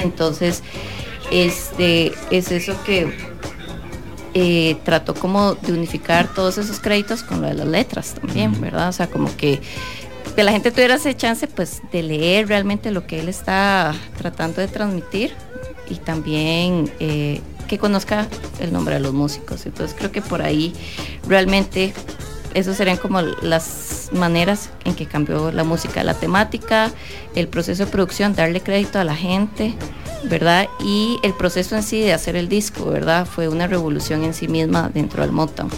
Entonces, 0.03 0.63
este, 1.33 2.13
es 2.31 2.53
eso 2.53 2.77
que 2.85 3.13
eh, 4.39 4.77
trató 4.85 5.15
como 5.15 5.55
de 5.55 5.73
unificar 5.73 6.29
todos 6.35 6.59
esos 6.59 6.79
créditos 6.79 7.23
con 7.23 7.41
lo 7.41 7.49
de 7.49 7.55
las 7.55 7.67
letras 7.67 8.13
también, 8.21 8.61
¿verdad? 8.61 8.91
O 8.91 8.93
sea, 8.93 9.07
como 9.07 9.35
que 9.35 9.63
que 10.35 10.45
la 10.45 10.53
gente 10.53 10.71
tuviera 10.71 10.97
ese 10.97 11.17
chance 11.17 11.47
pues 11.47 11.81
de 11.91 12.03
leer 12.03 12.47
realmente 12.47 12.91
lo 12.91 13.07
que 13.07 13.19
él 13.19 13.31
está 13.31 13.95
tratando 14.19 14.61
de 14.61 14.69
transmitir 14.69 15.33
y 15.89 15.95
también 15.95 16.93
eh, 17.01 17.41
que 17.67 17.79
conozca 17.79 18.29
el 18.61 18.75
nombre 18.75 18.97
de 18.97 19.01
los 19.01 19.15
músicos. 19.15 19.65
Entonces 19.65 19.97
creo 19.99 20.13
que 20.13 20.21
por 20.21 20.43
ahí 20.43 20.75
realmente 21.27 21.95
esas 22.57 22.77
serían 22.77 22.97
como 22.97 23.21
las 23.21 24.09
maneras 24.13 24.71
en 24.85 24.95
que 24.95 25.07
cambió 25.07 25.53
la 25.53 25.63
música, 25.65 26.03
la 26.03 26.15
temática, 26.15 26.91
el 27.35 27.49
proceso 27.49 27.85
de 27.85 27.91
producción, 27.91 28.35
darle 28.35 28.61
crédito 28.61 28.99
a 28.99 29.05
la 29.05 29.15
gente, 29.15 29.75
¿verdad? 30.25 30.67
Y 30.85 31.19
el 31.23 31.35
proceso 31.35 31.77
en 31.77 31.83
sí 31.83 32.01
de 32.01 32.13
hacer 32.13 32.35
el 32.35 32.49
disco, 32.49 32.87
¿verdad? 32.87 33.27
Fue 33.27 33.49
una 33.49 33.67
revolución 33.67 34.25
en 34.25 34.33
sí 34.35 34.49
misma 34.49 34.91
dentro 34.93 35.23
del 35.23 35.33
Motown. 35.33 35.69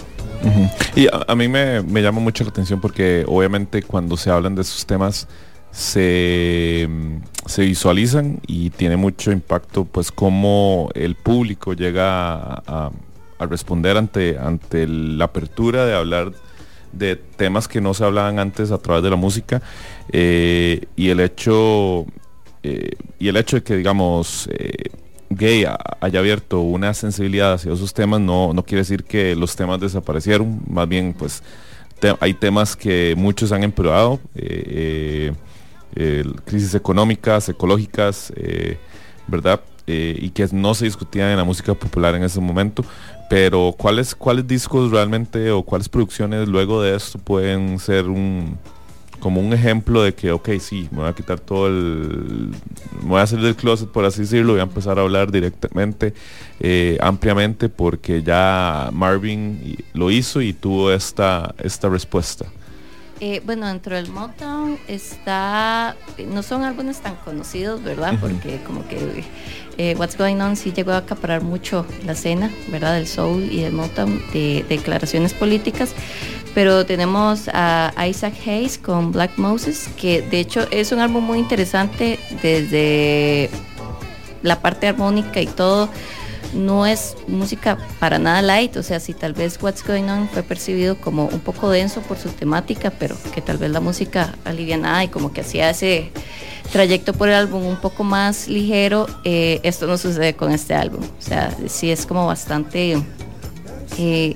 Y 0.95 1.07
a, 1.27 1.35
mí 1.35 1.49
me, 1.49 1.81
me 1.81 2.01
llama 2.01 2.21
mucho 2.21 2.45
la 2.45 2.49
atención 2.49 2.79
porque 2.79 3.25
obviamente 3.27 3.83
cuando 3.83 4.15
se 4.15 4.29
hablan 4.29 4.55
de 4.55 4.61
esos 4.61 4.85
temas 4.85 5.27
se, 5.71 6.87
mm, 6.89 7.15
se 7.45 7.61
visualizan 7.63 8.39
y 8.47 8.69
tiene 8.69 8.95
mucho 8.95 9.31
impacto 9.31 9.83
pues 9.85 10.11
cómo 10.11 10.89
el 10.95 11.15
público 11.15 11.73
llega 11.73 12.33
a, 12.33 12.63
a- 12.67 12.91
a 13.37 13.45
responder 13.45 13.95
ante, 13.97 14.37
ante 14.37 14.85
la 14.87 15.25
apertura 15.25 15.85
de 15.85 15.93
hablar 15.95 16.33
de 16.91 17.15
temas 17.15 17.67
que 17.67 17.81
no 17.81 17.93
se 17.93 18.03
hablaban 18.03 18.39
antes 18.39 18.71
a 18.71 18.77
través 18.77 19.03
de 19.03 19.09
la 19.09 19.15
música 19.15 19.61
eh, 20.11 20.85
y 20.95 21.09
el 21.09 21.19
hecho 21.19 22.05
eh, 22.63 22.91
y 23.19 23.27
el 23.27 23.37
hecho 23.37 23.57
de 23.57 23.63
que 23.63 23.75
digamos 23.77 24.47
eh, 24.51 24.89
gay 25.29 25.63
ha- 25.65 25.77
haya 26.01 26.19
abierto 26.19 26.61
una 26.61 26.93
sensibilidad 26.93 27.53
hacia 27.53 27.73
esos 27.73 27.93
temas 27.93 28.19
no, 28.19 28.53
no 28.53 28.63
quiere 28.63 28.81
decir 28.81 29.03
que 29.03 29.35
los 29.35 29.55
temas 29.55 29.79
desaparecieron, 29.79 30.61
más 30.69 30.87
bien 30.87 31.13
pues 31.17 31.43
hay 32.21 32.33
temas 32.33 32.75
que 32.77 33.13
muchos 33.17 33.51
han 33.51 33.61
empeorado, 33.63 34.21
crisis 36.45 36.75
económicas, 36.75 37.49
ecológicas, 37.49 38.31
¿verdad? 39.27 39.61
Y 39.87 40.29
que 40.29 40.47
no 40.51 40.73
se 40.75 40.85
discutían 40.85 41.29
en 41.29 41.37
la 41.37 41.43
música 41.43 41.73
popular 41.73 42.15
en 42.15 42.23
ese 42.23 42.39
momento, 42.39 42.85
pero 43.29 43.73
¿cuáles, 43.77 44.15
cuáles 44.15 44.47
discos 44.47 44.91
realmente 44.91 45.51
o 45.51 45.63
cuáles 45.63 45.87
producciones 45.87 46.47
luego 46.47 46.81
de 46.81 46.95
esto 46.95 47.19
pueden 47.19 47.79
ser 47.79 48.07
un 48.07 48.57
como 49.19 49.41
un 49.41 49.53
ejemplo 49.53 50.01
de 50.01 50.13
que, 50.13 50.31
ok, 50.31 50.49
sí, 50.59 50.87
me 50.91 50.99
voy 50.99 51.09
a 51.09 51.13
quitar 51.13 51.39
todo 51.39 51.67
el... 51.67 52.51
Me 53.01 53.09
voy 53.09 53.21
a 53.21 53.27
salir 53.27 53.45
del 53.45 53.55
closet, 53.55 53.89
por 53.89 54.05
así 54.05 54.21
decirlo, 54.21 54.53
voy 54.53 54.61
a 54.61 54.63
empezar 54.63 54.97
a 54.97 55.01
hablar 55.01 55.31
directamente, 55.31 56.13
eh, 56.59 56.97
ampliamente, 57.01 57.69
porque 57.69 58.23
ya 58.23 58.89
Marvin 58.93 59.77
lo 59.93 60.09
hizo 60.09 60.41
y 60.41 60.53
tuvo 60.53 60.91
esta, 60.91 61.53
esta 61.59 61.89
respuesta. 61.89 62.45
Eh, 63.21 63.41
bueno, 63.45 63.67
dentro 63.67 63.95
del 63.97 64.09
Motown 64.09 64.79
está, 64.87 65.97
no 66.25 66.41
son 66.41 66.63
álbumes 66.63 67.01
tan 67.01 67.15
conocidos, 67.17 67.83
¿verdad? 67.83 68.13
Porque 68.21 68.61
como 68.65 68.87
que 68.87 69.25
eh, 69.77 69.93
What's 69.97 70.17
Going 70.17 70.37
On 70.37 70.55
sí 70.55 70.71
llegó 70.71 70.93
a 70.93 70.97
acaparar 70.97 71.41
mucho 71.41 71.85
la 72.05 72.13
escena, 72.13 72.49
¿verdad? 72.69 72.93
Del 72.93 73.07
soul 73.07 73.49
y 73.51 73.61
del 73.61 73.73
Motown, 73.73 74.21
de, 74.31 74.65
declaraciones 74.69 75.33
políticas. 75.33 75.93
Pero 76.55 76.85
tenemos 76.85 77.49
a 77.53 77.93
Isaac 78.07 78.35
Hayes 78.45 78.77
con 78.77 79.11
Black 79.11 79.37
Moses, 79.37 79.89
que 79.97 80.21
de 80.21 80.39
hecho 80.39 80.65
es 80.71 80.93
un 80.93 80.99
álbum 80.99 81.23
muy 81.23 81.39
interesante 81.39 82.19
desde 82.41 83.49
la 84.43 84.61
parte 84.61 84.87
armónica 84.87 85.41
y 85.41 85.47
todo 85.47 85.89
no 86.53 86.85
es 86.85 87.15
música 87.27 87.77
para 87.99 88.19
nada 88.19 88.41
light, 88.41 88.75
o 88.77 88.83
sea, 88.83 88.99
si 88.99 89.13
tal 89.13 89.33
vez 89.33 89.59
What's 89.61 89.85
Going 89.85 90.09
On 90.09 90.27
fue 90.29 90.43
percibido 90.43 90.97
como 90.99 91.25
un 91.25 91.39
poco 91.39 91.69
denso 91.69 92.01
por 92.01 92.17
su 92.17 92.29
temática, 92.29 92.91
pero 92.91 93.15
que 93.33 93.41
tal 93.41 93.57
vez 93.57 93.71
la 93.71 93.79
música 93.79 94.35
alivianada 94.45 95.03
y 95.03 95.07
como 95.09 95.31
que 95.31 95.41
hacía 95.41 95.69
ese 95.69 96.11
trayecto 96.71 97.13
por 97.13 97.29
el 97.29 97.35
álbum 97.35 97.65
un 97.65 97.77
poco 97.77 98.03
más 98.03 98.47
ligero, 98.47 99.07
eh, 99.23 99.59
esto 99.63 99.87
no 99.87 99.97
sucede 99.97 100.35
con 100.35 100.51
este 100.51 100.73
álbum, 100.73 101.03
o 101.03 101.21
sea, 101.21 101.55
sí 101.67 101.91
es 101.91 102.05
como 102.05 102.27
bastante 102.27 102.97
eh, 103.97 104.35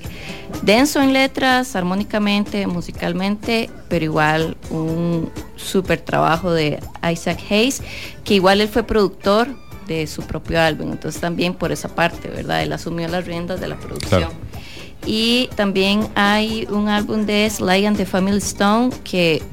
denso 0.62 1.02
en 1.02 1.14
letras, 1.14 1.76
armónicamente, 1.76 2.68
musicalmente, 2.68 3.70
pero 3.88 4.06
igual 4.06 4.58
un 4.70 5.32
súper 5.56 6.02
trabajo 6.02 6.52
de 6.52 6.80
Isaac 7.10 7.40
Hayes, 7.50 7.82
que 8.24 8.36
igual 8.36 8.62
él 8.62 8.68
fue 8.68 8.84
productor 8.84 9.63
de 9.88 10.08
su 10.08 10.22
propio 10.24 10.62
álbum. 10.62 10.92
Entonces 10.92 11.20
también 11.20 11.54
por 11.54 11.72
esa 11.72 11.90
parte, 11.90 12.30
¿verdad? 12.30 12.64
Él 12.64 12.74
asumió 12.74 13.08
las 13.08 13.26
riendas 13.26 13.60
de 13.60 13.68
la 13.68 13.78
producción. 13.78 14.30
Y 15.06 15.50
también 15.56 16.08
hay 16.16 16.66
un 16.70 16.88
álbum 16.88 17.26
de 17.26 17.50
Sly 17.50 17.86
and 17.86 17.98
the 17.98 18.06
Family 18.06 18.38
Stone 18.38 18.92
que 19.04 19.44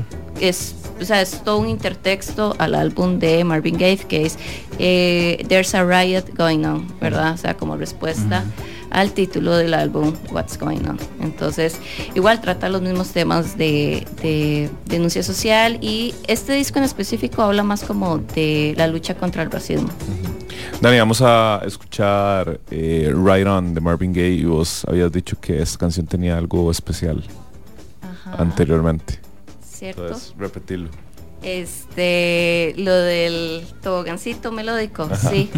es, 0.40 0.74
o 1.00 1.04
sea, 1.04 1.20
es 1.20 1.42
todo 1.42 1.58
un 1.58 1.68
intertexto 1.68 2.54
al 2.58 2.74
álbum 2.74 3.18
de 3.18 3.42
Marvin 3.42 3.76
Gaye 3.76 4.04
que 4.08 4.26
es 4.26 4.38
eh, 4.78 5.44
There's 5.48 5.74
a 5.74 5.84
Riot 5.84 6.36
Going 6.36 6.64
On, 6.64 6.86
¿verdad? 7.00 7.34
O 7.34 7.36
sea, 7.36 7.56
como 7.56 7.76
respuesta 7.76 8.44
al 8.90 9.12
título 9.12 9.56
del 9.56 9.74
álbum 9.74 10.14
What's 10.30 10.58
Going 10.58 10.86
On. 10.88 10.98
Entonces, 11.20 11.78
igual 12.14 12.40
trata 12.40 12.68
los 12.68 12.82
mismos 12.82 13.10
temas 13.10 13.56
de, 13.56 14.06
de, 14.22 14.70
denuncia 14.86 15.22
social 15.22 15.78
y 15.80 16.14
este 16.26 16.52
disco 16.54 16.78
en 16.78 16.84
específico 16.84 17.42
habla 17.42 17.62
más 17.62 17.84
como 17.84 18.18
de 18.18 18.74
la 18.76 18.86
lucha 18.86 19.14
contra 19.14 19.42
el 19.42 19.50
racismo. 19.50 19.88
Dani, 20.80 20.98
vamos 20.98 21.20
a 21.22 21.62
escuchar 21.66 22.58
eh, 22.70 23.12
Right 23.14 23.46
On 23.46 23.74
de 23.74 23.80
Marvin 23.80 24.12
Gaye 24.12 24.30
y 24.30 24.44
vos 24.44 24.84
habías 24.88 25.12
dicho 25.12 25.38
que 25.40 25.60
esta 25.60 25.78
canción 25.78 26.06
tenía 26.06 26.36
algo 26.36 26.70
especial 26.70 27.22
anteriormente. 28.38 29.20
¿Cierto? 29.62 30.06
Entonces, 30.06 30.34
repetirlo. 30.38 30.88
Este, 31.42 32.74
lo 32.76 32.92
del 32.94 33.64
tobogancito 33.82 34.52
melódico, 34.52 35.08
sí. 35.16 35.50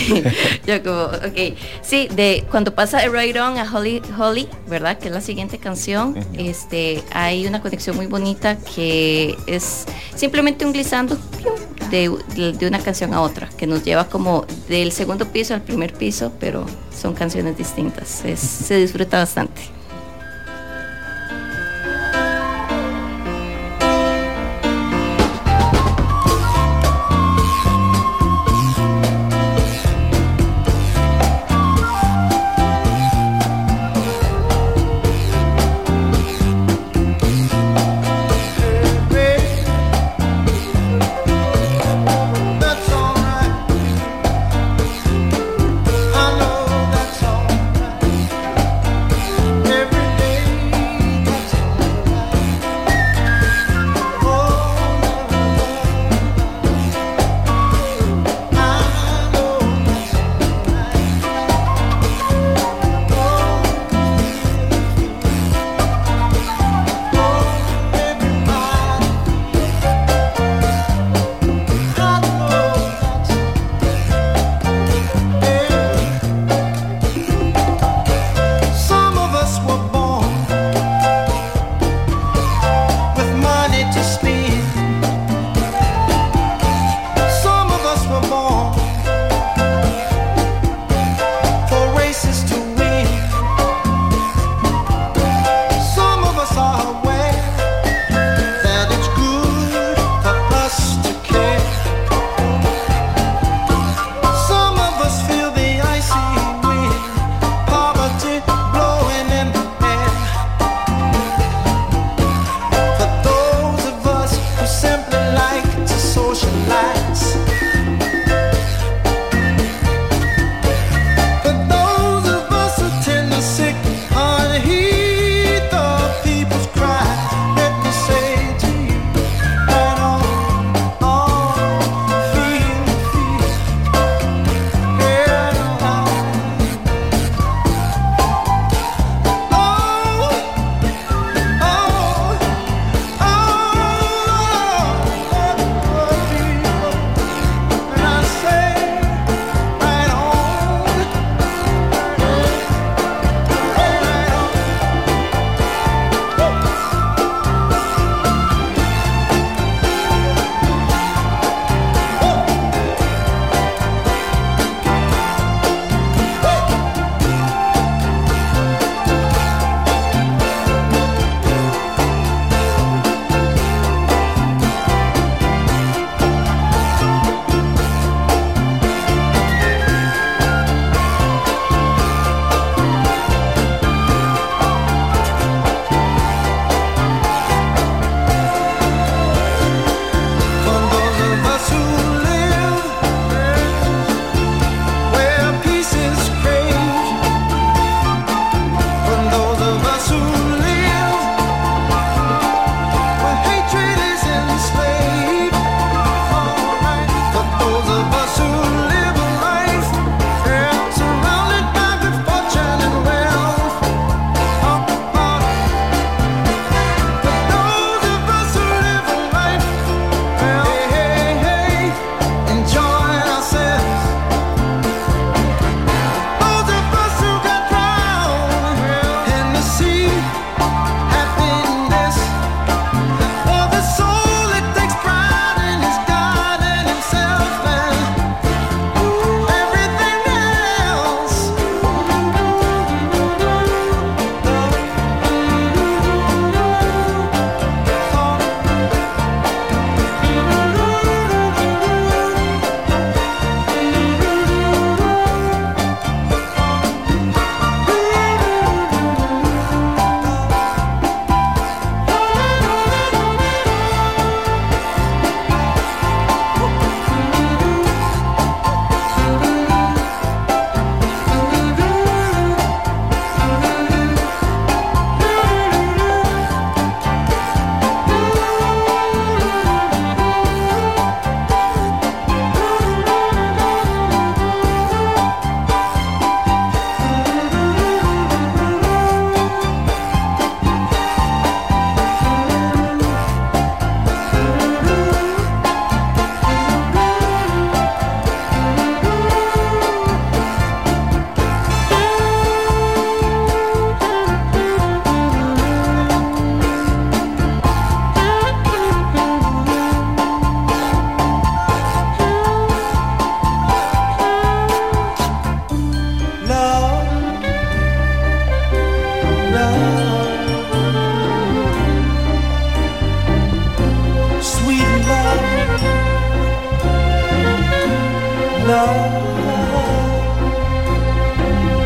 Yo 0.66 0.82
como, 0.82 1.04
ok. 1.04 1.56
Sí, 1.82 2.08
de 2.14 2.44
cuando 2.50 2.74
pasa 2.74 2.98
de 2.98 3.08
Right 3.08 3.36
On 3.36 3.56
a 3.56 3.72
Holly, 3.72 4.02
Holly, 4.18 4.48
¿verdad? 4.68 4.98
Que 4.98 5.08
es 5.08 5.14
la 5.14 5.20
siguiente 5.20 5.58
canción, 5.58 6.16
este, 6.36 7.02
hay 7.12 7.46
una 7.46 7.62
conexión 7.62 7.96
muy 7.96 8.06
bonita 8.06 8.58
que 8.58 9.36
es 9.46 9.86
simplemente 10.16 10.66
un 10.66 10.72
glissando 10.72 11.16
de, 11.90 12.10
de, 12.34 12.52
de 12.52 12.66
una 12.66 12.80
canción 12.80 13.14
a 13.14 13.20
otra, 13.20 13.48
que 13.56 13.66
nos 13.66 13.84
lleva 13.84 14.08
como 14.08 14.46
del 14.68 14.90
segundo 14.90 15.26
piso 15.28 15.54
al 15.54 15.62
primer 15.62 15.92
piso, 15.92 16.32
pero 16.40 16.66
son 16.92 17.14
canciones 17.14 17.56
distintas. 17.56 18.24
Es, 18.24 18.40
se 18.40 18.76
disfruta 18.76 19.18
bastante. 19.18 19.79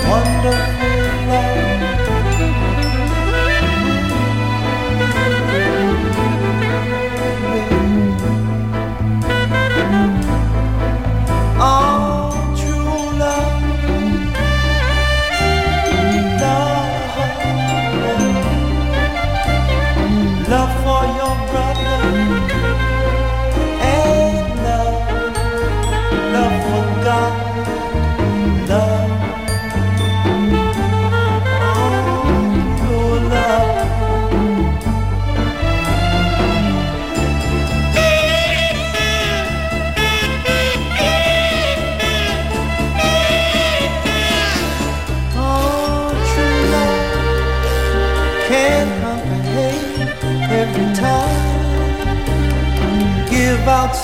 Wonderful. 0.09 0.84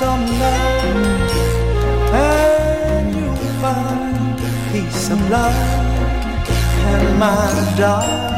some 0.01 0.27
love, 0.41 0.85
and 2.15 3.15
you'll 3.15 3.37
find 3.61 4.39
peace 4.73 5.11
of 5.11 5.21
love 5.29 5.55
and 6.93 7.19
my 7.19 7.75
darling. 7.77 8.30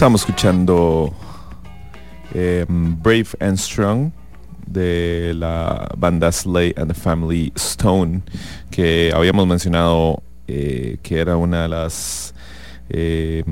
Estamos 0.00 0.22
escuchando 0.22 1.12
eh, 2.32 2.64
Brave 2.66 3.26
and 3.38 3.58
Strong 3.58 4.12
de 4.66 5.34
la 5.36 5.90
banda 5.94 6.32
Slay 6.32 6.72
and 6.78 6.88
the 6.88 6.98
Family 6.98 7.52
Stone, 7.54 8.22
que 8.70 9.12
habíamos 9.14 9.46
mencionado 9.46 10.22
eh, 10.48 10.96
que 11.02 11.18
era 11.18 11.36
una 11.36 11.64
de 11.64 11.68
las 11.68 12.34
eh, 12.88 13.44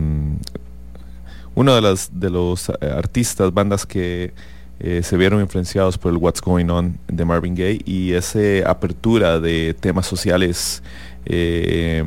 de, 1.54 1.80
las, 1.82 2.18
de 2.18 2.30
los 2.30 2.70
eh, 2.70 2.72
artistas, 2.96 3.52
bandas 3.52 3.84
que 3.84 4.32
eh, 4.80 5.02
se 5.02 5.18
vieron 5.18 5.42
influenciados 5.42 5.98
por 5.98 6.12
el 6.12 6.16
What's 6.16 6.40
Going 6.40 6.70
On 6.70 6.98
de 7.08 7.26
Marvin 7.26 7.54
Gaye 7.54 7.82
y 7.84 8.12
esa 8.12 8.70
apertura 8.70 9.38
de 9.38 9.76
temas 9.78 10.06
sociales 10.06 10.82
eh, 11.26 12.02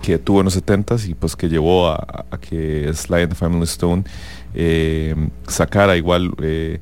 que 0.00 0.18
tuvo 0.18 0.40
en 0.40 0.46
los 0.46 0.56
70s 0.56 1.10
y 1.10 1.14
pues 1.14 1.36
que 1.36 1.50
llevó 1.50 1.88
a 1.88 2.19
que 2.50 2.88
and 2.88 3.28
the 3.28 3.34
Family 3.34 3.64
Stone 3.64 4.04
eh, 4.54 5.14
sacara 5.46 5.96
igual 5.96 6.32
eh, 6.42 6.80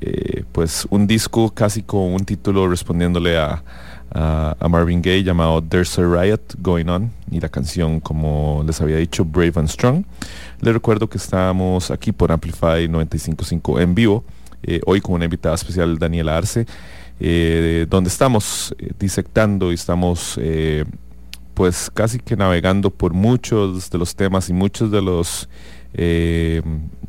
eh, 0.00 0.44
pues 0.52 0.86
un 0.90 1.06
disco 1.06 1.50
casi 1.54 1.82
con 1.82 2.12
un 2.12 2.24
título 2.24 2.68
respondiéndole 2.68 3.38
a, 3.38 3.62
a, 4.10 4.68
Marvin 4.68 5.00
Gaye 5.00 5.22
llamado 5.22 5.62
There's 5.62 5.98
a 5.98 6.02
Riot 6.02 6.56
Going 6.58 6.88
On 6.88 7.12
y 7.30 7.40
la 7.40 7.48
canción 7.48 8.00
como 8.00 8.62
les 8.66 8.80
había 8.80 8.96
dicho 8.96 9.24
Brave 9.24 9.52
and 9.56 9.68
Strong. 9.68 10.04
Les 10.60 10.74
recuerdo 10.74 11.08
que 11.08 11.18
estamos 11.18 11.90
aquí 11.90 12.12
por 12.12 12.32
Amplify 12.32 12.88
955 12.88 13.80
en 13.80 13.94
vivo, 13.94 14.24
eh, 14.62 14.80
hoy 14.84 15.00
con 15.00 15.14
una 15.14 15.24
invitada 15.24 15.54
especial 15.54 15.98
Daniela 15.98 16.36
Arce, 16.36 16.66
donde 17.18 18.08
estamos 18.08 18.74
disectando 18.98 19.70
y 19.70 19.76
estamos 19.76 20.38
pues 21.56 21.90
casi 21.92 22.18
que 22.18 22.36
navegando 22.36 22.90
por 22.90 23.14
muchos 23.14 23.88
de 23.88 23.96
los 23.96 24.14
temas 24.14 24.50
y 24.50 24.52
muchos 24.52 24.90
de 24.90 25.00
los 25.00 25.48
eh, 25.94 26.60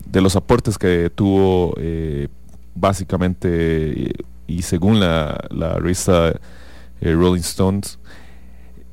de 0.10 0.22
los 0.22 0.38
aportes 0.38 0.78
que 0.78 1.12
tuvo 1.14 1.74
eh, 1.78 2.30
básicamente 2.74 4.14
y, 4.48 4.62
según 4.62 5.02
la, 5.02 5.38
la 5.52 5.78
revista 5.80 6.30
eh, 7.02 7.12
Rolling 7.14 7.42
Stones 7.42 8.00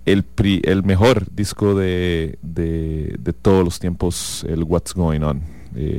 el, 0.06 0.24
pri- 0.24 0.60
el 0.64 0.82
mejor 0.82 1.32
disco 1.32 1.76
de, 1.76 2.36
de, 2.42 3.16
todos 3.40 3.64
los 3.64 3.78
tiempos, 3.78 4.44
el 4.48 4.64
What's 4.64 4.92
Going 4.92 5.22
On, 5.22 5.40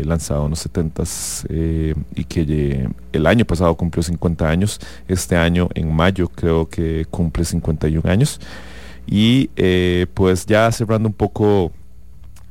lanzado 0.03 0.43
en 0.43 0.49
los 0.51 0.69
70s 0.69 1.45
eh, 1.49 1.95
y 2.13 2.25
que 2.25 2.87
el 3.13 3.25
año 3.25 3.45
pasado 3.45 3.73
cumplió 3.75 4.03
50 4.03 4.47
años, 4.47 4.79
este 5.07 5.37
año 5.37 5.69
en 5.73 5.91
mayo 5.91 6.27
creo 6.27 6.67
que 6.69 7.05
cumple 7.09 7.45
51 7.45 8.07
años. 8.11 8.39
Y 9.07 9.49
eh, 9.55 10.07
pues 10.13 10.45
ya 10.45 10.71
cerrando 10.71 11.07
un 11.07 11.13
poco 11.13 11.71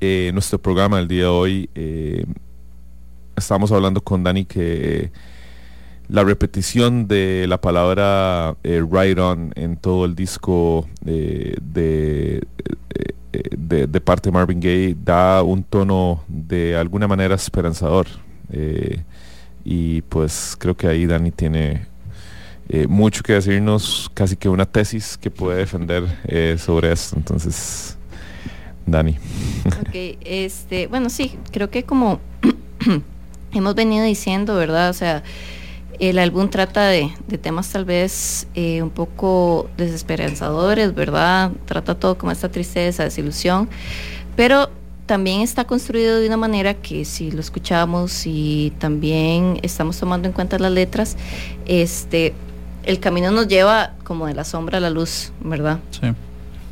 eh, 0.01 0.31
nuestro 0.33 0.59
programa 0.59 1.01
el 1.01 1.09
día 1.09 1.23
de 1.23 1.27
hoy, 1.27 1.71
eh, 1.75 2.25
estamos 3.37 3.73
hablando 3.73 4.03
con 4.03 4.23
Dani 4.23 4.45
que 4.45 5.11
la 6.09 6.23
repetición 6.23 7.09
de 7.09 7.47
la 7.49 7.61
palabra 7.61 8.57
eh, 8.63 8.85
right 8.89 9.19
on 9.19 9.53
en 9.57 9.77
todo 9.77 10.05
el 10.05 10.15
disco 10.15 10.87
eh, 11.07 11.57
de, 11.61 12.47
de, 13.57 13.87
de 13.87 14.01
parte 14.01 14.29
de 14.29 14.33
Marvin 14.33 14.61
Gaye 14.61 14.97
da 15.03 15.43
un 15.43 15.65
tono 15.65 16.23
de 16.29 16.77
alguna 16.77 17.09
manera 17.09 17.35
esperanzador. 17.35 18.07
Y 19.65 20.03
pues 20.03 20.57
creo 20.59 20.77
que 20.77 20.87
ahí 20.87 21.07
Dani 21.07 21.31
tiene 21.31 21.87
eh, 22.69 22.87
mucho 22.87 23.23
que 23.23 23.35
decirnos, 23.35 24.11
casi 24.15 24.37
que 24.37 24.49
una 24.49 24.67
tesis 24.67 25.19
que 25.19 25.31
puede 25.31 25.59
defender 25.59 26.05
eh, 26.27 26.57
sobre 26.59 26.93
esto. 26.93 27.17
Entonces, 27.17 27.97
Dani. 28.87 29.17
Ok, 29.67 30.19
este, 30.25 30.87
bueno, 30.87 31.11
sí, 31.11 31.37
creo 31.53 31.71
que 31.71 31.85
como 31.85 32.21
hemos 33.53 33.75
venido 33.75 34.05
diciendo, 34.05 34.55
¿verdad? 34.57 34.91
O 34.91 34.95
sea, 34.95 35.23
el 35.99 36.19
álbum 36.19 36.49
trata 36.49 36.89
de, 36.89 37.13
temas 37.41 37.71
tal 37.71 37.85
vez 37.85 38.47
eh, 38.55 38.83
un 38.83 38.91
poco 38.91 39.69
desesperanzadores, 39.77 40.95
¿verdad? 40.95 41.53
Trata 41.67 41.95
todo 41.95 42.19
como 42.19 42.33
esta 42.33 42.49
tristeza, 42.49 43.05
desilusión, 43.05 43.69
pero 44.37 44.71
también 45.07 45.43
está 45.43 45.65
construido 45.65 46.19
de 46.19 46.27
una 46.27 46.39
manera 46.39 46.75
que 46.75 47.05
si 47.05 47.31
lo 47.31 47.41
escuchamos 47.41 48.23
y 48.27 48.73
también 48.79 49.59
estamos 49.63 49.99
tomando 49.99 50.29
en 50.29 50.33
cuenta 50.33 50.59
las 50.59 50.73
letras, 50.73 51.17
este, 51.67 52.33
el 52.87 53.01
camino 53.01 53.31
nos 53.31 53.49
lleva 53.49 53.95
como 54.05 54.27
de 54.27 54.35
la 54.35 54.45
sombra 54.45 54.79
a 54.79 54.81
la 54.81 54.91
luz, 54.91 55.33
¿verdad? 55.41 55.79
Sí. 55.91 56.09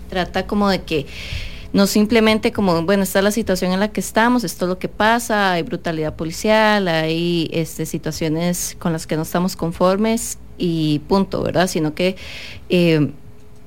Trata 0.08 0.46
como 0.46 0.68
de 0.68 0.82
que 0.82 1.06
no 1.72 1.86
simplemente 1.86 2.52
como, 2.52 2.82
bueno, 2.82 3.02
esta 3.02 3.20
es 3.20 3.24
la 3.24 3.30
situación 3.30 3.72
en 3.72 3.80
la 3.80 3.88
que 3.88 4.00
estamos, 4.00 4.44
esto 4.44 4.66
es 4.66 4.68
lo 4.68 4.78
que 4.78 4.88
pasa, 4.88 5.52
hay 5.52 5.62
brutalidad 5.62 6.14
policial, 6.14 6.86
hay 6.86 7.48
este, 7.52 7.86
situaciones 7.86 8.76
con 8.78 8.92
las 8.92 9.06
que 9.06 9.16
no 9.16 9.22
estamos 9.22 9.56
conformes 9.56 10.38
y 10.58 10.98
punto, 11.08 11.42
¿verdad? 11.42 11.66
Sino 11.66 11.94
que 11.94 12.16
eh, 12.68 13.10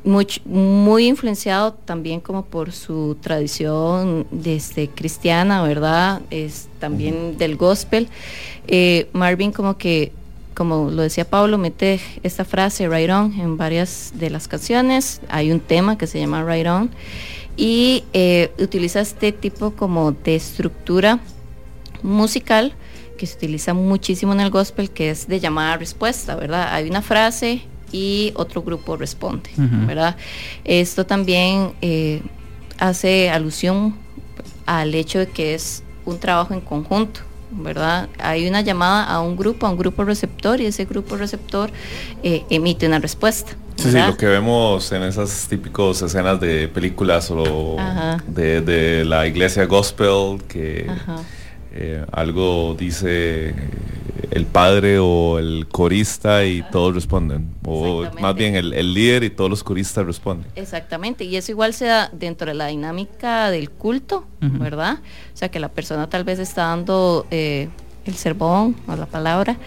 muy 0.04 1.08
influenciado 1.08 1.74
también 1.74 2.20
como 2.20 2.46
por 2.46 2.72
su 2.72 3.18
tradición 3.22 4.28
desde 4.30 4.88
cristiana, 4.88 5.64
¿verdad? 5.64 6.22
Es 6.30 6.68
también 6.80 7.40
del 7.40 7.56
gospel. 7.56 8.08
Eh, 8.68 9.10
Marvin 9.14 9.52
como 9.52 9.78
que, 9.78 10.12
como 10.56 10.90
lo 10.90 11.04
decía 11.04 11.30
Pablo, 11.30 11.58
mete 11.58 12.00
esta 12.24 12.46
frase 12.46 12.88
right 12.90 13.10
on 13.10 13.34
en 13.40 13.58
varias 13.58 14.14
de 14.16 14.30
las 14.30 14.48
canciones. 14.48 15.22
Hay 15.30 15.52
un 15.52 15.60
tema 15.60 15.98
que 15.98 16.08
se 16.08 16.20
llama 16.20 16.44
right 16.44 16.66
on 16.66 16.90
y 17.58 18.04
eh, 18.14 18.52
utiliza 18.60 19.02
este 19.02 19.32
tipo 19.32 19.72
como 19.72 20.12
de 20.12 20.36
estructura 20.36 21.20
musical 22.02 22.74
que 23.18 23.28
se 23.28 23.38
utiliza 23.38 23.74
muchísimo 23.74 24.34
en 24.34 24.42
el 24.42 24.50
gospel, 24.50 24.90
que 24.90 25.10
es 25.10 25.28
de 25.28 25.40
llamada 25.40 25.78
respuesta, 25.78 26.36
¿verdad? 26.36 26.74
Hay 26.74 26.90
una 26.90 27.02
frase 27.02 27.62
y 27.92 28.34
otro 28.36 28.62
grupo 28.62 28.98
responde. 28.98 29.50
¿verdad? 29.58 30.16
Esto 30.64 31.06
también 31.06 31.74
eh, 31.82 32.22
hace 32.78 33.30
alusión 33.30 33.96
al 34.66 34.94
hecho 34.96 35.20
de 35.20 35.28
que 35.28 35.54
es 35.54 35.84
un 36.06 36.20
trabajo 36.20 36.54
en 36.54 36.62
conjunto, 36.62 37.22
¿verdad? 37.52 38.10
Hay 38.20 38.48
una 38.48 38.62
llamada 38.62 39.04
a 39.06 39.22
un 39.22 39.36
grupo, 39.36 39.68
a 39.68 39.70
un 39.70 39.78
grupo 39.78 40.04
receptor, 40.04 40.62
y 40.62 40.66
ese 40.66 40.86
grupo 40.86 41.16
receptor 41.16 41.72
eh, 42.24 42.44
emite 42.50 42.88
una 42.88 43.00
respuesta. 43.00 43.54
Sí, 43.76 43.92
sí, 43.92 43.98
lo 43.98 44.16
que 44.16 44.26
vemos 44.26 44.90
en 44.94 45.04
esas 45.04 45.48
típicas 45.50 46.02
escenas 46.02 46.40
de 46.40 46.70
películas 46.70 47.30
o 47.30 47.76
de, 48.26 48.62
de 48.62 49.04
la 49.04 49.28
iglesia 49.28 49.66
gospel 49.66 50.42
que 50.48 50.88
eh, 51.74 52.06
algo 52.14 52.74
dice 52.80 53.54
el 54.32 54.46
padre 54.46 55.00
o 55.00 55.40
el 55.40 55.68
corista 55.72 56.46
y 56.46 56.64
todos 56.72 56.94
responden. 56.94 57.54
O 57.66 58.04
más 58.20 58.36
bien 58.36 58.56
el, 58.56 58.74
el 58.74 58.94
líder 58.94 59.24
y 59.24 59.30
todos 59.30 59.50
los 59.50 59.64
coristas 59.64 60.06
responden. 60.06 60.50
Exactamente, 60.56 61.24
y 61.24 61.36
eso 61.36 61.52
igual 61.52 61.74
se 61.74 61.86
da 61.86 62.10
dentro 62.14 62.48
de 62.48 62.54
la 62.54 62.68
dinámica 62.68 63.50
del 63.52 63.70
culto. 63.70 64.26
¿verdad? 64.40 65.00
O 65.34 65.38
sea, 65.38 65.50
que 65.50 65.60
la 65.60 65.70
persona 65.70 66.10
tal 66.10 66.24
vez 66.24 66.40
está 66.40 66.66
dando 66.68 67.26
eh, 67.32 67.70
el 68.06 68.16
sermón 68.16 68.76
o 68.88 68.96
la 68.96 69.06
palabra 69.06 69.58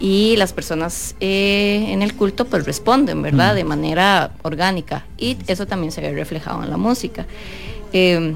y 0.00 0.36
las 0.36 0.52
personas 0.52 1.14
eh, 1.20 1.86
en 1.88 2.02
el 2.02 2.14
culto 2.14 2.44
pues 2.44 2.64
responden, 2.66 3.22
¿verdad? 3.22 3.54
De 3.54 3.64
manera 3.64 4.32
orgánica 4.42 5.06
y 5.16 5.36
eso 5.46 5.66
también 5.66 5.92
se 5.92 6.00
ve 6.00 6.12
reflejado 6.12 6.62
en 6.62 6.70
la 6.70 6.76
música. 6.76 7.26
Eh, 7.92 8.34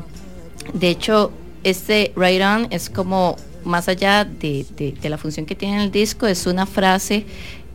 de 0.72 0.88
hecho, 0.88 1.32
este 1.64 2.12
Right 2.16 2.42
On 2.42 2.66
es 2.70 2.88
como 2.88 3.36
más 3.64 3.88
allá 3.88 4.24
de, 4.24 4.64
de- 4.76 4.92
de 4.92 5.08
la 5.08 5.18
función 5.18 5.46
que 5.46 5.54
tiene 5.54 5.82
el 5.84 5.90
disco, 5.90 6.26
es 6.26 6.46
una 6.46 6.66
frase 6.66 7.24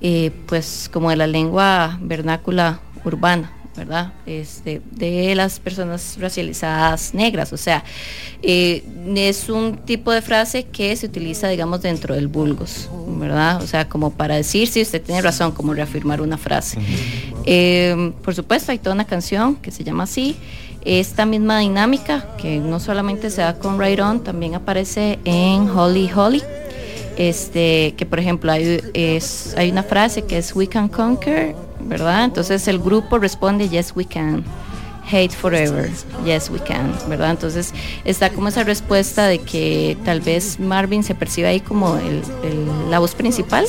eh, 0.01 0.31
pues 0.45 0.89
como 0.91 1.09
de 1.09 1.15
la 1.15 1.27
lengua 1.27 1.97
vernácula 2.01 2.79
urbana, 3.03 3.51
¿verdad? 3.77 4.13
Este, 4.25 4.81
de 4.91 5.33
las 5.35 5.59
personas 5.59 6.17
racializadas 6.19 7.13
negras, 7.13 7.51
o 7.53 7.57
sea, 7.57 7.83
eh, 8.41 8.83
es 9.15 9.49
un 9.49 9.77
tipo 9.77 10.11
de 10.11 10.21
frase 10.21 10.63
que 10.65 10.95
se 10.95 11.05
utiliza, 11.07 11.47
digamos, 11.49 11.81
dentro 11.81 12.13
del 12.15 12.27
vulgos, 12.27 12.89
¿verdad? 13.07 13.61
O 13.63 13.67
sea, 13.67 13.87
como 13.89 14.11
para 14.11 14.35
decir 14.35 14.67
si 14.67 14.81
usted 14.81 15.01
tiene 15.01 15.21
razón, 15.21 15.51
como 15.53 15.73
reafirmar 15.73 16.21
una 16.21 16.37
frase. 16.37 16.77
Eh, 17.45 18.11
por 18.23 18.33
supuesto, 18.35 18.71
hay 18.71 18.79
toda 18.79 18.93
una 18.95 19.05
canción 19.05 19.55
que 19.55 19.71
se 19.71 19.83
llama 19.83 20.03
así. 20.03 20.35
Esta 20.85 21.25
misma 21.25 21.59
dinámica, 21.59 22.25
que 22.37 22.59
no 22.59 22.79
solamente 22.79 23.29
se 23.31 23.41
da 23.41 23.55
con 23.57 23.79
Right 23.79 23.99
On, 23.99 24.19
también 24.23 24.53
aparece 24.55 25.19
en 25.25 25.67
Holly 25.69 26.09
Holly. 26.15 26.43
Este, 27.17 27.93
que 27.97 28.05
por 28.05 28.19
ejemplo 28.19 28.51
hay, 28.51 28.81
es, 28.93 29.55
hay 29.57 29.71
una 29.71 29.83
frase 29.83 30.23
que 30.23 30.37
es 30.37 30.53
We 30.55 30.67
can 30.67 30.89
conquer, 30.89 31.55
¿verdad? 31.79 32.25
Entonces 32.25 32.67
el 32.67 32.77
grupo 32.79 33.17
responde 33.17 33.69
Yes 33.69 33.93
we 33.95 34.05
can. 34.05 34.43
Hate 35.09 35.29
forever, 35.29 35.89
yes 36.25 36.49
we 36.49 36.59
can, 36.59 36.91
¿verdad? 37.07 37.29
Entonces 37.31 37.73
está 38.05 38.31
como 38.31 38.47
esa 38.47 38.63
respuesta 38.63 39.27
de 39.27 39.37
que 39.37 39.95
tal 40.03 40.19
vez 40.19 40.59
Marvin 40.59 41.03
se 41.03 41.13
percibe 41.13 41.47
ahí 41.47 41.59
como 41.59 41.95
el- 41.97 42.21
la 42.89 42.97
voz 42.99 43.13
principal 43.13 43.65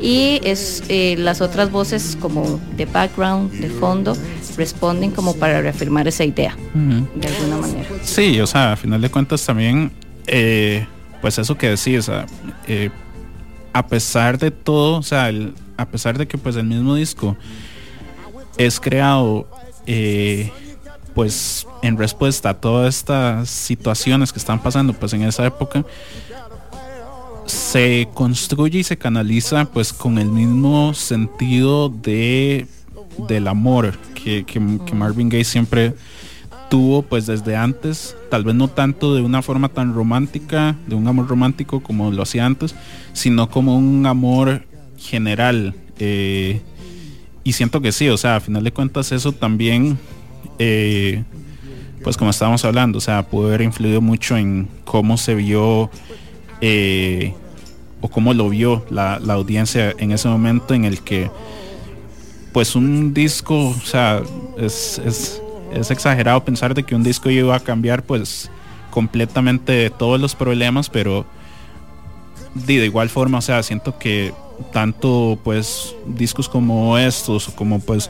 y 0.00 0.40
es 0.42 0.82
eh, 0.88 1.14
las 1.16 1.40
otras 1.40 1.70
voces 1.70 2.18
como 2.20 2.58
de 2.76 2.86
background, 2.86 3.52
de 3.52 3.70
fondo, 3.70 4.16
responden 4.56 5.10
como 5.10 5.34
para 5.36 5.60
reafirmar 5.60 6.06
esa 6.08 6.24
idea 6.24 6.56
de 6.74 7.28
alguna 7.28 7.56
manera. 7.58 7.88
Sí, 8.02 8.40
o 8.40 8.46
sea, 8.46 8.72
a 8.72 8.76
final 8.76 9.00
de 9.00 9.10
cuentas 9.10 9.44
también, 9.44 9.92
eh, 10.26 10.86
pues 11.20 11.38
eso 11.38 11.56
que 11.56 11.70
decís, 11.70 11.98
o 12.00 12.02
sea, 12.02 12.26
eh, 12.66 12.90
a 13.72 13.86
pesar 13.86 14.38
de 14.38 14.50
todo, 14.50 14.98
o 14.98 15.02
sea, 15.02 15.28
el- 15.28 15.54
a 15.76 15.86
pesar 15.86 16.16
de 16.18 16.26
que 16.28 16.38
pues 16.38 16.54
el 16.56 16.64
mismo 16.66 16.94
disco 16.94 17.36
es 18.56 18.78
creado 18.78 19.48
eh, 19.86 20.50
pues 21.14 21.66
en 21.82 21.96
respuesta 21.98 22.50
a 22.50 22.54
todas 22.54 22.94
estas 22.96 23.50
situaciones 23.50 24.32
que 24.32 24.38
están 24.38 24.62
pasando 24.62 24.92
pues 24.92 25.12
en 25.12 25.22
esa 25.22 25.44
época, 25.46 25.84
se 27.46 28.08
construye 28.14 28.78
y 28.80 28.84
se 28.84 28.96
canaliza 28.96 29.64
pues 29.66 29.92
con 29.92 30.18
el 30.18 30.28
mismo 30.28 30.94
sentido 30.94 31.88
de 31.90 32.66
del 33.28 33.46
amor 33.48 33.94
que, 34.24 34.44
que, 34.44 34.60
que 34.86 34.94
Marvin 34.94 35.28
Gaye 35.28 35.44
siempre 35.44 35.94
tuvo 36.70 37.02
pues 37.02 37.26
desde 37.26 37.56
antes, 37.56 38.16
tal 38.30 38.42
vez 38.42 38.54
no 38.54 38.68
tanto 38.68 39.14
de 39.14 39.22
una 39.22 39.42
forma 39.42 39.68
tan 39.68 39.94
romántica, 39.94 40.76
de 40.86 40.94
un 40.94 41.06
amor 41.06 41.28
romántico 41.28 41.80
como 41.80 42.10
lo 42.10 42.22
hacía 42.22 42.46
antes, 42.46 42.74
sino 43.12 43.50
como 43.50 43.76
un 43.76 44.06
amor 44.06 44.64
general. 44.96 45.74
eh, 45.98 46.60
y 47.46 47.52
siento 47.52 47.82
que 47.82 47.92
sí, 47.92 48.08
o 48.08 48.16
sea, 48.16 48.36
a 48.36 48.40
final 48.40 48.64
de 48.64 48.72
cuentas 48.72 49.12
eso 49.12 49.32
también, 49.32 49.98
eh, 50.58 51.22
pues 52.02 52.16
como 52.16 52.30
estábamos 52.30 52.64
hablando, 52.64 52.98
o 52.98 53.00
sea, 53.02 53.22
pudo 53.28 53.48
haber 53.48 53.60
influido 53.60 54.00
mucho 54.00 54.38
en 54.38 54.66
cómo 54.84 55.18
se 55.18 55.34
vio 55.34 55.90
eh, 56.62 57.34
o 58.00 58.08
cómo 58.08 58.32
lo 58.32 58.48
vio 58.48 58.86
la, 58.90 59.20
la 59.20 59.34
audiencia 59.34 59.94
en 59.98 60.10
ese 60.12 60.26
momento 60.28 60.72
en 60.72 60.86
el 60.86 61.02
que 61.02 61.30
pues 62.54 62.76
un 62.76 63.12
disco, 63.12 63.70
o 63.70 63.80
sea, 63.84 64.22
es, 64.56 64.98
es, 65.04 65.42
es 65.74 65.90
exagerado 65.90 66.44
pensar 66.44 66.72
de 66.72 66.84
que 66.84 66.94
un 66.94 67.02
disco 67.02 67.28
iba 67.28 67.54
a 67.54 67.60
cambiar 67.60 68.04
pues 68.04 68.48
completamente 68.90 69.90
todos 69.90 70.20
los 70.20 70.36
problemas, 70.36 70.88
pero 70.88 71.26
de, 72.54 72.74
igual 72.74 73.10
forma, 73.10 73.38
o 73.38 73.42
sea, 73.42 73.60
siento 73.64 73.98
que 73.98 74.32
tanto 74.72 75.36
pues 75.42 75.96
discos 76.06 76.48
como 76.48 76.96
estos, 76.96 77.48
como 77.48 77.80
pues 77.80 78.08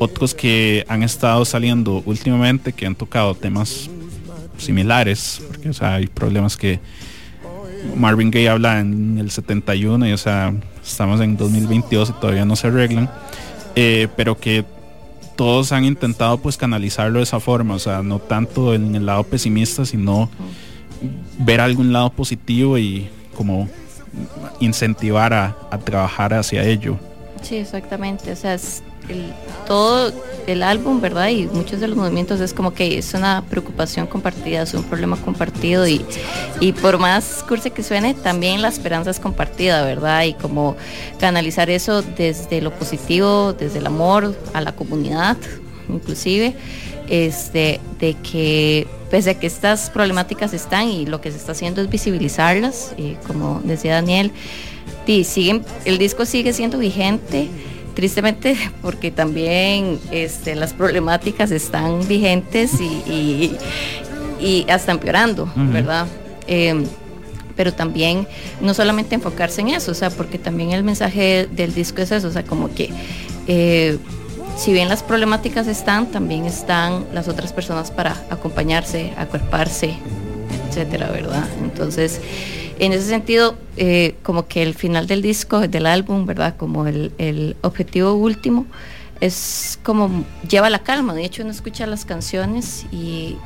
otros 0.00 0.34
que 0.34 0.84
han 0.88 1.04
estado 1.04 1.44
saliendo 1.44 2.02
últimamente, 2.04 2.72
que 2.72 2.86
han 2.86 2.96
tocado 2.96 3.36
temas 3.36 3.88
similares, 4.58 5.40
porque 5.46 5.68
o 5.68 5.72
sea, 5.72 5.94
hay 5.94 6.08
problemas 6.08 6.56
que 6.56 6.80
Marvin 7.96 8.32
Gaye 8.32 8.48
habla 8.48 8.80
en 8.80 9.18
el 9.18 9.30
71 9.30 10.08
y 10.08 10.12
o 10.12 10.18
sea, 10.18 10.52
estamos 10.84 11.20
en 11.20 11.36
2022 11.36 12.10
y 12.10 12.12
todavía 12.14 12.44
no 12.44 12.56
se 12.56 12.66
arreglan, 12.66 13.08
eh, 13.74 14.08
pero 14.16 14.38
que 14.38 14.64
todos 15.36 15.72
han 15.72 15.84
intentado 15.84 16.38
pues 16.38 16.56
canalizarlo 16.56 17.18
de 17.18 17.24
esa 17.24 17.40
forma, 17.40 17.74
o 17.74 17.78
sea, 17.78 18.02
no 18.02 18.18
tanto 18.18 18.74
en 18.74 18.94
el 18.94 19.06
lado 19.06 19.24
pesimista, 19.24 19.84
sino 19.84 20.30
ver 21.38 21.60
algún 21.60 21.92
lado 21.92 22.10
positivo 22.10 22.78
y 22.78 23.08
como 23.36 23.68
incentivar 24.60 25.32
a, 25.32 25.56
a 25.70 25.78
trabajar 25.78 26.34
hacia 26.34 26.62
ello. 26.64 26.98
Sí, 27.42 27.56
exactamente. 27.56 28.32
O 28.32 28.36
sea, 28.36 28.54
es 28.54 28.82
el- 29.08 29.32
todo 29.66 30.12
el 30.46 30.62
álbum, 30.62 31.00
¿verdad? 31.00 31.28
Y 31.28 31.46
muchos 31.46 31.80
de 31.80 31.88
los 31.88 31.96
movimientos 31.96 32.38
es 32.40 32.52
como 32.52 32.74
que 32.74 32.98
es 32.98 33.14
una 33.14 33.42
preocupación 33.48 34.06
compartida, 34.06 34.62
es 34.62 34.74
un 34.74 34.82
problema 34.84 35.16
compartido 35.16 35.88
y, 35.88 36.04
y 36.60 36.72
por 36.72 36.98
más 36.98 37.42
cursi 37.48 37.70
que 37.70 37.82
suene, 37.82 38.12
también 38.12 38.60
la 38.60 38.68
esperanza 38.68 39.10
es 39.10 39.18
compartida, 39.20 39.82
¿verdad? 39.84 40.24
Y 40.24 40.34
como 40.34 40.76
canalizar 41.18 41.70
eso 41.70 42.02
desde 42.02 42.60
lo 42.60 42.72
positivo, 42.72 43.54
desde 43.54 43.78
el 43.78 43.86
amor 43.86 44.36
a 44.52 44.60
la 44.60 44.72
comunidad, 44.72 45.38
inclusive, 45.88 46.54
este, 47.08 47.80
de 47.98 48.14
que 48.14 48.86
pese 49.10 49.30
a 49.30 49.38
que 49.38 49.46
estas 49.46 49.88
problemáticas 49.90 50.52
están 50.52 50.88
y 50.88 51.06
lo 51.06 51.20
que 51.22 51.30
se 51.30 51.38
está 51.38 51.52
haciendo 51.52 51.80
es 51.80 51.88
visibilizarlas, 51.88 52.94
y 52.98 53.14
como 53.26 53.60
decía 53.64 53.94
Daniel, 53.94 54.30
y 55.06 55.24
siguen, 55.24 55.64
el 55.84 55.96
disco 55.98 56.26
sigue 56.26 56.52
siendo 56.52 56.78
vigente, 56.78 57.48
tristemente 57.94 58.56
porque 58.82 59.10
también 59.10 59.98
este, 60.10 60.54
las 60.54 60.72
problemáticas 60.74 61.50
están 61.50 62.06
vigentes 62.08 62.80
y, 62.80 62.84
y- 63.10 63.56
y 64.40 64.66
hasta 64.70 64.92
empeorando. 64.92 65.48
¿verdad? 65.56 66.06
Em, 66.46 66.84
pero 67.56 67.72
también 67.72 68.26
no 68.60 68.74
solamente 68.74 69.14
enfocarse 69.14 69.60
en 69.60 69.68
eso, 69.68 69.92
o 69.92 69.94
sea, 69.94 70.10
porque 70.10 70.38
también 70.38 70.72
el 70.72 70.82
mensaje 70.82 71.48
del 71.52 71.72
disco 71.72 72.02
es 72.02 72.10
eso, 72.10 72.26
o 72.28 72.30
sea, 72.32 72.42
como 72.42 72.74
que 72.74 72.90
eh, 73.46 73.96
si 74.58 74.72
bien 74.72 74.88
las 74.88 75.02
problemáticas 75.04 75.68
están, 75.68 76.06
también 76.10 76.46
están 76.46 77.04
las 77.14 77.28
otras 77.28 77.52
personas 77.52 77.90
para 77.92 78.12
acompañarse, 78.28 79.12
acuerparse, 79.16 79.94
etcétera, 80.68 81.10
¿verdad? 81.12 81.44
Entonces, 81.62 82.20
en 82.78 82.92
ese 82.92 83.06
sentido, 83.08 83.56
eh, 83.76 84.16
como 84.22 84.46
que 84.46 84.62
el 84.62 84.74
final 84.74 85.06
del 85.06 85.22
disco, 85.22 85.60
del 85.60 85.86
álbum, 85.86 86.26
¿verdad? 86.26 86.56
Como 86.56 86.86
el, 86.86 87.12
el 87.18 87.56
objetivo 87.62 88.14
último 88.14 88.66
es 89.20 89.78
como 89.82 90.24
lleva 90.48 90.70
la 90.70 90.80
calma. 90.80 91.14
De 91.14 91.24
hecho, 91.24 91.42
uno 91.42 91.50
escucha 91.50 91.86
las 91.86 92.04
canciones 92.04 92.86
y, 92.92 93.36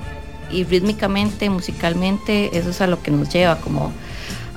y 0.50 0.64
rítmicamente, 0.64 1.50
musicalmente, 1.50 2.56
eso 2.56 2.70
es 2.70 2.80
a 2.80 2.86
lo 2.86 3.02
que 3.02 3.10
nos 3.10 3.28
lleva, 3.32 3.60
como 3.60 3.92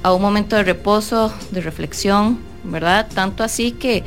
a 0.03 0.13
un 0.13 0.21
momento 0.21 0.55
de 0.55 0.63
reposo, 0.63 1.31
de 1.51 1.61
reflexión, 1.61 2.39
¿verdad? 2.63 3.07
Tanto 3.13 3.43
así 3.43 3.71
que, 3.71 4.03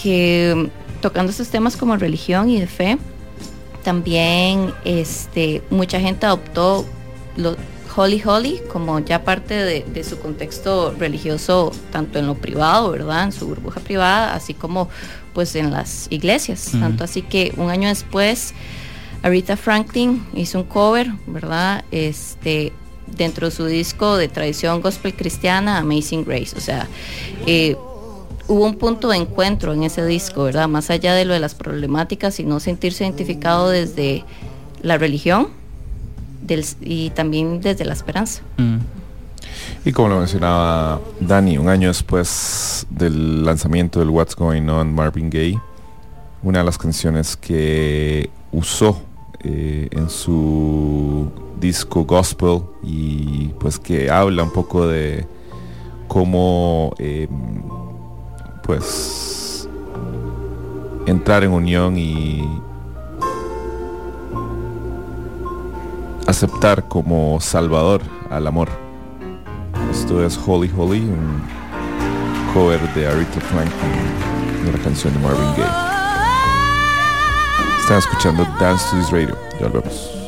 que 0.00 0.70
tocando 1.00 1.30
estos 1.30 1.48
temas 1.48 1.76
como 1.76 1.96
religión 1.96 2.48
y 2.48 2.60
de 2.60 2.66
fe, 2.66 2.98
también 3.84 4.72
este, 4.84 5.62
mucha 5.70 6.00
gente 6.00 6.26
adoptó 6.26 6.84
lo, 7.36 7.56
Holy 7.94 8.22
Holy 8.24 8.60
como 8.72 8.98
ya 9.00 9.24
parte 9.24 9.54
de, 9.54 9.82
de 9.82 10.04
su 10.04 10.18
contexto 10.18 10.94
religioso, 10.98 11.72
tanto 11.90 12.18
en 12.18 12.26
lo 12.26 12.34
privado, 12.34 12.90
¿verdad? 12.90 13.24
En 13.24 13.32
su 13.32 13.46
burbuja 13.46 13.80
privada, 13.80 14.34
así 14.34 14.54
como 14.54 14.88
pues 15.32 15.54
en 15.56 15.70
las 15.70 16.06
iglesias. 16.10 16.72
Tanto 16.72 17.04
así 17.04 17.22
que 17.22 17.52
un 17.56 17.70
año 17.70 17.88
después, 17.88 18.54
Aretha 19.22 19.56
Franklin 19.56 20.24
hizo 20.34 20.58
un 20.58 20.64
cover, 20.64 21.10
¿verdad? 21.26 21.84
Este, 21.90 22.72
dentro 23.06 23.48
de 23.48 23.50
su 23.50 23.66
disco 23.66 24.16
de 24.16 24.28
tradición 24.28 24.80
gospel 24.80 25.14
cristiana, 25.14 25.78
Amazing 25.78 26.24
Grace. 26.24 26.56
O 26.56 26.60
sea, 26.60 26.88
eh, 27.46 27.76
hubo 28.48 28.64
un 28.64 28.76
punto 28.76 29.08
de 29.08 29.18
encuentro 29.18 29.72
en 29.72 29.84
ese 29.84 30.04
disco, 30.04 30.44
¿verdad? 30.44 30.68
Más 30.68 30.90
allá 30.90 31.14
de 31.14 31.24
lo 31.24 31.34
de 31.34 31.40
las 31.40 31.54
problemáticas 31.54 32.40
y 32.40 32.44
no 32.44 32.60
sentirse 32.60 33.04
identificado 33.04 33.68
desde 33.68 34.24
la 34.82 34.98
religión 34.98 35.59
y 36.80 37.10
también 37.10 37.60
desde 37.60 37.84
la 37.84 37.92
esperanza. 37.92 38.42
Y 39.84 39.92
como 39.92 40.08
lo 40.08 40.18
mencionaba 40.18 41.00
Dani, 41.20 41.58
un 41.58 41.68
año 41.68 41.88
después 41.88 42.86
del 42.90 43.44
lanzamiento 43.44 44.00
del 44.00 44.10
What's 44.10 44.36
Going 44.36 44.68
On 44.68 44.94
Marvin 44.94 45.30
Gaye, 45.30 45.58
una 46.42 46.60
de 46.60 46.64
las 46.64 46.78
canciones 46.78 47.36
que 47.36 48.30
usó 48.52 49.00
eh, 49.42 49.88
en 49.92 50.10
su 50.10 51.30
disco 51.58 52.04
Gospel 52.04 52.62
y 52.82 53.48
pues 53.58 53.78
que 53.78 54.10
habla 54.10 54.42
un 54.42 54.52
poco 54.52 54.86
de 54.86 55.26
cómo 56.08 56.94
eh, 56.98 57.28
pues 58.64 59.68
entrar 61.06 61.44
en 61.44 61.52
unión 61.52 61.96
y 61.96 62.46
aceptar 66.30 66.86
como 66.86 67.40
salvador 67.40 68.02
al 68.30 68.46
amor. 68.46 68.68
Esto 69.90 70.24
es 70.24 70.38
Holy 70.46 70.70
Holy, 70.76 71.00
un 71.00 71.42
cover 72.54 72.80
de 72.94 73.08
Aretha 73.08 73.40
Franklin 73.40 74.64
de 74.64 74.72
la 74.72 74.78
canción 74.78 75.12
de 75.12 75.18
Marvin 75.18 75.50
Gaye. 75.56 75.90
Están 77.80 77.98
escuchando 77.98 78.46
Dance 78.60 78.84
to 78.90 78.96
This 78.98 79.10
Radio. 79.10 79.36
Ya 79.58 79.66
volvemos. 79.66 80.19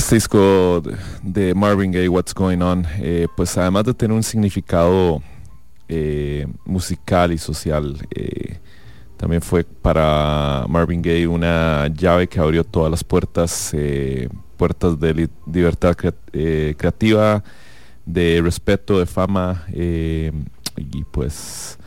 Este 0.00 0.14
disco 0.14 0.82
de- 1.22 1.54
Marvin 1.54 1.92
Gaye, 1.92 2.08
What's 2.08 2.32
Going 2.32 2.62
On, 2.62 2.86
eh, 3.00 3.26
pues 3.36 3.58
además 3.58 3.84
de 3.84 3.92
tener 3.92 4.16
un 4.16 4.22
significado 4.22 5.22
eh, 5.90 6.46
musical 6.64 7.32
y 7.32 7.36
social, 7.38 7.98
eh, 8.14 8.58
también 9.18 9.42
fue 9.42 9.62
para 9.62 10.64
Marvin 10.70 11.02
Gaye 11.02 11.26
una 11.26 11.86
llave 11.88 12.26
que 12.28 12.40
abrió 12.40 12.64
todas 12.64 12.90
las 12.90 13.04
puertas, 13.04 13.76
puertas 14.56 14.98
de 14.98 15.12
li- 15.12 15.28
libertad 15.52 15.94
crea- 15.94 16.14
creativa, 16.78 17.44
de 18.06 18.40
respeto, 18.42 18.98
de 18.98 19.04
fama, 19.04 19.66
y 19.70 21.04
pues 21.10 21.78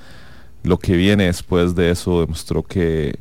lo 0.62 0.78
que 0.78 0.96
viene 0.96 1.26
después 1.26 1.74
de 1.74 1.90
eso 1.90 2.22
demostró 2.22 2.62
que 2.62 3.18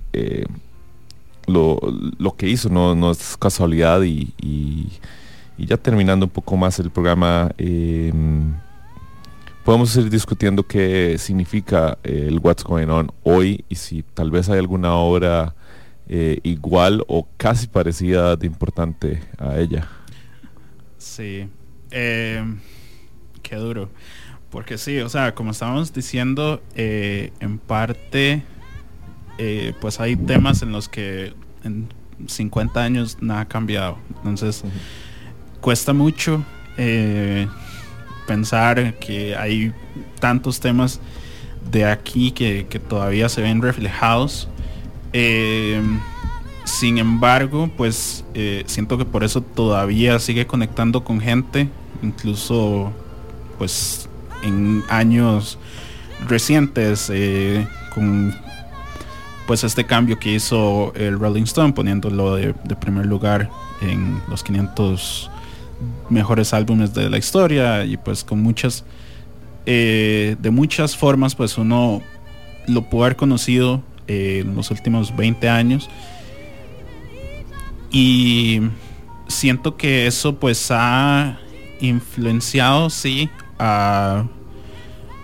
lo, 1.47 1.79
lo 2.19 2.37
que 2.37 2.49
hizo 2.49 2.69
no, 2.69 2.95
no 2.95 3.11
es 3.11 3.37
casualidad 3.37 4.03
y, 4.03 4.33
y- 4.41 4.89
ya 5.59 5.77
terminando 5.77 6.27
un 6.27 6.31
poco 6.31 6.57
más 6.57 6.79
el 6.81 6.91
programa, 6.91 7.53
eh, 7.57 8.13
podemos 9.65 9.95
ir 9.97 10.11
discutiendo 10.11 10.67
qué 10.67 11.17
significa 11.19 11.99
eh, 12.03 12.25
el 12.29 12.41
What's 12.41 12.65
Going 12.65 12.89
On 12.89 13.13
hoy 13.23 13.65
y 13.69 13.77
si 13.77 14.03
tal 14.03 14.31
vez 14.33 14.49
hay 14.49 14.59
alguna 14.59 14.95
obra 14.95 15.55
eh, 16.09 16.41
igual 16.43 17.05
o 17.07 17.29
casi 17.37 17.69
parecida 17.69 18.35
de 18.35 18.47
importante 18.49 19.23
a 19.39 19.59
ella. 19.59 19.87
Sí. 20.99 21.49
Eh, 21.93 22.45
qué 23.43 23.57
duro. 23.57 23.89
Porque 24.51 24.79
sí, 24.79 24.99
o 24.99 25.09
sea, 25.09 25.35
como 25.35 25.53
estábamos 25.53 25.93
diciendo, 25.93 26.61
eh, 26.75 27.33
en 27.41 27.59
parte, 27.59 28.43
eh, 29.39 29.75
pues 29.81 30.01
hay 30.01 30.17
temas 30.17 30.63
en 30.63 30.73
los 30.73 30.89
que 30.89 31.35
en 31.65 31.89
50 32.27 32.83
años 32.83 33.19
nada 33.21 33.43
ha 33.43 33.49
cambiado. 33.49 33.99
Entonces, 34.17 34.65
cuesta 35.61 35.93
mucho 35.93 36.45
eh, 36.77 37.47
pensar 38.27 38.95
que 38.99 39.37
hay 39.37 39.73
tantos 40.21 40.61
temas 40.61 41.01
de 41.71 41.85
aquí 41.85 42.33
que, 42.33 42.67
que 42.69 42.79
todavía 42.79 43.29
se 43.29 43.43
ven 43.43 43.63
reflejados. 43.63 44.49
Eh, 45.13 45.81
sin 46.65 46.99
embargo, 46.99 47.71
pues 47.77 48.25
eh, 48.35 48.63
siento 48.67 48.97
que 48.97 49.05
por 49.05 49.25
eso 49.25 49.43
todavía 49.43 50.19
sigue 50.19 50.47
conectando 50.47 51.03
con 51.05 51.21
gente, 51.21 51.69
incluso 52.03 52.93
pues 53.59 54.09
en 54.43 54.83
años 54.89 55.59
recientes, 56.29 57.11
eh, 57.13 57.67
con 57.95 58.35
pues 59.53 59.65
este 59.65 59.85
cambio 59.85 60.19
que 60.19 60.33
hizo 60.33 60.95
el 60.97 61.19
Rolling 61.19 61.43
Stone 61.43 61.75
poniéndolo 61.75 62.37
de, 62.37 62.55
primer 62.81 63.05
lugar 63.05 63.51
en 63.83 64.19
los 64.27 64.43
500 64.43 65.31
mejores 66.09 66.55
álbumes 66.55 66.95
de 66.95 67.11
la 67.11 67.19
historia 67.19 67.85
y 67.85 67.99
pues 67.99 68.25
con 68.25 68.41
muchas 68.43 68.83
eh, 69.67 70.37
de 70.41 70.51
muchas 70.51 70.97
formas 70.97 71.35
pues 71.35 71.59
uno 71.59 72.01
lo 72.67 72.89
pudo 72.89 73.05
haber 73.05 73.17
conocido 73.17 73.83
eh, 74.09 74.39
en 74.43 74.57
los 74.57 74.71
últimos 74.71 75.15
20 75.15 75.47
años. 75.51 75.91
Y 77.91 78.63
siento 79.29 79.77
que 79.77 80.07
eso 80.07 80.37
pues 80.37 80.69
ha 80.71 81.39
influenciado 81.79 82.89
sí 82.89 83.29
a 83.59 84.25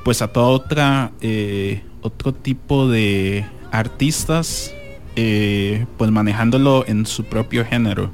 pues 0.05 0.21
a 0.21 0.29
toda 0.29 0.49
otra 0.49 1.13
eh, 1.23 1.83
otro 2.03 2.35
tipo 2.35 2.91
de 2.91 3.47
artistas 3.71 4.73
eh, 5.17 5.87
pues 5.97 6.11
manejándolo 6.11 6.85
en 6.87 7.07
su 7.07 7.25
propio 7.25 7.65
género. 7.65 8.11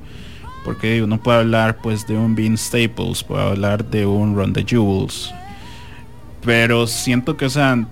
Porque 0.65 1.03
uno 1.03 1.19
puede 1.19 1.41
hablar 1.41 1.79
pues 1.83 2.07
de 2.07 2.17
un 2.17 2.35
Bean 2.35 2.57
Staples 2.57 3.23
puede 3.23 3.43
hablar 3.43 3.85
de 3.85 4.07
un 4.07 4.35
Ron 4.35 4.55
the 4.55 4.65
Jewels 4.67 5.33
pero 6.45 6.87
siento 6.87 7.37
que 7.37 7.47
o 7.47 7.51
sea 7.51 7.87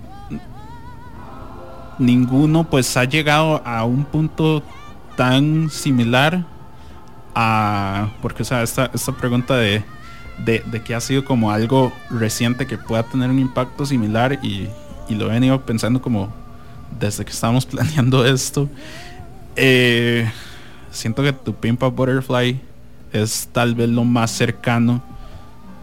ninguno 1.97 2.63
pues 2.69 2.95
ha 2.97 3.03
llegado 3.03 3.61
a 3.65 3.83
un 3.83 4.05
punto 4.05 4.63
tan 5.15 5.69
similar 5.69 6.45
a 7.35 8.09
porque 8.21 8.43
o 8.43 8.45
sea 8.45 8.63
esta, 8.63 8.89
esta 8.93 9.11
pregunta 9.11 9.55
de, 9.55 9.83
de, 10.45 10.63
de 10.65 10.83
que 10.83 10.95
ha 10.95 11.01
sido 11.01 11.25
como 11.25 11.51
algo 11.51 11.91
reciente 12.09 12.67
que 12.67 12.77
pueda 12.77 13.03
tener 13.03 13.29
un 13.29 13.39
impacto 13.39 13.85
similar 13.85 14.39
y, 14.43 14.67
y 15.09 15.15
lo 15.15 15.27
he 15.27 15.33
venido 15.33 15.61
pensando 15.61 16.01
como 16.01 16.33
desde 16.99 17.25
que 17.25 17.31
estábamos 17.31 17.65
planeando 17.67 18.25
esto 18.25 18.69
eh, 19.55 20.29
siento 20.91 21.23
que 21.23 21.33
tu 21.33 21.53
Pimpa 21.53 21.87
Butterfly 21.87 22.59
es 23.11 23.49
tal 23.51 23.75
vez 23.75 23.89
lo 23.89 24.03
más 24.03 24.31
cercano 24.31 25.03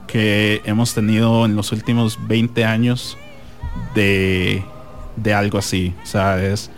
que 0.06 0.60
hemos 0.64 0.92
tenido 0.94 1.44
en 1.44 1.54
los 1.54 1.70
últimos 1.70 2.18
20 2.26 2.64
años 2.64 3.16
de, 3.94 4.64
de 5.16 5.34
algo 5.34 5.58
así. 5.58 5.94
O 6.02 6.06
sea, 6.06 6.44
es 6.44 6.70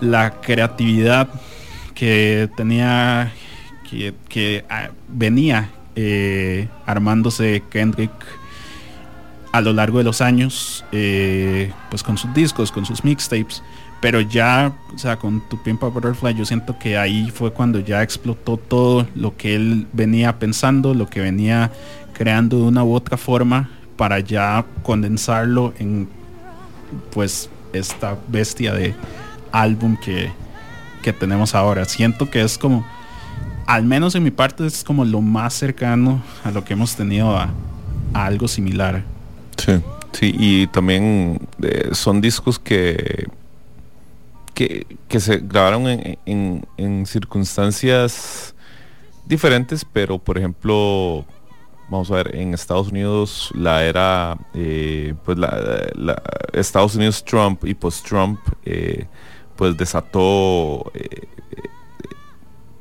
la 0.00 0.40
creatividad 0.40 1.28
que 1.94 2.50
tenía, 2.56 3.32
que, 4.28 4.64
ah, 4.68 4.90
venía 5.08 5.70
eh, 5.96 6.68
armándose 6.84 7.62
Kendrick 7.70 8.12
a 9.54 9.60
lo 9.60 9.72
largo 9.72 9.98
de 9.98 10.04
los 10.04 10.20
años, 10.20 10.84
eh, 10.90 11.70
pues 11.88 12.02
con 12.02 12.18
sus 12.18 12.34
discos, 12.34 12.72
con 12.72 12.84
sus 12.84 13.04
mixtapes, 13.04 13.62
pero 14.00 14.20
ya, 14.20 14.72
o 14.92 14.98
sea, 14.98 15.16
con 15.16 15.48
Tu 15.48 15.62
Pimpa 15.62 15.86
Butterfly, 15.86 16.34
yo 16.34 16.44
siento 16.44 16.76
que 16.76 16.98
ahí 16.98 17.30
fue 17.30 17.52
cuando 17.52 17.78
ya 17.78 18.02
explotó 18.02 18.56
todo 18.56 19.06
lo 19.14 19.36
que 19.36 19.54
él 19.54 19.86
venía 19.92 20.40
pensando, 20.40 20.92
lo 20.92 21.06
que 21.06 21.20
venía 21.20 21.70
creando 22.14 22.56
de 22.56 22.62
una 22.64 22.82
u 22.82 22.94
otra 22.94 23.16
forma 23.16 23.70
para 23.96 24.18
ya 24.18 24.64
condensarlo 24.82 25.72
en 25.78 26.08
pues 27.12 27.48
esta 27.72 28.18
bestia 28.26 28.74
de 28.74 28.92
álbum 29.52 29.96
que, 29.96 30.32
que 31.00 31.12
tenemos 31.12 31.54
ahora. 31.54 31.84
Siento 31.84 32.28
que 32.28 32.42
es 32.42 32.58
como, 32.58 32.84
al 33.68 33.84
menos 33.84 34.16
en 34.16 34.24
mi 34.24 34.32
parte, 34.32 34.66
es 34.66 34.82
como 34.82 35.04
lo 35.04 35.20
más 35.20 35.54
cercano 35.54 36.24
a 36.42 36.50
lo 36.50 36.64
que 36.64 36.72
hemos 36.72 36.96
tenido 36.96 37.38
a, 37.38 37.50
a 38.14 38.26
algo 38.26 38.48
similar. 38.48 39.13
Sí, 39.56 39.72
sí, 40.12 40.34
y 40.38 40.66
también 40.68 41.48
eh, 41.62 41.90
son 41.92 42.20
discos 42.20 42.58
que, 42.58 43.28
que, 44.54 45.20
se 45.20 45.38
grabaron 45.38 45.86
en, 45.86 46.66
en, 46.76 47.06
circunstancias 47.06 48.54
diferentes, 49.26 49.84
pero 49.84 50.18
por 50.18 50.38
ejemplo, 50.38 51.24
vamos 51.88 52.10
a 52.10 52.16
ver, 52.16 52.34
en 52.34 52.54
Estados 52.54 52.88
Unidos 52.88 53.50
la 53.54 53.84
era, 53.84 54.38
eh, 54.54 55.14
pues 55.24 55.38
Estados 56.52 56.94
Unidos 56.94 57.24
Trump 57.24 57.64
y 57.64 57.74
post-Trump, 57.74 58.40
eh, 58.64 59.06
pues 59.56 59.76
desató, 59.76 60.90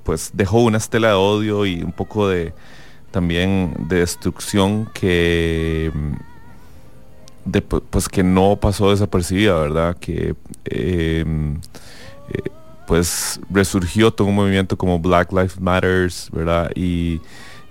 pues 0.04 0.32
dejó 0.34 0.62
una 0.64 0.78
estela 0.78 1.10
de 1.10 1.14
odio 1.14 1.66
y 1.66 1.84
un 1.84 1.92
poco 1.92 2.28
de 2.28 2.54
también 3.12 3.76
de 3.88 4.00
destrucción 4.00 4.90
que 4.92 5.92
de, 7.46 7.68
pu- 7.68 7.84
pues 7.90 8.08
que 8.10 8.24
no 8.24 8.56
pasó 8.58 8.92
desapercibida, 8.92 9.56
¿verdad? 9.60 9.98
Que 10.00 10.36
eh, 10.66 11.26
eh, 12.30 12.42
pues 12.88 13.40
resurgió 13.50 14.12
todo 14.12 14.28
un 14.28 14.36
movimiento 14.36 14.78
como 14.78 15.00
Black 15.00 15.32
Lives 15.32 15.60
Matters, 15.60 16.30
¿verdad? 16.32 16.72
Y, 16.76 17.22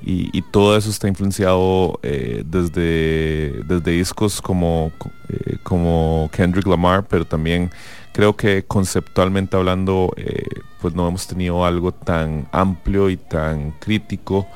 y- 0.05 0.43
todo 0.51 0.77
eso 0.77 0.90
está 0.90 1.07
influenciado 1.09 1.99
eh, 2.03 2.43
desde, 2.47 3.62
desde 3.66 3.93
discos 3.93 4.40
como, 4.43 4.90
eh, 5.28 5.57
como 5.62 6.28
Kendrick 6.32 6.66
Lamar, 6.66 7.07
pero 7.09 7.24
también 7.24 7.70
creo 8.12 8.36
que 8.36 8.65
conceptualmente 8.65 9.57
hablando, 9.57 10.12
pues 10.81 10.94
no 10.94 11.07
hemos 11.09 11.27
tenido 11.27 11.65
algo 11.65 11.93
tan 11.93 12.47
amplio 12.53 13.09
y 13.09 13.16
tan 13.16 13.70
crítico 13.81 14.47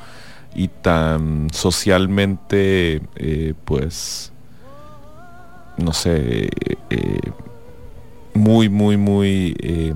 y 0.54 0.68
tan 0.68 1.48
socialmente, 1.52 3.00
pues, 3.64 4.32
no 5.78 5.92
sé, 5.92 6.48
eh, 6.90 7.20
muy, 8.34 8.68
muy, 8.68 8.96
muy 8.96 9.56
eh, 9.60 9.94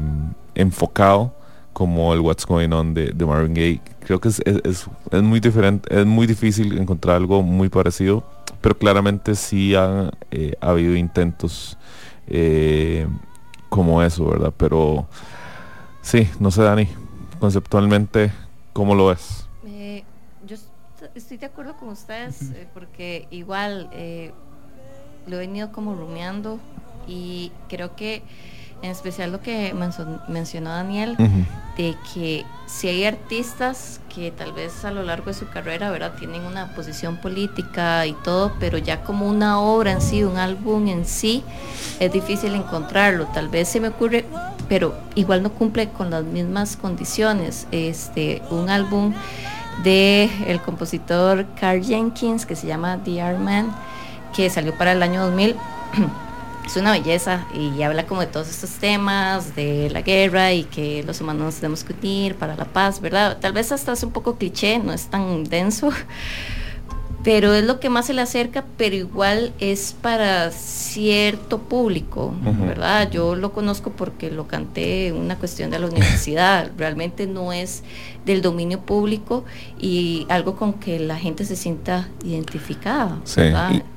enfocado 0.54 1.34
como 1.72 2.12
el 2.12 2.20
What's 2.20 2.46
Going 2.46 2.72
On 2.72 2.94
de, 2.94 3.12
de 3.12 3.26
Marvin 3.26 3.54
Gaye. 3.54 3.80
Creo 4.00 4.20
que 4.20 4.28
es, 4.28 4.40
es- 4.44 4.86
es- 5.12 5.22
muy 5.22 5.40
diferente, 5.40 5.88
es 5.98 6.06
muy 6.06 6.26
difícil 6.26 6.78
encontrar 6.78 7.16
algo 7.16 7.42
muy 7.42 7.68
parecido, 7.68 8.24
pero 8.60 8.76
claramente 8.76 9.34
sí 9.34 9.74
han 9.74 10.10
eh, 10.30 10.54
ha 10.60 10.70
habido 10.70 10.94
intentos 10.96 11.76
como 13.68 14.02
eso, 14.02 14.26
¿verdad? 14.26 14.52
Pero 14.56 15.06
sí, 16.02 16.28
no 16.38 16.50
sé, 16.50 16.62
Dani, 16.62 16.88
conceptualmente, 17.38 18.32
¿cómo 18.72 18.94
lo 18.94 19.08
ves? 19.08 19.46
Yo 20.46 20.54
est- 20.54 20.70
estoy 21.14 21.36
de 21.36 21.46
acuerdo 21.46 21.76
con 21.76 21.90
ustedes 21.90 22.52
porque 22.74 23.28
igual 23.30 23.90
lo 25.26 25.36
he 25.36 25.40
venido 25.40 25.72
como 25.72 25.94
rumiando 25.94 26.58
y 27.06 27.52
creo 27.68 27.96
que 27.96 28.22
en 28.82 28.90
especial 28.90 29.30
lo 29.30 29.40
que 29.40 29.74
mencionó 30.28 30.70
Daniel 30.70 31.16
de 31.76 31.94
que 32.14 32.44
si 32.66 32.88
hay 32.88 33.04
artistas 33.04 34.00
que 34.14 34.30
tal 34.30 34.52
vez 34.52 34.84
a 34.84 34.90
lo 34.90 35.02
largo 35.02 35.26
de 35.26 35.34
su 35.34 35.48
carrera 35.48 35.90
verdad 35.90 36.14
tienen 36.18 36.42
una 36.42 36.74
posición 36.74 37.18
política 37.18 38.06
y 38.06 38.12
todo 38.12 38.52
pero 38.58 38.78
ya 38.78 39.02
como 39.02 39.26
una 39.28 39.60
obra 39.60 39.92
en 39.92 40.00
sí 40.00 40.24
un 40.24 40.38
álbum 40.38 40.88
en 40.88 41.04
sí 41.04 41.44
es 41.98 42.10
difícil 42.12 42.54
encontrarlo. 42.54 43.26
Tal 43.26 43.48
vez 43.48 43.68
se 43.68 43.80
me 43.80 43.88
ocurre 43.88 44.24
pero 44.68 44.94
igual 45.14 45.42
no 45.42 45.50
cumple 45.52 45.88
con 45.88 46.10
las 46.10 46.24
mismas 46.24 46.76
condiciones. 46.76 47.66
Este 47.72 48.40
un 48.50 48.70
álbum 48.70 49.12
de 49.82 50.30
el 50.46 50.60
compositor 50.62 51.44
Carl 51.58 51.82
Jenkins 51.82 52.46
que 52.46 52.56
se 52.56 52.66
llama 52.66 52.98
The 53.04 53.20
Art 53.20 53.38
Man 53.38 53.74
que 54.34 54.50
salió 54.50 54.74
para 54.74 54.92
el 54.92 55.02
año 55.02 55.22
2000 55.22 55.56
es 56.66 56.76
una 56.76 56.92
belleza 56.92 57.46
y 57.52 57.82
habla 57.82 58.06
como 58.06 58.20
de 58.20 58.28
todos 58.28 58.48
estos 58.48 58.70
temas 58.70 59.56
de 59.56 59.90
la 59.90 60.02
guerra 60.02 60.52
y 60.52 60.64
que 60.64 61.02
los 61.02 61.20
humanos 61.20 61.42
nos 61.42 61.54
debemos 61.56 61.84
unir 61.84 62.36
para 62.36 62.54
la 62.54 62.64
paz, 62.64 63.00
¿verdad? 63.00 63.38
Tal 63.40 63.52
vez 63.52 63.72
hasta 63.72 63.92
es 63.92 64.02
un 64.04 64.12
poco 64.12 64.36
cliché, 64.36 64.78
no 64.78 64.92
es 64.92 65.06
tan 65.06 65.44
denso, 65.44 65.90
pero 67.22 67.52
es 67.54 67.64
lo 67.64 67.80
que 67.80 67.90
más 67.90 68.06
se 68.06 68.14
le 68.14 68.22
acerca, 68.22 68.64
pero 68.78 68.96
igual 68.96 69.52
es 69.60 69.94
para 70.00 70.50
cierto 70.50 71.58
público. 71.58 72.34
¿verdad? 72.66 73.10
Yo 73.10 73.34
lo 73.34 73.52
conozco 73.52 73.90
porque 73.90 74.30
lo 74.30 74.46
canté 74.46 75.08
en 75.08 75.16
una 75.16 75.36
cuestión 75.36 75.70
de 75.70 75.78
la 75.78 75.86
universidad, 75.90 76.70
realmente 76.78 77.26
no 77.26 77.52
es 77.52 77.82
del 78.24 78.42
dominio 78.42 78.80
público 78.80 79.44
y 79.78 80.26
algo 80.28 80.56
con 80.56 80.74
que 80.74 80.98
la 80.98 81.16
gente 81.16 81.44
se 81.44 81.56
sienta 81.56 82.08
identificada, 82.24 83.18
Sí. 83.24 83.42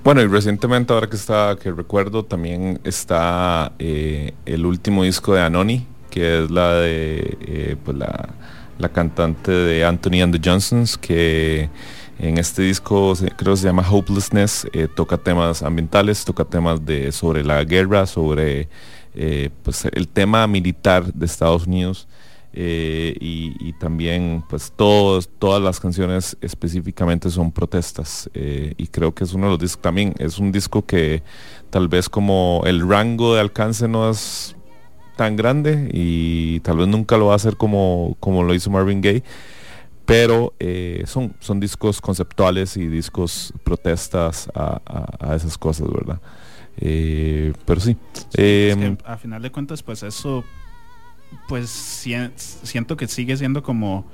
bueno, 0.04 0.22
y 0.22 0.28
recientemente, 0.28 0.94
ahora 0.94 1.08
que 1.10 1.16
está, 1.16 1.56
que 1.62 1.72
recuerdo, 1.72 2.24
también 2.24 2.80
está 2.84 3.74
eh, 3.80 4.34
el 4.46 4.66
último 4.66 5.04
disco 5.04 5.34
de 5.34 5.42
Anoni, 5.42 5.86
que 6.10 6.44
es 6.44 6.52
la 6.52 6.74
de 6.76 7.38
eh, 7.42 7.76
pues 7.84 7.98
la, 7.98 8.30
la 8.78 8.90
cantante 8.90 9.52
de 9.52 9.84
Anthony 9.86 10.22
and 10.22 10.40
the 10.40 10.50
Johnsons, 10.50 10.98
que 10.98 11.70
en 12.20 12.38
este 12.38 12.62
disco 12.62 13.14
creo 13.36 13.54
que 13.54 13.58
se 13.58 13.68
llama 13.68 13.86
Hopelessness, 13.90 14.68
eh, 14.74 14.88
toca 14.94 15.18
temas 15.18 15.64
ambientales, 15.64 16.24
toca 16.26 16.46
temas 16.46 16.86
de 16.86 17.12
sobre 17.12 17.44
la 17.44 17.64
guerra, 17.64 18.06
sobre 18.06 18.70
eh, 19.16 19.50
pues 19.64 19.86
el 19.86 20.08
tema 20.08 20.48
militar 20.48 21.12
de 21.14 21.26
Estados 21.26 21.68
Unidos. 21.68 22.08
eh, 22.56 23.18
y, 23.20 23.74
también 23.80 24.44
pues 24.48 24.72
todos, 24.76 25.28
todas 25.40 25.62
las 25.62 25.80
canciones 25.80 26.38
específicamente 26.40 27.32
son 27.32 27.52
protestas 27.52 28.30
y 28.34 28.88
creo 28.88 29.14
que 29.14 29.24
es 29.24 29.34
uno 29.34 29.48
de 29.48 29.52
los 29.54 29.60
discos 29.60 29.82
también 29.82 30.14
es 30.20 30.38
un 30.38 30.52
disco 30.52 30.86
que 30.86 31.24
tal 31.72 31.88
vez 31.88 32.08
como 32.08 32.62
el 32.66 32.88
rango 32.88 33.34
de 33.34 33.42
alcance 33.42 33.88
no 33.88 34.10
es 34.10 34.56
tan 35.18 35.36
grande 35.36 35.90
y 35.92 36.60
tal 36.62 36.78
vez 36.78 36.88
nunca 36.88 37.18
lo 37.18 37.28
va 37.28 37.34
a 37.34 37.36
hacer 37.38 37.58
como, 37.58 38.16
como 38.20 38.44
lo 38.44 38.54
hizo 38.54 38.70
Marvin 38.70 39.02
Gaye 39.02 39.24
pero 40.06 40.54
eh, 40.60 41.04
son, 41.08 41.34
son 41.40 41.60
discos 41.60 42.02
conceptuales 42.02 42.76
y 42.78 42.88
discos 42.88 43.54
protestas 43.64 44.50
a, 44.54 44.82
a- 44.86 45.32
a 45.32 45.36
esas 45.36 45.58
cosas, 45.58 45.88
¿verdad? 45.92 46.20
Eh, 46.78 47.54
pero 47.66 47.80
sí. 47.80 47.96
Es 48.34 48.74
em, 48.78 48.98
que 48.98 49.04
a 49.06 49.18
final 49.18 49.42
de 49.42 49.52
cuentas, 49.52 49.82
pues 49.84 50.04
eso, 50.04 50.44
pues 51.48 51.70
sien- 51.70 52.34
siento 52.36 52.98
que 52.98 53.08
sigue 53.08 53.38
siendo 53.38 53.64
como 53.64 54.06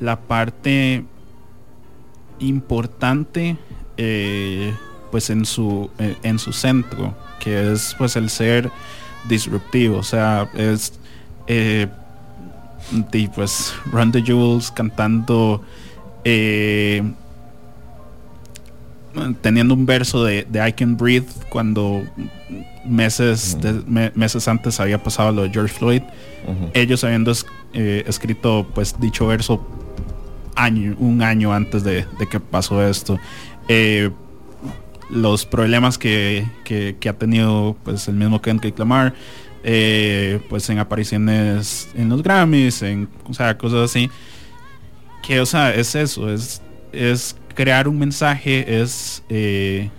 la 0.00 0.20
parte 0.20 1.04
importante, 2.38 3.56
eh, 3.96 4.74
pues 5.10 5.30
en 5.30 5.44
su, 5.44 5.90
en 5.98 6.38
su 6.38 6.52
centro, 6.52 7.14
que 7.38 7.72
es 7.72 7.94
pues 7.98 8.16
el 8.16 8.30
ser 8.30 8.70
disruptivo, 9.28 9.98
o 9.98 10.02
sea, 10.02 10.50
es 10.54 10.98
y 13.12 13.28
pues 13.28 13.74
Run 13.90 14.12
the 14.12 14.22
Jewels 14.22 14.70
cantando 14.70 15.62
eh, 16.24 17.02
teniendo 19.42 19.74
un 19.74 19.84
verso 19.86 20.24
de, 20.24 20.46
de 20.48 20.66
I 20.68 20.72
Can 20.72 20.96
Breathe 20.96 21.26
cuando 21.50 22.02
meses 22.84 23.58
de- 23.60 23.82
me- 23.86 24.10
meses 24.14 24.48
antes 24.48 24.80
había 24.80 25.02
pasado 25.02 25.32
lo 25.32 25.42
de 25.42 25.50
George 25.50 25.74
Floyd. 25.74 26.02
Ellos 26.74 27.04
habiendo 27.04 27.30
es- 27.30 27.46
eh, 27.74 28.04
escrito 28.06 28.66
pues 28.74 28.98
dicho 29.00 29.26
verso 29.26 29.64
año 30.56 30.96
un 30.98 31.22
año 31.22 31.52
antes 31.52 31.84
de, 31.84 32.06
de 32.18 32.28
que 32.30 32.40
pasó 32.40 32.82
esto. 32.86 33.18
Eh, 33.68 34.10
los 35.10 35.44
problemas 35.44 35.98
que, 35.98 36.46
que- 36.64 36.96
que 36.98 37.08
ha 37.10 37.12
tenido 37.18 37.76
pues 37.84 38.08
el 38.08 38.14
mismo 38.14 38.40
Kendrick 38.40 38.78
Lamar 38.78 39.12
eh, 39.62 40.40
pues 40.48 40.68
en 40.70 40.78
apariciones 40.78 41.88
en 41.94 42.08
los 42.08 42.22
Grammys 42.22 42.82
en 42.82 43.06
cosas 43.24 43.74
así 43.74 44.10
que 45.22 45.40
o 45.40 45.46
sea 45.46 45.74
es 45.74 45.94
eso 45.94 46.30
es 46.30 46.60
es 46.92 47.36
crear 47.54 47.88
un 47.88 47.98
mensaje 47.98 48.80
es 48.80 49.22
eh, 49.28 49.90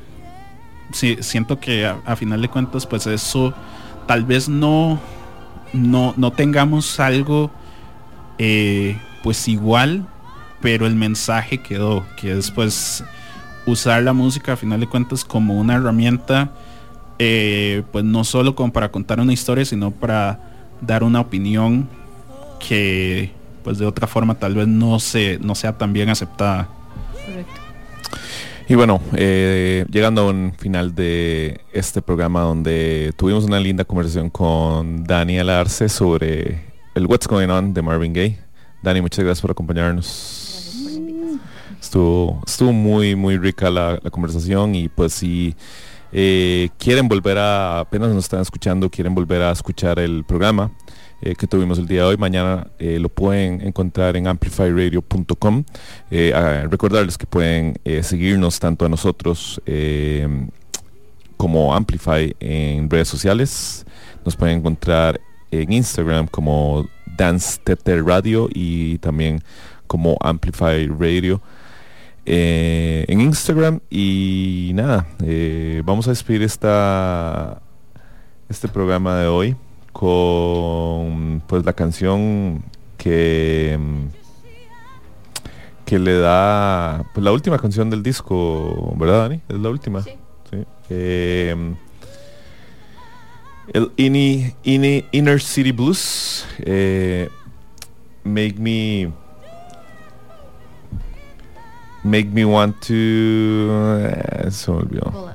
siento 0.91 1.59
que 1.59 1.85
a, 1.85 2.01
a 2.05 2.15
final 2.15 2.41
de 2.41 2.49
cuentas 2.49 2.85
pues 2.85 3.07
eso 3.07 3.53
tal 4.05 4.25
vez 4.25 4.49
no 4.49 4.99
no 5.71 6.13
no 6.17 6.31
tengamos 6.31 6.99
algo 6.99 7.51
eh, 8.37 8.97
pues 9.23 9.47
igual 9.47 10.05
pero 10.61 10.87
el 10.87 10.95
mensaje 10.95 11.57
quedó 11.57 12.05
que 12.15 12.37
es 12.37 12.51
pues 12.51 13.03
usar 13.65 14.03
la 14.03 14.13
música 14.13 14.53
a 14.53 14.55
final 14.55 14.79
de 14.79 14.87
cuentas 14.87 15.23
como 15.23 15.59
una 15.59 15.75
herramienta, 15.75 16.51
eh, 17.19 17.83
pues 17.91 18.03
no 18.03 18.23
solo 18.23 18.55
como 18.55 18.73
para 18.73 18.91
contar 18.91 19.19
una 19.19 19.33
historia, 19.33 19.65
sino 19.65 19.91
para 19.91 20.39
dar 20.81 21.03
una 21.03 21.21
opinión 21.21 21.87
que 22.59 23.31
pues 23.63 23.77
de 23.77 23.85
otra 23.85 24.07
forma 24.07 24.35
tal 24.35 24.55
vez 24.55 24.67
no, 24.67 24.99
se, 24.99 25.39
no 25.39 25.55
sea 25.55 25.77
tan 25.77 25.93
bien 25.93 26.09
aceptada. 26.09 26.67
Correcto. 27.25 27.61
Y 28.67 28.75
bueno, 28.75 29.01
eh, 29.15 29.85
llegando 29.89 30.21
a 30.21 30.29
un 30.29 30.53
final 30.57 30.95
de 30.95 31.61
este 31.73 32.01
programa 32.01 32.41
donde 32.41 33.13
tuvimos 33.17 33.43
una 33.43 33.59
linda 33.59 33.83
conversación 33.83 34.29
con 34.29 35.03
Daniel 35.03 35.49
Arce 35.49 35.89
sobre 35.89 36.61
el 36.95 37.05
What's 37.05 37.27
Going 37.27 37.49
On 37.49 37.73
de 37.73 37.81
Marvin 37.81 38.13
Gaye. 38.13 38.37
Dani, 38.81 39.01
muchas 39.01 39.23
gracias 39.23 39.41
por 39.41 39.51
acompañarnos. 39.51 40.39
Estuvo, 41.79 42.41
estuvo 42.47 42.71
muy, 42.71 43.15
muy 43.15 43.37
rica 43.37 43.69
la, 43.69 43.99
la 44.01 44.09
conversación 44.09 44.75
y 44.75 44.87
pues 44.87 45.13
si 45.13 45.55
eh, 46.15 46.69
quieren 46.77 47.07
volver 47.07 47.39
a, 47.39 47.79
apenas 47.79 48.09
nos 48.09 48.25
están 48.25 48.41
escuchando, 48.41 48.89
quieren 48.89 49.15
volver 49.15 49.41
a 49.41 49.51
escuchar 49.51 49.97
el 49.97 50.23
programa 50.23 50.71
eh, 51.23 51.33
que 51.35 51.47
tuvimos 51.47 51.79
el 51.79 51.87
día 51.87 52.01
de 52.01 52.07
hoy, 52.09 52.17
mañana 52.17 52.67
eh, 52.77 52.99
lo 52.99 53.09
pueden 53.09 53.61
encontrar 53.61 54.15
en 54.15 54.27
amplifyradio.com. 54.27 55.63
Recordarles 56.69 57.17
que 57.17 57.25
pueden 57.25 57.79
seguirnos 58.03 58.59
tanto 58.59 58.85
a 58.85 58.89
nosotros 58.89 59.59
como 61.37 61.73
Amplify 61.73 62.35
en 62.39 62.89
redes 62.89 63.07
sociales. 63.07 63.85
Nos 64.23 64.35
pueden 64.35 64.59
encontrar 64.59 65.19
en 65.49 65.73
Instagram 65.73 66.27
como 66.27 66.87
Dance 67.17 67.59
Teter 67.63 68.05
Radio 68.05 68.49
y 68.53 68.99
también 68.99 69.41
como 69.87 70.17
Amplify 70.21 70.87
Radio 70.87 71.41
eh, 72.25 73.05
en 73.07 73.21
Instagram. 73.21 73.79
Y 73.89 74.71
nada 74.73 75.07
eh, 75.23 75.81
vamos 75.85 76.07
a 76.07 76.11
despedir 76.11 76.43
esta 76.43 77.61
este 78.49 78.67
programa 78.67 79.17
de 79.17 79.27
hoy 79.27 79.55
con 79.91 81.41
pues 81.47 81.65
la 81.65 81.73
canción 81.73 82.63
que 82.97 83.77
mm, 83.79 84.03
que 85.85 85.99
le 85.99 86.17
da 86.17 87.03
pues 87.13 87.23
la 87.23 87.31
última 87.31 87.57
canción 87.59 87.89
del 87.89 88.03
disco 88.03 88.93
verdad 88.97 89.23
Dani 89.29 89.41
es 89.49 89.57
la 89.59 89.69
última. 89.69 90.01
Sí, 90.01 90.11
Eh, 90.89 91.55
el 93.73 93.91
Ini- 93.97 94.53
Ini- 94.63 95.05
Inner 95.11 95.41
City 95.41 95.71
Blues 95.71 96.45
Make 98.23 98.55
Me 98.59 99.11
Make 102.03 102.29
Me 102.31 102.45
Want 102.45 102.75
to 102.87 102.93
eh, 102.93 104.47
se 104.51 104.71
me 104.71 104.77
olvidó. 104.77 105.33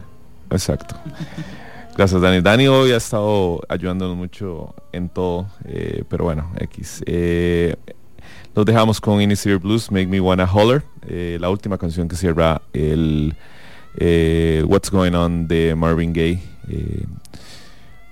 Exacto. 0.50 0.96
Gracias 1.96 2.20
Dani. 2.20 2.40
Dani 2.40 2.68
hoy 2.68 2.92
ha 2.92 2.96
estado 2.96 3.60
ayudándonos 3.68 4.16
mucho 4.16 4.74
en 4.92 5.08
todo 5.08 5.46
eh, 5.64 6.04
pero 6.08 6.24
bueno 6.24 6.50
X. 6.60 7.02
Eh, 7.06 7.74
dejamos 8.54 9.00
con 9.00 9.20
City 9.36 9.54
Blues 9.54 9.90
Make 9.90 10.08
Me 10.08 10.20
Wanna 10.20 10.44
Holler 10.44 10.82
eh, 11.06 11.38
la 11.40 11.48
última 11.48 11.78
canción 11.78 12.08
que 12.08 12.16
cierra 12.16 12.60
el 12.72 13.34
eh, 13.98 14.64
What's 14.66 14.90
Going 14.90 15.14
On 15.14 15.46
de 15.46 15.74
Marvin 15.74 16.12
Gaye. 16.12 16.40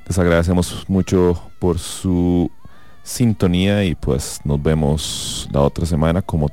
Les 0.07 0.19
agradecemos 0.19 0.85
mucho 0.89 1.41
por 1.59 1.79
su 1.79 2.51
sintonía 3.03 3.85
y 3.85 3.95
pues 3.95 4.41
nos 4.45 4.63
vemos 4.63 5.49
la 5.53 5.61
otra 5.63 5.85
semana 5.85 6.23
como 6.23 6.49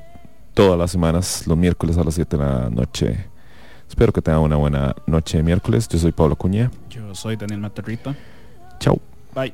todas 0.53 0.77
las 0.77 0.91
semanas 0.91 1.45
los 1.47 1.57
miércoles 1.57 1.97
a 1.97 2.03
las 2.03 2.15
7 2.15 2.37
de 2.37 2.43
la 2.43 2.69
noche. 2.69 3.25
Espero 3.87 4.11
que 4.11 4.21
tengan 4.21 4.41
una 4.41 4.55
buena 4.55 4.95
noche 5.05 5.37
de 5.37 5.43
miércoles. 5.43 5.87
Yo 5.87 5.99
soy 5.99 6.11
Pablo 6.11 6.35
Cuña. 6.35 6.71
Yo 6.89 7.13
soy 7.13 7.35
Daniel 7.35 7.59
Materrita. 7.59 8.15
Chao. 8.79 8.99
Bye. 9.35 9.53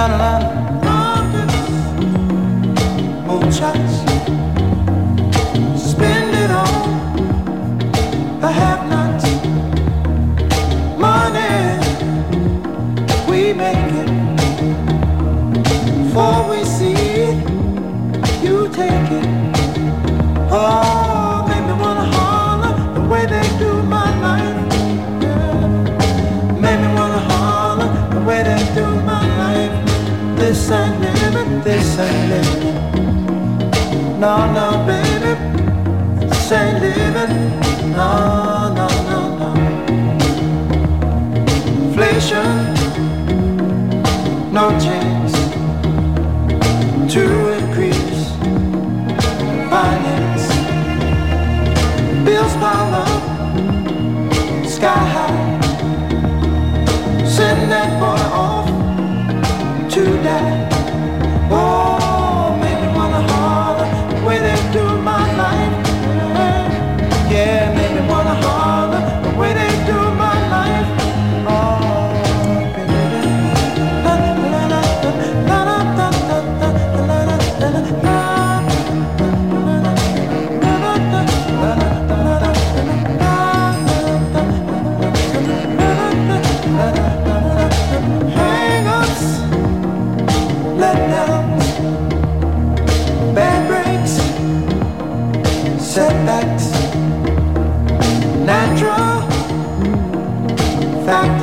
Before 0.00 0.30
we 0.30 0.44
see 0.44 0.46
it, 0.46 1.60
For 16.12 16.50
we 16.50 16.64
see 16.64 17.00
you 18.42 18.68
take 18.72 19.10
it. 19.12 19.26
Oh, 20.50 21.09
No, 34.20 34.36
no, 34.52 34.84
baby, 34.86 35.34
this 36.28 36.52
ain't 36.52 36.82
living. 36.82 37.58
No, 37.92 38.70
no, 38.74 38.86
no, 39.08 39.20
no. 39.40 39.50
Inflation, 41.86 42.74
no 44.52 44.78
chance 44.78 45.09
setbacks, 95.90 96.70
natural. 98.46 99.28
Fact 101.04 101.42